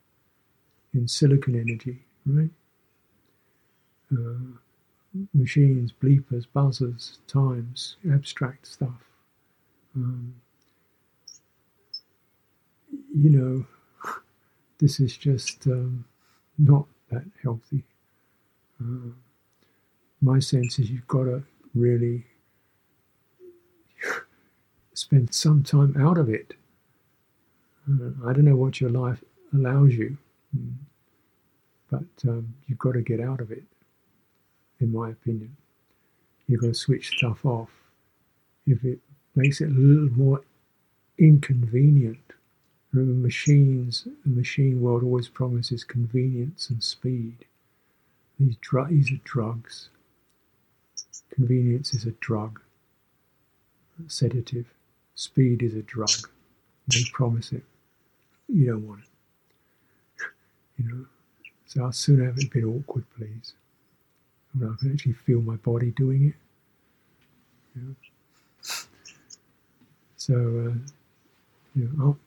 in 0.93 1.07
silicon 1.07 1.59
energy, 1.59 1.99
right? 2.26 2.49
Uh, 4.11 4.57
machines, 5.34 5.91
bleepers, 5.91 6.45
buzzers, 6.51 7.20
times, 7.28 7.97
abstract 8.11 8.68
stuff. 8.68 9.09
Um, 9.95 10.36
you 13.13 13.30
know, 13.30 13.66
this 14.80 14.99
is 14.99 15.16
just 15.16 15.68
um, 15.68 16.05
not 16.57 16.86
that 17.11 17.26
healthy. 17.43 17.84
Uh, 18.82 19.11
my 20.22 20.39
sense 20.39 20.80
is 20.80 20.89
you've 20.89 21.07
got 21.07 21.26
to 21.26 21.43
really 21.76 22.26
spend 24.93 25.34
some 25.34 25.63
time 25.63 25.95
out 25.99 26.17
of 26.17 26.30
it. 26.30 26.53
Uh, 27.89 28.09
I 28.28 28.34
don't 28.34 28.45
know 28.45 28.55
what 28.55 28.82
your 28.82 28.89
life 28.89 29.23
allows 29.53 29.93
you, 29.93 30.17
mm, 30.57 30.73
but 31.91 32.30
um, 32.30 32.55
you've 32.67 32.80
got 32.80 32.93
to 32.93 33.01
get 33.01 33.19
out 33.19 33.41
of 33.41 33.51
it, 33.51 33.63
in 34.80 34.91
my 34.91 35.09
opinion. 35.09 35.55
You've 36.47 36.61
got 36.61 36.67
to 36.67 36.73
switch 36.73 37.17
stuff 37.17 37.45
off. 37.45 37.69
If 38.65 38.84
it 38.84 38.99
makes 39.36 39.61
it 39.61 39.69
a 39.69 39.73
little 39.73 40.11
more 40.17 40.41
inconvenient, 41.19 42.34
remember 42.93 43.21
machines, 43.21 44.07
the 44.26 44.32
machine 44.32 44.82
world 44.82 45.03
always 45.03 45.28
promises 45.30 45.84
convenience 45.84 46.69
and 46.69 46.84
speed. 46.84 47.45
These, 48.39 48.57
dr- 48.61 48.89
these 48.89 49.11
are 49.11 49.21
drugs. 49.23 49.89
Convenience 51.32 51.93
is 51.93 52.05
a 52.05 52.11
drug, 52.11 52.61
sedative. 54.07 54.66
Speed 55.16 55.63
is 55.63 55.76
a 55.76 55.82
drug. 55.82 56.09
They 56.88 57.03
promise 57.13 57.51
it. 57.51 57.63
You 58.47 58.68
don't 58.68 58.88
want 58.88 59.01
it. 59.01 60.26
you 60.78 60.89
know. 60.89 61.05
So 61.68 61.84
I'll 61.84 61.91
soon 61.91 62.24
have 62.26 62.38
it 62.38 62.45
a 62.45 62.49
bit 62.49 62.63
awkward, 62.63 63.05
please. 63.18 63.53
I, 64.55 64.74
can 64.80 64.93
actually 64.93 65.13
feel 65.13 65.41
my 65.41 65.55
body 65.57 65.91
doing 65.91 66.34
it. 66.34 66.36
So, 70.16 70.34
uh, 70.34 70.74
you 71.76 71.84
know, 71.84 71.91
I'll, 71.99 72.18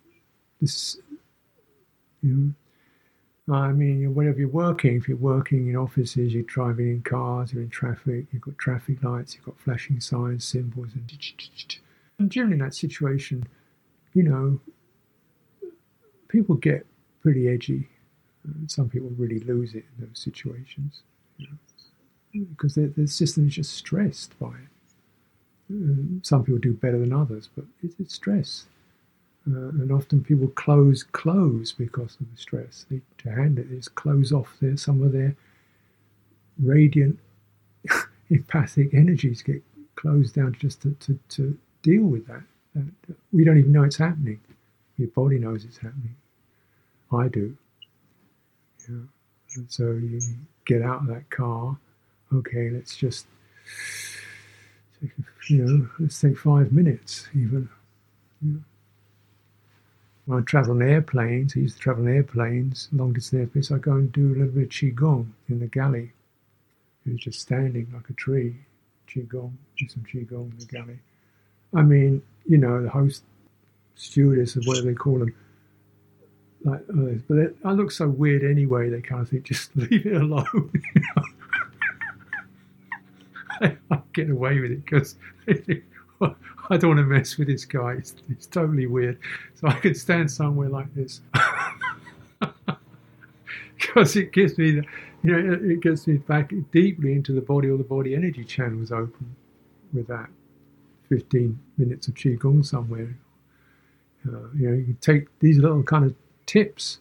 this, 0.61 0.99
you 2.23 2.35
know, 2.35 2.55
I 3.51 3.73
mean, 3.73 4.15
whenever 4.15 4.39
you're 4.41 4.49
working, 4.49 4.97
if 4.97 5.09
you're 5.09 5.17
working 5.17 5.69
in 5.69 5.77
offices, 5.77 6.35
you're 6.35 6.43
driving 6.43 6.89
in 6.89 7.03
cars, 7.03 7.53
you're 7.53 7.63
in 7.63 7.71
traffic, 7.71 8.27
you've 8.31 8.43
got 8.43 8.59
traffic 8.59 9.03
lights, 9.03 9.35
you've 9.35 9.45
got 9.45 9.59
flashing 9.59 10.01
signs, 10.01 10.45
symbols, 10.45 10.89
and, 10.95 11.11
and 12.19 12.31
generally 12.31 12.55
in 12.55 12.59
that 12.61 12.75
situation, 12.75 13.47
you 14.13 14.23
know, 14.23 14.61
people 16.29 16.57
get 16.57 16.87
pretty 17.23 17.49
edgy. 17.49 17.89
Some 18.67 18.89
people 18.89 19.11
really 19.17 19.41
lose 19.41 19.75
it 19.75 19.85
in 19.99 20.07
those 20.07 20.19
situations 20.19 21.03
you 21.39 21.47
know, 21.47 22.47
because 22.51 22.75
the 22.75 23.07
system 23.07 23.47
is 23.47 23.55
just 23.55 23.75
stressed 23.75 24.39
by 24.39 24.49
it. 24.49 25.73
Mm, 25.73 26.25
some 26.25 26.45
people 26.45 26.59
do 26.59 26.73
better 26.73 26.99
than 26.99 27.13
others, 27.13 27.49
but 27.55 27.65
it's 27.83 28.15
stress. 28.15 28.67
Uh, 29.51 29.69
and 29.69 29.91
often 29.91 30.23
people 30.23 30.49
close 30.49 31.03
close 31.03 31.73
because 31.73 32.17
of 32.21 32.31
the 32.31 32.37
stress. 32.37 32.85
They, 32.91 33.01
to 33.19 33.31
handle 33.31 33.65
it 33.65 33.73
is 33.73 33.89
close 33.89 34.31
off 34.33 34.57
their 34.61 34.77
some 34.77 35.03
of 35.03 35.13
their 35.13 35.35
radiant 36.63 37.19
empathic 38.31 38.93
energies 38.93 39.43
get 39.43 39.63
closed 39.97 40.35
down 40.35 40.55
just 40.59 40.83
to, 40.83 40.95
to, 41.01 41.19
to 41.31 41.59
deal 41.83 42.03
with 42.05 42.27
that. 42.27 42.43
that. 42.75 43.17
We 43.33 43.45
don't 43.45 43.59
even 43.59 43.73
know 43.73 43.85
it's 43.85 43.97
happening. 43.97 44.41
Your 44.99 45.09
body 45.09 45.39
knows 45.39 45.65
it's 45.65 45.79
happening. 45.79 46.17
I 47.13 47.29
do. 47.29 47.57
Yeah. 48.89 48.97
And 49.57 49.71
so 49.71 49.93
you 49.93 50.21
get 50.67 50.83
out 50.83 51.03
of 51.03 51.07
that 51.09 51.31
car. 51.31 51.79
Okay, 52.35 52.71
let's 52.71 52.97
just, 52.97 53.27
you 55.49 55.65
know, 55.65 55.89
let's 55.99 56.21
take 56.21 56.37
five 56.37 56.73
minutes 56.73 57.29
even. 57.35 57.69
When 60.29 60.41
I 60.41 60.43
travel 60.43 60.73
on 60.73 60.83
airplanes, 60.83 61.57
I 61.57 61.61
used 61.61 61.77
to 61.77 61.83
travel 61.83 62.05
on 62.05 62.13
airplanes, 62.13 62.91
long 62.93 63.15
distance 63.15 63.41
airplanes, 63.41 63.73
I 63.73 63.79
go 63.79 63.93
and 63.93 64.13
do 64.13 64.29
a 64.29 64.37
little 64.37 64.49
bit 64.49 64.65
of 64.65 64.69
Qigong 64.69 65.27
in 65.49 65.59
the 65.59 65.69
galley. 65.69 66.13
It 67.07 67.13
was 67.13 67.21
just 67.23 67.41
standing 67.41 67.91
like 67.95 68.11
a 68.11 68.13
tree, 68.13 68.55
Qigong, 69.09 69.53
do 69.79 69.89
some 69.89 70.05
Qigong 70.05 70.53
in 70.53 70.59
the 70.59 70.67
galley. 70.67 70.99
I 71.75 71.81
mean, 71.81 72.21
you 72.45 72.59
know, 72.59 72.83
the 72.83 72.91
host 72.91 73.23
stewardess 73.95 74.55
or 74.59 74.61
whatever 74.65 74.89
they 74.89 74.95
call 74.95 75.19
them, 75.21 75.35
like 76.63 76.83
others. 76.91 77.23
But 77.27 77.39
it, 77.39 77.57
I 77.65 77.73
look 77.73 77.91
so 77.91 78.07
weird 78.07 78.45
anyway, 78.45 78.91
they 78.91 79.01
kind 79.01 79.23
of 79.23 79.31
think, 79.31 79.45
just 79.45 79.75
leave 79.77 80.05
it 80.05 80.13
alone. 80.13 80.71
I 83.63 83.79
get 84.13 84.29
away 84.29 84.61
with 84.61 84.73
it 84.73 84.85
because 84.85 85.17
I 86.71 86.77
don't 86.77 86.97
want 86.97 86.99
to 86.99 87.05
mess 87.05 87.37
with 87.39 87.49
this 87.49 87.65
guy. 87.65 87.93
It's, 87.95 88.47
totally 88.47 88.87
weird. 88.87 89.19
So 89.55 89.69
I 89.69 89.75
can 89.75 89.95
stand 89.95 90.31
somewhere 90.31 90.69
like 90.69 90.95
this 90.95 91.21
because 93.77 94.17
it 94.17 94.33
gives 94.33 94.59
me 94.59 94.73
the, 94.73 94.85
you 95.23 95.33
know, 95.33 95.59
it 95.63 95.81
gets 95.81 96.07
me 96.07 96.17
back 96.19 96.53
deeply 96.73 97.13
into 97.13 97.33
the 97.33 97.41
body, 97.41 97.69
or 97.69 97.77
the 97.77 97.85
body 97.85 98.15
energy 98.15 98.45
channels 98.45 98.93
open 98.93 99.35
with 99.93 100.07
that. 100.09 100.29
15 101.09 101.59
minutes 101.79 102.07
of 102.09 102.15
qigong 102.15 102.65
somewhere. 102.65 103.17
Uh, 104.27 104.49
you 104.55 104.69
know, 104.69 104.75
you 104.75 104.97
take 105.01 105.27
these 105.39 105.59
little 105.59 105.83
kind 105.83 106.05
of 106.05 106.15
tips. 106.47 106.99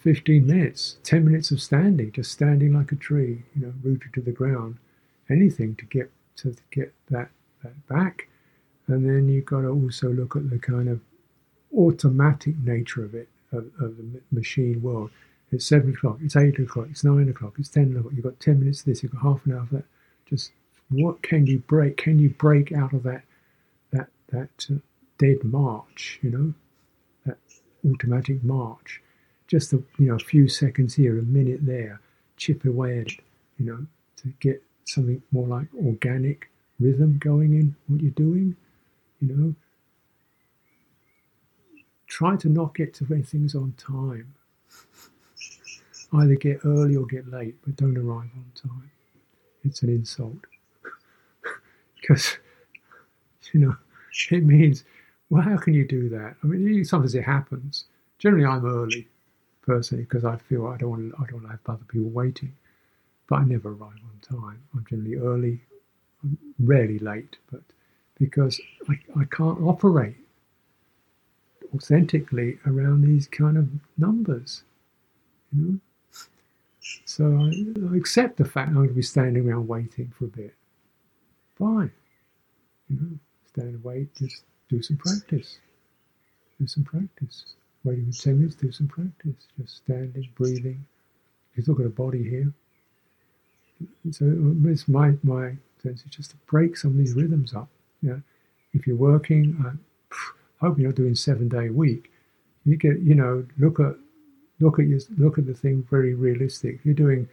15 0.00 0.44
minutes, 0.44 0.96
10 1.04 1.24
minutes 1.24 1.52
of 1.52 1.62
standing, 1.62 2.10
just 2.10 2.32
standing 2.32 2.72
like 2.72 2.90
a 2.90 2.96
tree, 2.96 3.44
you 3.54 3.66
know, 3.66 3.72
rooted 3.84 4.12
to 4.14 4.20
the 4.20 4.32
ground. 4.32 4.78
Anything 5.30 5.76
to 5.76 5.84
get 5.84 6.10
to 6.36 6.56
get 6.70 6.92
that 7.08 7.30
that 7.66 7.88
back. 7.88 8.28
And 8.88 9.04
then 9.04 9.28
you've 9.28 9.46
got 9.46 9.62
to 9.62 9.68
also 9.68 10.08
look 10.08 10.36
at 10.36 10.48
the 10.48 10.58
kind 10.58 10.88
of 10.88 11.00
automatic 11.76 12.56
nature 12.58 13.04
of 13.04 13.14
it, 13.14 13.28
of, 13.52 13.66
of 13.80 13.96
the 13.96 14.20
machine 14.30 14.80
world. 14.82 15.10
It's 15.52 15.66
seven 15.66 15.90
o'clock, 15.92 16.18
it's 16.22 16.36
eight 16.36 16.58
o'clock, 16.58 16.88
it's 16.90 17.04
nine 17.04 17.28
o'clock, 17.28 17.54
it's 17.58 17.68
ten 17.68 17.96
o'clock. 17.96 18.12
You've 18.14 18.24
got 18.24 18.40
ten 18.40 18.60
minutes 18.60 18.80
of 18.80 18.86
this, 18.86 19.02
you've 19.02 19.12
got 19.12 19.22
half 19.22 19.46
an 19.46 19.52
hour 19.52 19.60
of 19.60 19.70
that. 19.70 19.84
Just 20.28 20.52
what 20.88 21.22
can 21.22 21.46
you 21.46 21.58
break? 21.60 21.96
Can 21.96 22.18
you 22.18 22.30
break 22.30 22.72
out 22.72 22.92
of 22.92 23.02
that 23.04 23.22
that 23.92 24.08
that 24.28 24.66
uh, 24.70 24.78
dead 25.18 25.44
march? 25.44 26.18
You 26.22 26.30
know, 26.30 26.54
that 27.26 27.38
automatic 27.88 28.42
march. 28.42 29.02
Just 29.46 29.72
a 29.72 29.76
you 29.98 30.08
know 30.08 30.16
a 30.16 30.18
few 30.18 30.48
seconds 30.48 30.94
here, 30.94 31.18
a 31.18 31.22
minute 31.22 31.64
there, 31.64 32.00
chip 32.36 32.64
away 32.64 33.00
at 33.00 33.06
it. 33.06 33.20
You 33.58 33.66
know, 33.66 33.86
to 34.16 34.28
get 34.40 34.62
something 34.84 35.22
more 35.30 35.46
like 35.46 35.68
organic 35.74 36.50
rhythm 36.78 37.18
going 37.18 37.52
in 37.54 37.74
what 37.88 38.00
you're 38.00 38.10
doing. 38.12 38.56
You 39.20 39.34
know, 39.34 39.54
try 42.06 42.36
to 42.36 42.48
not 42.48 42.74
get 42.74 42.94
to 42.94 43.04
things 43.04 43.54
on 43.54 43.72
time. 43.76 44.34
Either 46.12 46.36
get 46.36 46.60
early 46.64 46.96
or 46.96 47.06
get 47.06 47.28
late, 47.28 47.56
but 47.64 47.76
don't 47.76 47.96
arrive 47.96 48.30
on 48.36 48.52
time. 48.54 48.90
It's 49.64 49.82
an 49.82 49.90
insult. 49.90 50.38
because, 52.00 52.38
you 53.52 53.60
know, 53.60 53.76
it 54.30 54.44
means, 54.44 54.84
well, 55.30 55.42
how 55.42 55.56
can 55.56 55.74
you 55.74 55.86
do 55.86 56.08
that? 56.10 56.36
I 56.42 56.46
mean, 56.46 56.84
sometimes 56.84 57.14
it 57.14 57.24
happens. 57.24 57.84
Generally, 58.18 58.46
I'm 58.46 58.66
early, 58.66 59.08
personally, 59.62 60.04
because 60.04 60.24
I 60.24 60.36
feel 60.36 60.66
I 60.68 60.76
don't 60.76 60.90
want 60.90 61.10
to, 61.10 61.16
I 61.16 61.26
don't 61.26 61.42
want 61.42 61.46
to 61.46 61.50
have 61.50 61.60
other 61.68 61.84
people 61.88 62.10
waiting. 62.10 62.54
But 63.28 63.40
I 63.40 63.44
never 63.44 63.70
arrive 63.70 63.80
on 63.80 64.20
time. 64.40 64.62
I'm 64.74 64.86
generally 64.88 65.16
early, 65.16 65.60
Rarely 66.58 66.98
late, 67.00 67.36
but 67.50 67.62
because 68.18 68.60
I, 68.88 68.94
I 69.20 69.24
can't 69.26 69.60
operate 69.62 70.16
authentically 71.74 72.58
around 72.66 73.02
these 73.02 73.26
kind 73.28 73.58
of 73.58 73.68
numbers, 73.98 74.64
you 75.52 75.62
know. 75.62 75.80
So 77.06 77.24
I, 77.26 77.92
I 77.92 77.96
accept 77.96 78.38
the 78.38 78.44
fact 78.44 78.70
I'm 78.70 78.76
going 78.76 78.88
to 78.88 78.94
be 78.94 79.02
standing 79.02 79.48
around 79.48 79.68
waiting 79.68 80.12
for 80.18 80.26
a 80.26 80.28
bit. 80.28 80.54
Fine, 81.58 81.92
you 82.90 82.96
know, 83.00 83.18
stand 83.48 83.68
and 83.68 83.84
wait. 83.84 84.14
Just 84.16 84.44
do 84.68 84.82
some 84.82 84.96
practice. 84.98 85.58
Do 86.60 86.66
some 86.66 86.84
practice. 86.84 87.56
Waiting 87.84 88.12
for 88.12 88.22
ten 88.22 88.38
minutes. 88.38 88.56
Do 88.56 88.72
some 88.72 88.88
practice. 88.88 89.46
Just 89.60 89.78
standing, 89.78 90.28
breathing. 90.36 90.86
You've 91.56 91.66
got 91.66 91.86
a 91.86 91.90
body 91.90 92.22
here. 92.22 92.52
So 94.12 94.26
uh, 94.26 94.68
it's 94.70 94.88
my 94.88 95.14
my 95.22 95.52
sense 95.86 96.02
is 96.04 96.10
just 96.10 96.30
to 96.30 96.36
break 96.46 96.76
some 96.76 96.92
of 96.92 96.96
these 96.96 97.14
rhythms 97.14 97.54
up. 97.54 97.68
You 98.02 98.10
know, 98.10 98.22
if 98.72 98.86
you're 98.86 98.96
working, 98.96 99.56
uh, 99.64 100.16
I 100.60 100.66
hope 100.66 100.78
you're 100.78 100.88
not 100.88 100.96
doing 100.96 101.14
seven 101.14 101.48
day 101.48 101.68
a 101.68 101.72
week. 101.72 102.10
You 102.64 102.76
get, 102.76 103.00
you 103.00 103.14
know, 103.14 103.44
look 103.58 103.80
at 103.80 103.96
look 104.60 104.78
at 104.78 104.86
your 104.86 105.00
look 105.16 105.38
at 105.38 105.46
the 105.46 105.54
thing 105.54 105.86
very 105.90 106.14
realistic. 106.14 106.76
If 106.76 106.86
you're 106.86 106.94
doing 106.94 107.28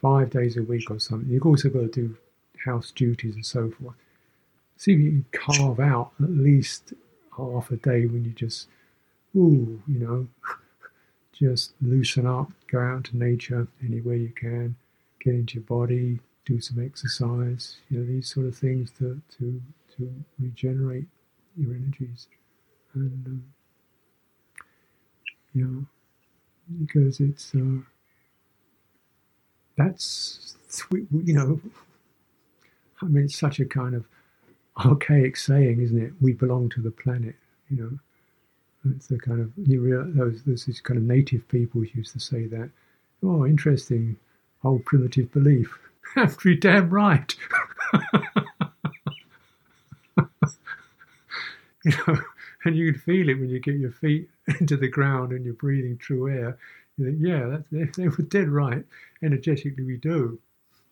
five 0.00 0.30
days 0.30 0.56
a 0.56 0.62
week 0.62 0.90
or 0.90 0.98
something, 0.98 1.28
you've 1.28 1.46
also 1.46 1.68
got 1.68 1.80
to 1.80 1.88
do 1.88 2.16
house 2.64 2.90
duties 2.90 3.34
and 3.34 3.44
so 3.44 3.70
forth. 3.70 3.96
See 4.76 4.92
if 4.92 5.00
you 5.00 5.10
can 5.10 5.26
carve 5.32 5.80
out 5.80 6.12
at 6.22 6.30
least 6.30 6.92
half 7.36 7.70
a 7.70 7.76
day 7.76 8.06
when 8.06 8.24
you 8.24 8.32
just, 8.32 8.68
ooh, 9.34 9.82
you 9.86 9.98
know, 9.98 10.28
just 11.32 11.72
loosen 11.80 12.26
up, 12.26 12.50
go 12.70 12.80
out 12.80 13.04
to 13.04 13.16
nature 13.16 13.68
anywhere 13.84 14.16
you 14.16 14.30
can, 14.30 14.76
get 15.20 15.34
into 15.34 15.54
your 15.54 15.64
body, 15.64 16.18
do 16.46 16.60
some 16.60 16.82
exercise, 16.84 17.76
you 17.90 17.98
know, 17.98 18.06
these 18.06 18.32
sort 18.32 18.46
of 18.46 18.56
things 18.56 18.90
to 18.98 19.20
to 19.38 19.60
to 19.96 20.24
regenerate 20.38 21.06
your 21.56 21.74
energies. 21.74 22.28
And 22.94 23.26
um, 23.26 23.44
you 25.56 25.64
know 25.64 25.86
because 26.80 27.20
it's 27.20 27.54
uh, 27.54 27.80
that's 29.76 30.56
you 30.90 31.32
know 31.34 31.60
I 33.02 33.06
mean 33.06 33.24
it's 33.24 33.38
such 33.38 33.60
a 33.60 33.64
kind 33.64 33.94
of 33.94 34.04
archaic 34.78 35.36
saying 35.36 35.80
isn't 35.80 36.02
it? 36.02 36.12
We 36.20 36.32
belong 36.34 36.68
to 36.70 36.82
the 36.82 36.90
planet 36.90 37.34
you 37.70 37.76
know. 37.78 37.98
It's 38.94 39.08
the 39.08 39.18
kind 39.18 39.40
of 39.40 39.50
you 39.56 39.80
realize 39.80 40.14
those 40.14 40.42
this 40.44 40.68
is 40.68 40.80
kind 40.80 40.98
of 40.98 41.04
native 41.04 41.48
people 41.48 41.84
used 41.84 42.12
to 42.12 42.20
say 42.20 42.46
that 42.46 42.70
oh 43.22 43.46
interesting 43.46 44.16
old 44.62 44.84
primitive 44.84 45.32
belief 45.32 45.78
you're 46.44 46.54
damn 46.56 46.90
right 46.90 47.34
you 51.84 51.92
know 52.06 52.16
and 52.66 52.76
you 52.76 52.92
can 52.92 53.00
feel 53.00 53.28
it 53.28 53.38
when 53.38 53.48
you 53.48 53.60
get 53.60 53.76
your 53.76 53.92
feet 53.92 54.28
into 54.60 54.76
the 54.76 54.88
ground 54.88 55.32
and 55.32 55.44
you're 55.44 55.54
breathing 55.54 55.96
true 55.96 56.28
air. 56.28 56.58
You 56.98 57.06
think, 57.06 57.18
yeah, 57.20 57.46
that's, 57.46 57.64
they, 57.70 58.02
they 58.02 58.08
were 58.08 58.24
dead 58.24 58.48
right. 58.48 58.84
Energetically, 59.22 59.84
we 59.84 59.96
do. 59.96 60.38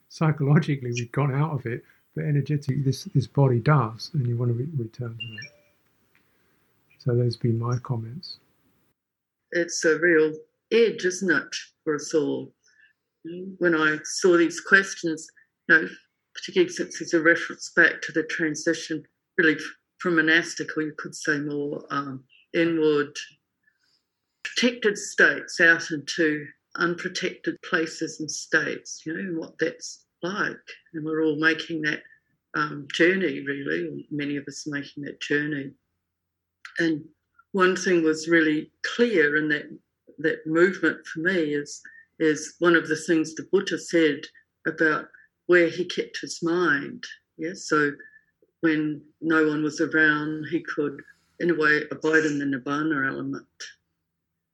Psychologically, 0.09 0.93
we've 0.93 1.11
gone 1.12 1.35
out 1.35 1.53
of 1.53 1.67
it, 1.67 1.83
but 2.15 2.25
energetically, 2.25 2.83
this 2.83 3.05
this 3.15 3.27
body 3.27 3.59
does, 3.59 4.11
and 4.15 4.27
you 4.27 4.37
want 4.37 4.51
to 4.51 4.55
re- 4.55 4.69
return 4.77 5.19
to 5.19 5.27
that. 5.27 5.51
So 6.99 7.17
those 7.17 7.35
have 7.35 7.43
been 7.43 7.59
my 7.59 7.77
comments. 7.79 8.39
It's 9.51 9.85
a 9.85 9.99
real 9.99 10.33
edge, 10.71 11.05
isn't 11.05 11.31
it, 11.31 11.57
for 11.83 11.97
us 11.97 12.15
all? 12.15 12.53
When 13.59 13.75
I 13.75 13.99
saw 14.05 14.37
these 14.37 14.61
questions, 14.61 15.27
you 15.68 15.75
know, 15.75 15.89
particularly 16.35 16.72
since 16.72 16.99
there's 16.99 17.14
a 17.14 17.20
reference 17.20 17.72
back 17.75 18.03
to 18.03 18.12
the 18.12 18.25
transition, 18.25 19.03
really 19.39 19.57
from 19.99 20.16
monastic, 20.16 20.77
or 20.77 20.83
you 20.83 20.95
could 20.99 21.14
say 21.14 21.39
more 21.39 21.85
um, 21.91 22.25
inward, 22.53 23.16
protected 24.43 24.99
states 24.99 25.61
out 25.61 25.91
into 25.91 26.47
unprotected 26.77 27.57
places 27.62 28.20
and 28.20 28.31
states, 28.31 29.03
you 29.07 29.14
know, 29.14 29.41
what 29.41 29.55
that's 29.59 30.05
like. 30.22 30.57
And 30.93 31.05
we're 31.05 31.25
all 31.25 31.37
making 31.37 31.83
that 31.83 32.03
um, 32.55 32.87
journey, 32.93 33.41
really, 33.47 34.07
many 34.11 34.37
of 34.37 34.45
us 34.47 34.66
making 34.66 35.05
that 35.05 35.20
journey. 35.20 35.70
And 36.79 37.05
one 37.53 37.77
thing 37.77 38.03
was 38.03 38.29
really 38.29 38.70
clear 38.97 39.37
in 39.37 39.49
that 39.49 39.66
that 40.18 40.47
movement 40.47 41.05
for 41.07 41.20
me 41.20 41.55
is 41.55 41.81
is 42.25 42.55
one 42.59 42.77
of 42.77 42.89
the 42.89 42.97
things 42.97 43.35
the 43.35 43.47
Buddha 43.51 43.79
said 43.79 44.20
about 44.66 45.07
where 45.47 45.68
he 45.68 45.85
kept 45.85 46.20
his 46.20 46.43
mind. 46.43 47.05
Yeah, 47.37 47.53
so 47.55 47.93
when 48.61 49.03
no 49.20 49.47
one 49.47 49.62
was 49.62 49.81
around, 49.81 50.47
he 50.51 50.61
could, 50.61 51.03
in 51.41 51.51
a 51.51 51.55
way, 51.55 51.83
abide 51.91 52.25
in 52.25 52.39
the 52.39 52.45
nibbana 52.45 53.07
element. 53.09 53.47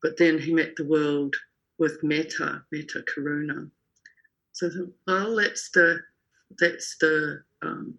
But 0.03 0.17
then 0.17 0.39
he 0.39 0.53
met 0.53 0.75
the 0.77 0.87
world 0.87 1.35
with 1.79 2.03
metta, 2.03 2.63
metta 2.73 3.03
karuna. 3.03 3.71
So, 4.53 4.71
well, 5.07 5.37
that's 5.37 5.71
the 5.71 6.01
that's 6.59 6.97
the 6.99 7.43
um, 7.63 7.99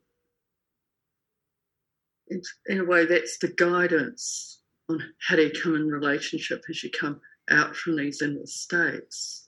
in 2.67 2.79
a 2.79 2.85
way 2.85 3.05
that's 3.05 3.37
the 3.37 3.49
guidance 3.49 4.61
on 4.89 5.01
how 5.27 5.35
do 5.35 5.43
you 5.43 5.61
come 5.61 5.75
in 5.75 5.87
relationship 5.87 6.63
as 6.69 6.83
you 6.83 6.89
come 6.89 7.21
out 7.49 7.75
from 7.75 7.95
these 7.95 8.21
inner 8.21 8.45
states. 8.45 9.47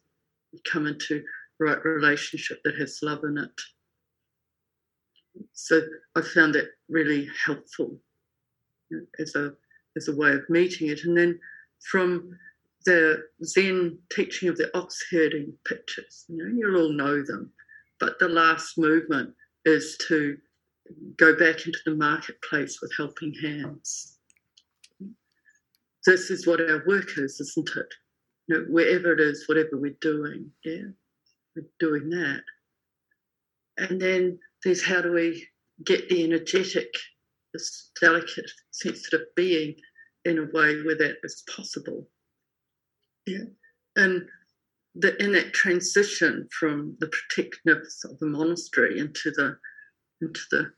Come 0.72 0.88
into 0.88 1.24
right 1.60 1.84
relationship 1.84 2.62
that 2.64 2.76
has 2.76 3.00
love 3.02 3.24
in 3.24 3.38
it 3.38 3.62
so 5.54 5.82
I 6.16 6.22
found 6.22 6.56
that 6.56 6.70
really 6.90 7.28
helpful 7.46 8.00
you 8.90 8.98
know, 8.98 9.06
as 9.20 9.36
a 9.36 9.54
as 9.96 10.08
a 10.08 10.16
way 10.16 10.32
of 10.32 10.50
meeting 10.50 10.90
it. 10.90 11.04
And 11.04 11.18
then 11.18 11.40
from 11.92 12.38
the 12.86 13.24
Zen 13.44 13.98
teaching 14.12 14.50
of 14.50 14.58
the 14.58 14.76
ox 14.78 15.04
herding 15.12 15.54
pictures, 15.66 16.26
you 16.28 16.38
know, 16.38 16.52
you'll 16.54 16.82
all 16.82 16.92
know 16.92 17.24
them. 17.24 17.52
But 18.00 18.20
the 18.20 18.28
last 18.28 18.78
movement 18.78 19.34
is 19.66 19.98
to 20.08 20.38
go 21.18 21.36
back 21.36 21.66
into 21.66 21.80
the 21.86 21.96
marketplace 21.96 22.80
with 22.82 22.92
helping 22.98 23.34
hands. 23.42 24.18
This 26.06 26.30
is 26.30 26.46
what 26.46 26.60
our 26.60 26.84
work 26.86 27.18
is, 27.18 27.40
isn't 27.40 27.70
it? 27.78 27.94
Know, 28.50 28.66
wherever 28.70 29.14
it 29.14 29.22
is, 29.22 29.46
whatever 29.48 29.70
we're 29.74 29.96
doing, 30.02 30.52
yeah, 30.66 30.88
we're 31.56 31.70
doing 31.80 32.10
that. 32.10 32.42
And 33.78 34.02
then 34.02 34.38
there's 34.64 34.84
how 34.84 35.02
do 35.02 35.14
we 35.14 35.48
get 35.86 36.10
the 36.10 36.24
energetic, 36.24 36.94
this 37.54 37.92
delicate, 38.00 38.52
sensitive 38.72 39.28
being 39.36 39.76
in 40.26 40.40
a 40.40 40.44
way 40.54 40.82
where 40.84 40.98
that 40.98 41.16
is 41.24 41.44
possible. 41.56 42.08
Yeah. 43.26 43.46
And 43.96 44.24
the, 44.96 45.22
in 45.24 45.32
that 45.34 45.54
transition 45.54 46.48
from 46.58 46.98
the 47.00 47.10
protectiveness 47.10 48.04
of 48.06 48.20
the 48.20 48.28
monastery 48.28 49.00
into 49.00 49.32
the 49.32 49.58
into 50.22 50.42
the 50.52 50.72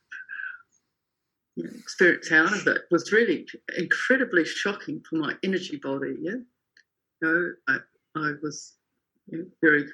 you 1.55 1.63
know, 1.63 1.69
experience 1.77 2.31
out 2.31 2.53
of 2.53 2.67
it 2.67 2.81
was 2.91 3.11
really 3.11 3.45
incredibly 3.77 4.45
shocking 4.45 5.01
for 5.07 5.17
my 5.17 5.33
energy 5.43 5.79
body. 5.81 6.15
Yeah, 6.21 6.35
know, 7.25 7.51
I, 7.67 7.77
I 8.15 8.33
was 8.41 8.73
very 9.61 9.85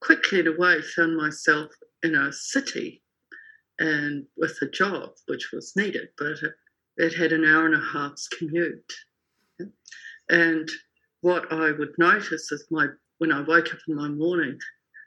quickly 0.00 0.40
in 0.40 0.48
a 0.48 0.56
way 0.58 0.80
found 0.82 1.16
myself 1.16 1.70
in 2.02 2.14
a 2.14 2.32
city 2.32 3.02
and 3.78 4.26
with 4.36 4.56
a 4.62 4.66
job 4.66 5.10
which 5.26 5.50
was 5.52 5.74
needed, 5.76 6.08
but 6.18 6.36
it 6.96 7.14
had 7.14 7.32
an 7.32 7.44
hour 7.44 7.66
and 7.66 7.74
a 7.74 7.84
half's 7.92 8.28
commute. 8.28 8.92
And 10.28 10.68
what 11.20 11.52
I 11.52 11.72
would 11.72 11.94
notice 11.98 12.50
is 12.52 12.66
my 12.70 12.86
when 13.18 13.32
I 13.32 13.40
woke 13.42 13.72
up 13.72 13.78
in 13.88 13.94
my 13.94 14.08
morning, 14.08 14.58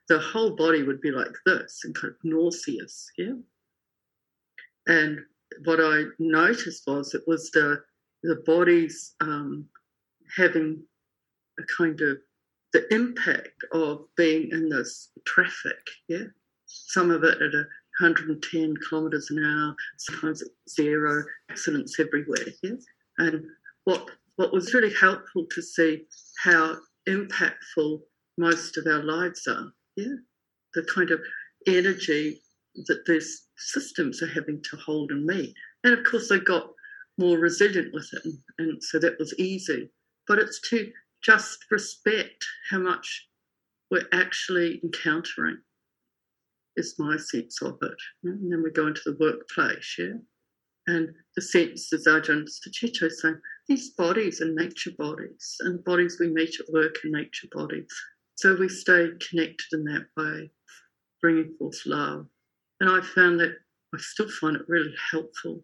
the 0.08 0.20
whole 0.20 0.56
body 0.56 0.84
would 0.84 1.02
be 1.02 1.12
like 1.12 1.36
this 1.46 1.82
and 1.84 1.94
kind 1.94 2.14
of 2.14 2.18
nauseous, 2.24 3.10
yeah. 3.18 3.34
And 4.88 5.20
what 5.66 5.80
I 5.82 6.04
noticed 6.20 6.84
was 6.88 7.14
it 7.14 7.24
was 7.28 7.52
the 7.52 7.84
the 8.24 8.42
body's 8.46 9.16
um, 9.20 9.68
having 10.36 10.84
a 11.60 11.64
kind 11.78 12.00
of 12.02 12.18
the 12.74 12.94
impact 12.94 13.64
of 13.74 14.06
being 14.18 14.50
in 14.52 14.70
this 14.70 15.10
traffic, 15.26 15.80
yeah. 16.10 16.26
Some 16.66 17.12
of 17.12 17.24
it 17.24 17.42
at 17.42 17.54
a 17.54 17.66
110 18.00 18.74
kilometres 18.90 19.30
an 19.30 19.46
hour, 19.46 19.76
sometimes 19.98 20.44
zero, 20.70 21.24
accidents 21.50 22.00
everywhere, 22.00 22.48
yeah. 22.64 22.76
And 23.18 23.46
what 23.86 24.10
what 24.36 24.52
was 24.52 24.74
really 24.74 24.94
helpful 24.94 25.46
to 25.52 25.62
see 25.62 26.06
how 26.44 26.76
impactful 27.08 28.02
most 28.38 28.78
of 28.78 28.86
our 28.88 29.04
lives 29.04 29.48
are, 29.48 29.72
yeah. 29.96 30.16
The 30.74 30.84
kind 30.84 31.12
of 31.12 31.22
energy 31.68 32.42
that 32.88 33.06
these 33.06 33.48
systems 33.58 34.22
are 34.22 34.28
having 34.28 34.62
to 34.70 34.78
hold 34.78 35.12
in 35.12 35.26
me. 35.26 35.54
And 35.86 35.94
of 35.94 36.04
course, 36.04 36.32
I 36.32 36.40
got 36.40 36.72
more 37.18 37.38
resilient 37.38 37.94
with 37.94 38.10
it, 38.12 38.26
and, 38.26 38.38
and 38.60 38.84
so 38.84 39.00
that 39.00 39.18
was 39.18 39.34
easy. 39.40 39.90
But 40.28 40.40
it's 40.40 40.60
to 40.70 40.92
just 41.26 41.66
respect 41.72 42.46
how 42.70 42.80
much 42.80 43.28
we're 43.90 44.08
actually 44.14 44.80
encountering, 44.84 45.58
is 46.76 46.96
my 47.00 47.18
sense 47.18 47.62
of 47.62 47.78
it. 47.82 47.96
And 48.24 48.52
then 48.52 48.62
we 48.64 48.72
go 48.72 48.88
into 48.88 49.02
the 49.06 49.18
workplace, 49.20 49.96
yeah? 49.98 50.18
And 50.88 51.10
the 51.36 51.42
sense, 51.42 51.92
as 51.94 52.06
Ajahn 52.06 52.46
Sucitto 52.46 53.10
saying, 53.10 53.40
these 53.68 53.92
bodies 53.92 54.40
are 54.42 54.54
nature 54.54 54.92
bodies, 54.98 55.56
and 55.62 55.84
bodies 55.84 56.18
we 56.20 56.30
meet 56.30 56.60
at 56.60 56.72
work 56.72 56.96
are 57.04 57.10
nature 57.10 57.48
bodies. 57.52 57.88
So 58.36 58.56
we 58.56 58.70
stay 58.70 59.10
connected 59.30 59.66
in 59.72 59.84
that 59.86 60.06
way, 60.16 60.52
bringing 61.22 61.56
forth 61.58 61.82
love. 61.88 62.28
And 62.82 62.90
I 62.90 63.02
found 63.02 63.40
that 63.40 63.56
I 63.96 63.98
still 63.98 64.30
find 64.30 64.58
it 64.58 64.64
really 64.68 64.94
helpful. 65.12 65.64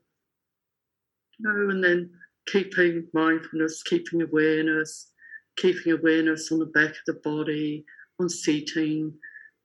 You 1.38 1.50
know, 1.50 1.70
and 1.70 1.84
then 1.84 2.10
keeping 2.48 3.08
mindfulness, 3.14 3.84
keeping 3.84 4.22
awareness, 4.24 5.11
keeping 5.58 5.94
awareness 5.94 6.52
on 6.52 6.60
the 6.60 6.66
back 6.66 6.92
of 6.92 7.02
the 7.08 7.20
body, 7.24 7.86
on 8.20 8.30
seating, 8.30 9.14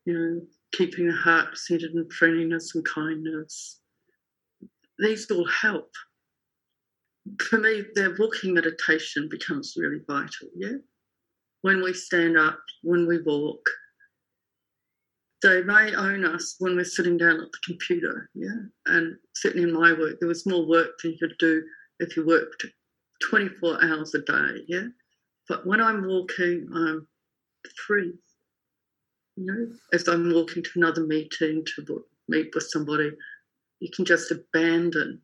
you 0.05 0.13
know, 0.13 0.41
keeping 0.73 1.09
the 1.09 1.15
heart 1.15 1.57
centered 1.57 1.93
in 1.93 2.09
friendliness 2.11 2.75
and 2.75 2.85
kindness. 2.85 3.81
These 4.99 5.31
all 5.31 5.47
help. 5.47 5.91
For 7.49 7.59
me, 7.59 7.85
their 7.95 8.15
walking 8.19 8.55
meditation 8.55 9.29
becomes 9.31 9.75
really 9.77 10.01
vital, 10.07 10.49
yeah? 10.57 10.79
When 11.63 11.83
we 11.83 11.93
stand 11.93 12.39
up, 12.39 12.59
when 12.83 13.07
we 13.07 13.21
walk, 13.23 13.69
they 15.43 15.63
may 15.63 15.95
own 15.95 16.25
us 16.25 16.57
when 16.59 16.77
we're 16.77 16.85
sitting 16.85 17.17
down 17.17 17.41
at 17.41 17.53
the 17.53 17.59
computer, 17.65 18.31
yeah. 18.35 18.57
And 18.87 19.17
certainly 19.35 19.69
in 19.69 19.75
my 19.75 19.93
work, 19.93 20.19
there 20.21 20.29
was 20.29 20.47
more 20.47 20.67
work 20.67 20.91
than 21.03 21.13
you 21.13 21.19
could 21.19 21.37
do 21.39 21.63
if 21.99 22.17
you 22.17 22.27
worked 22.27 22.65
24 23.29 23.85
hours 23.85 24.15
a 24.15 24.21
day, 24.21 24.65
yeah. 24.69 24.87
But 25.49 25.67
when 25.67 25.81
I'm 25.81 26.07
walking, 26.07 26.69
I'm 26.75 27.07
free. 27.87 28.13
You 29.37 29.45
know, 29.45 29.67
as 29.93 30.09
I'm 30.09 30.33
walking 30.33 30.63
to 30.63 30.71
another 30.77 31.07
meeting 31.07 31.65
to 31.77 32.05
meet 32.29 32.55
with 32.55 32.65
somebody, 32.65 33.11
you 33.81 33.91
can 33.95 34.05
just 34.05 34.31
abandon 34.33 35.21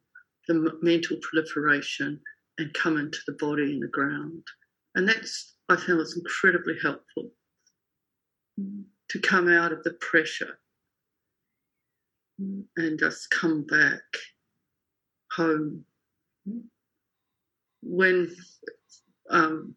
the 0.48 0.78
mental 0.82 1.16
proliferation 1.22 2.20
and 2.58 2.74
come 2.74 2.98
into 2.98 3.18
the 3.26 3.36
body 3.40 3.72
and 3.72 3.82
the 3.82 3.88
ground. 3.88 4.42
And 4.94 5.08
that's, 5.08 5.54
I 5.68 5.76
found, 5.76 5.98
was 5.98 6.16
incredibly 6.16 6.74
helpful. 6.82 7.30
To 9.08 9.18
come 9.20 9.48
out 9.48 9.72
of 9.72 9.82
the 9.82 9.92
pressure 9.94 10.58
and 12.38 12.98
just 12.98 13.30
come 13.30 13.64
back 13.64 14.02
home. 15.32 15.84
When 17.82 18.34
um, 19.30 19.74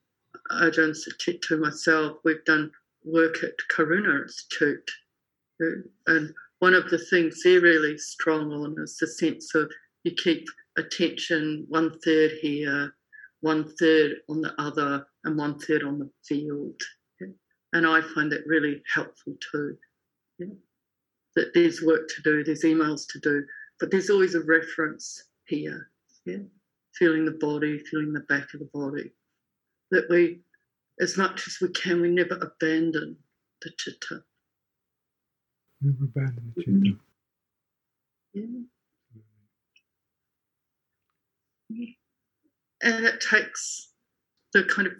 Ajahn 0.51 0.93
to 1.41 1.57
myself, 1.57 2.17
we've 2.23 2.43
done 2.45 2.71
work 3.03 3.43
at 3.43 3.53
Karuna 3.71 4.23
Institute, 4.23 4.91
and 6.07 6.33
one 6.59 6.73
of 6.73 6.89
the 6.89 6.97
things 6.97 7.41
they're 7.43 7.61
really 7.61 7.97
strong 7.97 8.51
on 8.51 8.75
is 8.79 8.97
the 8.97 9.07
sense 9.07 9.55
of 9.55 9.71
you 10.03 10.11
keep 10.11 10.47
attention 10.77 11.65
one 11.69 11.97
third 11.99 12.31
here, 12.41 12.93
one 13.41 13.75
third 13.77 14.17
on 14.29 14.41
the 14.41 14.53
other, 14.59 15.05
and 15.23 15.37
one 15.37 15.59
third 15.59 15.83
on 15.83 15.99
the 15.99 16.09
field. 16.23 16.79
And 17.73 17.85
I 17.85 18.01
find 18.01 18.31
that 18.31 18.45
really 18.45 18.81
helpful 18.93 19.35
too. 19.51 19.77
That 21.35 21.53
there's 21.53 21.81
work 21.81 22.07
to 22.07 22.21
do, 22.21 22.43
there's 22.43 22.63
emails 22.63 23.05
to 23.09 23.19
do, 23.19 23.45
but 23.79 23.91
there's 23.91 24.09
always 24.09 24.35
a 24.35 24.41
reference 24.41 25.23
here. 25.45 25.89
Feeling 26.93 27.25
the 27.25 27.37
body, 27.39 27.79
feeling 27.79 28.13
the 28.13 28.21
back 28.21 28.53
of 28.53 28.61
the 28.61 28.69
body. 28.73 29.11
That 29.91 30.07
we, 30.09 30.39
as 30.99 31.17
much 31.17 31.47
as 31.47 31.57
we 31.61 31.69
can, 31.69 32.01
we 32.01 32.09
never 32.09 32.35
abandon 32.35 33.17
the 33.61 33.71
chitta. 33.77 34.23
Never 35.81 36.05
abandon 36.05 36.53
the 36.55 36.63
chitta. 36.63 36.97
Mm-hmm. 38.35 38.61
Yeah. 41.69 41.85
And 42.81 43.05
it 43.05 43.21
takes 43.21 43.89
the 44.53 44.63
kind 44.63 44.87
of 44.87 44.93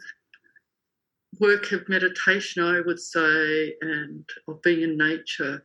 work 1.39 1.71
of 1.71 1.88
meditation, 1.89 2.63
I 2.63 2.81
would 2.81 2.99
say, 2.99 3.75
and 3.81 4.27
of 4.47 4.61
being 4.61 4.81
in 4.81 4.97
nature 4.97 5.63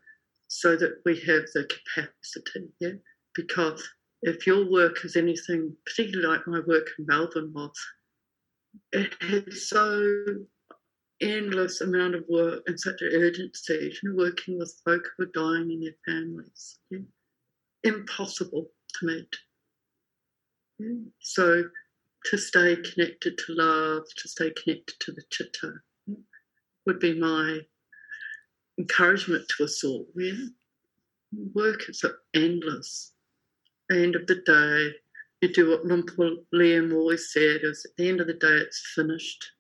so 0.49 0.77
that 0.77 1.01
we 1.05 1.15
have 1.21 1.45
the 1.55 1.69
capacity, 1.69 2.69
yeah? 2.81 2.99
Because 3.35 3.89
if 4.23 4.47
your 4.47 4.71
work 4.71 5.05
is 5.05 5.17
anything, 5.17 5.77
particularly 5.87 6.27
like 6.27 6.47
my 6.47 6.61
work 6.67 6.89
in 6.99 7.07
Melbourne 7.07 7.53
was, 7.55 7.73
it 8.93 9.15
had 9.21 9.53
so 9.53 10.25
endless 11.21 11.81
amount 11.81 12.15
of 12.15 12.25
work 12.29 12.63
and 12.67 12.79
such 12.79 13.01
an 13.03 13.11
urgency, 13.13 13.93
you 14.03 14.11
know, 14.11 14.25
working 14.25 14.59
with 14.59 14.81
folk 14.85 15.03
who 15.17 15.25
are 15.25 15.31
dying 15.35 15.71
in 15.71 15.81
their 15.81 15.93
families. 16.07 16.79
Yeah? 16.91 17.01
Impossible 17.85 18.71
to 18.95 19.07
meet. 19.07 19.37
Yeah? 20.79 21.11
So 21.21 21.65
to 22.27 22.39
stay 22.39 22.77
connected 22.77 23.39
to 23.39 23.55
love, 23.55 24.05
to 24.19 24.29
stay 24.29 24.53
connected 24.63 24.95
to 25.01 25.13
the 25.13 25.23
chitta, 25.31 25.75
would 26.87 26.99
be 26.99 27.19
my 27.19 27.61
encouragement 28.79 29.45
to 29.57 29.65
us 29.65 29.85
all. 29.85 30.07
Yeah? 30.17 30.47
Work 31.55 31.89
is 31.89 32.05
endless. 32.35 33.13
End 33.91 34.17
of 34.17 34.27
the 34.27 34.37
day, 34.47 34.93
you 35.41 35.53
do 35.53 35.71
what 35.71 35.85
Luang 35.85 36.07
Liam 36.55 36.95
always 36.95 37.33
said 37.33 37.61
is 37.63 37.85
at 37.85 37.97
the 37.97 38.09
end 38.09 38.21
of 38.21 38.27
the 38.27 38.35
day 38.35 38.49
it's 38.49 38.93
finished. 38.95 39.53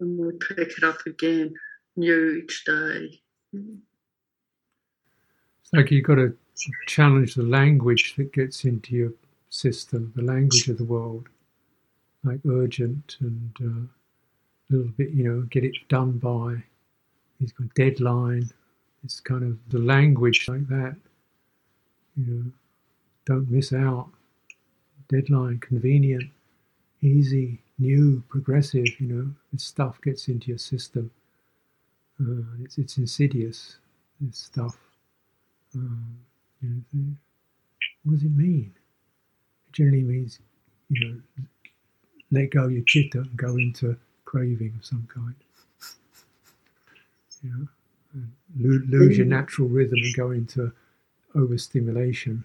And 0.00 0.18
we 0.18 0.32
pick 0.32 0.78
it 0.78 0.84
up 0.84 1.04
again 1.06 1.54
new 1.96 2.42
each 2.42 2.64
day. 2.64 3.20
It's 3.52 3.82
like 5.72 5.90
you've 5.90 6.06
got 6.06 6.16
to 6.16 6.36
challenge 6.86 7.34
the 7.34 7.42
language 7.42 8.14
that 8.16 8.32
gets 8.32 8.64
into 8.64 8.94
your 8.94 9.12
system, 9.50 10.12
the 10.16 10.22
language 10.22 10.68
of 10.68 10.78
the 10.78 10.84
world 10.84 11.28
like 12.24 12.40
urgent 12.48 13.16
and 13.20 13.52
uh, 13.60 13.66
a 13.66 14.68
little 14.70 14.92
bit, 14.96 15.10
you 15.10 15.24
know, 15.24 15.42
get 15.50 15.64
it 15.64 15.74
done 15.88 16.12
by. 16.12 16.62
He's 17.38 17.52
got 17.52 17.72
deadline. 17.74 18.50
It's 19.04 19.20
kind 19.20 19.44
of 19.44 19.58
the 19.70 19.78
language 19.78 20.48
like 20.48 20.66
that. 20.68 20.96
You 22.16 22.24
know, 22.26 22.44
don't 23.24 23.50
miss 23.50 23.72
out. 23.72 24.10
Deadline, 25.08 25.58
convenient, 25.60 26.24
easy, 27.02 27.58
new, 27.78 28.22
progressive. 28.28 28.86
You 29.00 29.06
know, 29.06 29.30
this 29.52 29.64
stuff 29.64 30.00
gets 30.02 30.28
into 30.28 30.48
your 30.48 30.58
system. 30.58 31.10
Uh, 32.20 32.42
it's 32.62 32.78
it's 32.78 32.98
insidious. 32.98 33.76
This 34.20 34.38
stuff. 34.38 34.76
Um, 35.74 36.18
you 36.60 36.82
know, 36.92 37.14
what 38.04 38.14
does 38.14 38.24
it 38.24 38.32
mean? 38.32 38.72
It 39.68 39.72
generally 39.72 40.02
means, 40.02 40.40
you 40.90 41.08
know, 41.08 41.44
let 42.30 42.50
go 42.50 42.66
your 42.68 42.82
chitta 42.82 43.20
and 43.20 43.36
go 43.36 43.56
into 43.56 43.96
craving 44.24 44.74
of 44.78 44.84
some 44.84 45.06
kind. 45.12 45.34
You 47.42 47.50
know, 47.50 48.22
lose, 48.58 48.82
lose 48.88 49.16
your 49.16 49.26
natural 49.26 49.68
rhythm 49.68 49.98
and 50.02 50.14
go 50.16 50.32
into 50.32 50.72
overstimulation 51.34 52.44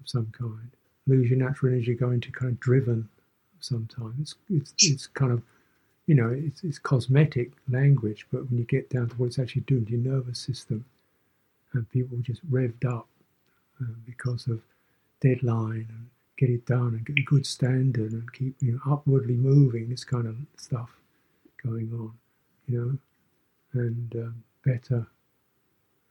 of 0.00 0.08
some 0.08 0.32
kind. 0.38 0.70
Lose 1.06 1.30
your 1.30 1.38
natural 1.38 1.72
energy, 1.72 1.94
go 1.94 2.10
into 2.10 2.30
kind 2.30 2.52
of 2.52 2.60
driven 2.60 3.08
sometimes. 3.60 4.34
It's, 4.48 4.72
it's, 4.78 5.06
kind 5.08 5.32
of, 5.32 5.42
you 6.06 6.14
know, 6.14 6.30
it's, 6.30 6.62
it's 6.62 6.78
cosmetic 6.78 7.52
language, 7.68 8.26
but 8.32 8.48
when 8.48 8.58
you 8.58 8.64
get 8.64 8.90
down 8.90 9.08
to 9.08 9.14
what 9.16 9.26
it's 9.26 9.38
actually 9.38 9.62
doing 9.62 9.84
to 9.86 9.92
your 9.92 10.00
nervous 10.00 10.38
system, 10.38 10.84
and 11.72 11.88
people 11.90 12.18
just 12.18 12.48
revved 12.50 12.84
up 12.84 13.08
uh, 13.80 13.94
because 14.04 14.46
of 14.46 14.60
deadline 15.20 15.86
and 15.88 16.06
get 16.36 16.50
it 16.50 16.66
done 16.66 16.88
and 16.88 17.06
get 17.06 17.18
a 17.18 17.24
good 17.24 17.46
standard 17.46 18.12
and 18.12 18.32
keep 18.32 18.54
you 18.60 18.72
know 18.72 18.92
upwardly 18.92 19.34
moving. 19.34 19.88
This 19.88 20.04
kind 20.04 20.26
of 20.26 20.36
stuff 20.56 20.90
going 21.62 21.90
on, 21.92 22.12
you 22.66 22.78
know, 22.78 23.80
and 23.80 24.14
um, 24.16 24.44
better. 24.64 25.06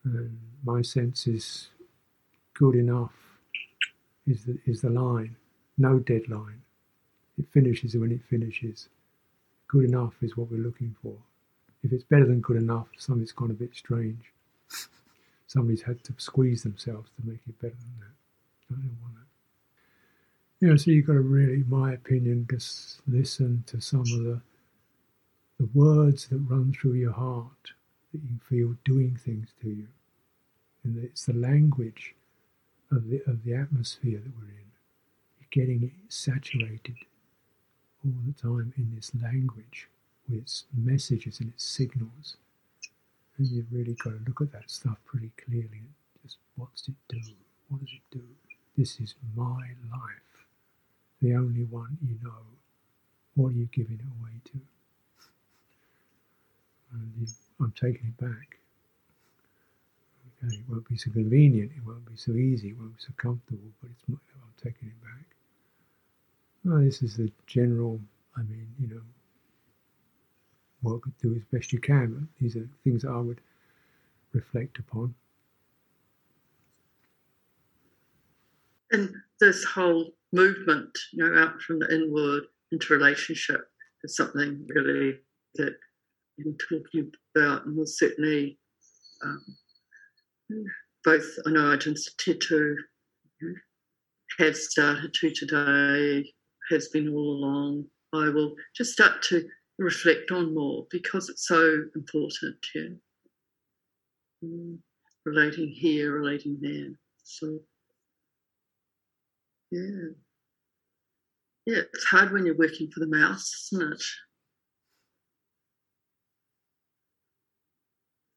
And 0.03 0.39
my 0.63 0.81
sense 0.81 1.27
is 1.27 1.69
good 2.53 2.75
enough 2.75 3.13
is 4.27 4.45
the, 4.45 4.57
is 4.65 4.81
the 4.81 4.89
line. 4.89 5.35
No 5.77 5.99
deadline. 5.99 6.61
It 7.37 7.45
finishes 7.51 7.95
when 7.95 8.11
it 8.11 8.23
finishes. 8.29 8.89
Good 9.67 9.85
enough 9.85 10.13
is 10.21 10.35
what 10.37 10.51
we're 10.51 10.57
looking 10.57 10.95
for. 11.01 11.15
If 11.83 11.91
it's 11.91 12.03
better 12.03 12.25
than 12.25 12.41
good 12.41 12.57
enough, 12.57 12.87
something's 12.97 13.31
gone 13.31 13.51
a 13.51 13.55
bit 13.55 13.75
strange. 13.75 14.31
Somebody's 15.47 15.81
had 15.81 16.03
to 16.05 16.13
squeeze 16.17 16.63
themselves 16.63 17.09
to 17.15 17.27
make 17.27 17.39
it 17.47 17.59
better 17.59 17.73
than 17.73 17.99
that. 17.99 18.75
I 18.75 18.79
don't 18.79 18.97
want 19.01 19.15
that. 19.15 19.21
You 20.59 20.67
know, 20.69 20.75
so 20.77 20.91
you've 20.91 21.07
got 21.07 21.13
to 21.13 21.21
really, 21.21 21.63
my 21.67 21.93
opinion, 21.93 22.47
just 22.49 23.01
listen 23.07 23.63
to 23.67 23.81
some 23.81 24.01
of 24.01 24.23
the 24.23 24.41
the 25.61 25.69
words 25.75 26.27
that 26.27 26.39
run 26.39 26.73
through 26.73 26.93
your 26.93 27.11
heart 27.11 27.73
that 28.11 28.21
you 28.23 28.39
feel 28.49 28.75
doing 28.83 29.15
things 29.15 29.49
to 29.61 29.69
you. 29.69 29.87
And 30.83 31.03
it's 31.03 31.25
the 31.25 31.33
language 31.33 32.15
of 32.91 33.09
the 33.09 33.21
of 33.27 33.43
the 33.43 33.53
atmosphere 33.55 34.19
that 34.23 34.33
we're 34.37 34.49
in. 34.49 34.71
You're 35.39 35.65
getting 35.65 35.91
saturated 36.09 36.97
all 38.05 38.13
the 38.25 38.33
time 38.33 38.73
in 38.77 38.93
this 38.95 39.11
language 39.21 39.87
with 40.29 40.39
its 40.41 40.65
messages 40.75 41.39
and 41.39 41.49
its 41.49 41.63
signals. 41.63 42.37
And 43.37 43.47
you've 43.47 43.71
really 43.71 43.95
got 44.03 44.11
to 44.11 44.21
look 44.27 44.41
at 44.41 44.51
that 44.53 44.69
stuff 44.69 44.97
pretty 45.05 45.31
clearly. 45.45 45.83
Just 46.23 46.37
what's 46.55 46.87
it 46.87 46.95
do? 47.09 47.19
What 47.69 47.81
does 47.81 47.93
it 47.93 48.17
do? 48.17 48.23
This 48.77 48.99
is 48.99 49.15
my 49.35 49.69
life, 49.91 50.45
the 51.21 51.35
only 51.35 51.63
one 51.65 51.97
you 52.01 52.15
know. 52.23 52.43
What 53.35 53.49
are 53.49 53.53
you 53.53 53.69
giving 53.73 53.99
it 53.99 54.21
away 54.21 54.33
to? 54.45 54.61
And 56.93 57.11
you, 57.19 57.27
I'm 57.59 57.73
taking 57.73 58.07
it 58.07 58.17
back. 58.17 58.60
It 60.43 60.59
won't 60.67 60.89
be 60.89 60.97
so 60.97 61.11
convenient, 61.11 61.71
it 61.75 61.85
won't 61.85 62.05
be 62.05 62.17
so 62.17 62.31
easy, 62.31 62.69
it 62.69 62.77
won't 62.77 62.95
be 62.97 63.01
so 63.01 63.13
comfortable, 63.17 63.71
but 63.81 63.91
it's 63.91 64.03
I'm 64.09 64.17
taking 64.57 64.87
it 64.89 65.01
back. 65.03 65.25
Well, 66.65 66.81
this 66.81 67.03
is 67.03 67.17
the 67.17 67.31
general, 67.45 67.99
I 68.35 68.41
mean, 68.41 68.67
you 68.79 68.87
know, 68.87 69.01
work 70.81 71.03
do 71.21 71.35
as 71.35 71.43
best 71.51 71.71
you 71.71 71.79
can, 71.79 72.27
these 72.39 72.55
are 72.55 72.67
things 72.83 73.03
that 73.03 73.09
I 73.09 73.19
would 73.19 73.39
reflect 74.33 74.79
upon. 74.79 75.13
And 78.91 79.13
this 79.39 79.63
whole 79.63 80.11
movement, 80.33 80.97
you 81.13 81.23
know, 81.23 81.39
out 81.39 81.61
from 81.61 81.79
the 81.79 81.93
inward 81.93 82.43
into 82.71 82.93
relationship 82.93 83.69
is 84.03 84.15
something 84.15 84.65
really 84.73 85.19
that 85.55 85.75
you're 86.37 86.55
talking 86.69 87.11
about, 87.35 87.65
and 87.65 87.77
we'll 87.77 87.85
certainly 87.85 88.57
um, 89.23 89.43
both 91.03 91.25
I 91.45 91.51
know 91.51 91.75
Ajahn 91.75 91.97
Sucitto 91.97 92.75
have 94.37 94.55
started 94.55 95.13
to 95.13 95.31
today, 95.31 96.33
has 96.69 96.87
been 96.89 97.09
all 97.09 97.37
along. 97.37 97.85
I 98.13 98.29
will 98.29 98.55
just 98.75 98.93
start 98.93 99.21
to 99.23 99.47
reflect 99.77 100.31
on 100.31 100.53
more 100.53 100.85
because 100.89 101.29
it's 101.29 101.47
so 101.47 101.83
important, 101.95 102.55
yeah. 102.75 102.89
Mm, 104.43 104.77
relating 105.25 105.69
here, 105.69 106.13
relating 106.13 106.57
there. 106.61 106.89
So, 107.23 107.59
yeah. 109.71 110.09
Yeah, 111.65 111.81
it's 111.93 112.05
hard 112.05 112.31
when 112.31 112.45
you're 112.45 112.57
working 112.57 112.89
for 112.91 113.01
the 113.01 113.07
mouse, 113.07 113.69
isn't 113.71 113.93
it? 113.93 114.03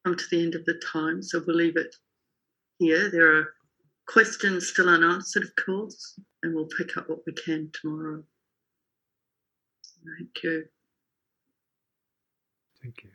Come 0.05 0.17
to 0.17 0.25
the 0.31 0.43
end 0.43 0.55
of 0.55 0.65
the 0.67 0.81
time, 0.93 1.23
so 1.23 1.43
we'll 1.47 1.57
leave 1.57 1.79
it 1.79 1.95
here. 2.79 3.11
There 3.11 3.37
are 3.37 3.55
questions 4.07 4.68
still 4.68 4.89
unanswered, 4.89 5.45
of 5.45 5.57
course, 5.57 6.18
and 6.43 6.55
we'll 6.55 6.68
pick 6.77 6.97
up 6.97 7.09
what 7.09 7.20
we 7.27 7.33
can 7.33 7.70
tomorrow. 7.81 8.22
Thank 10.18 10.43
you. 10.43 10.64
Thank 12.83 13.03
you. 13.03 13.11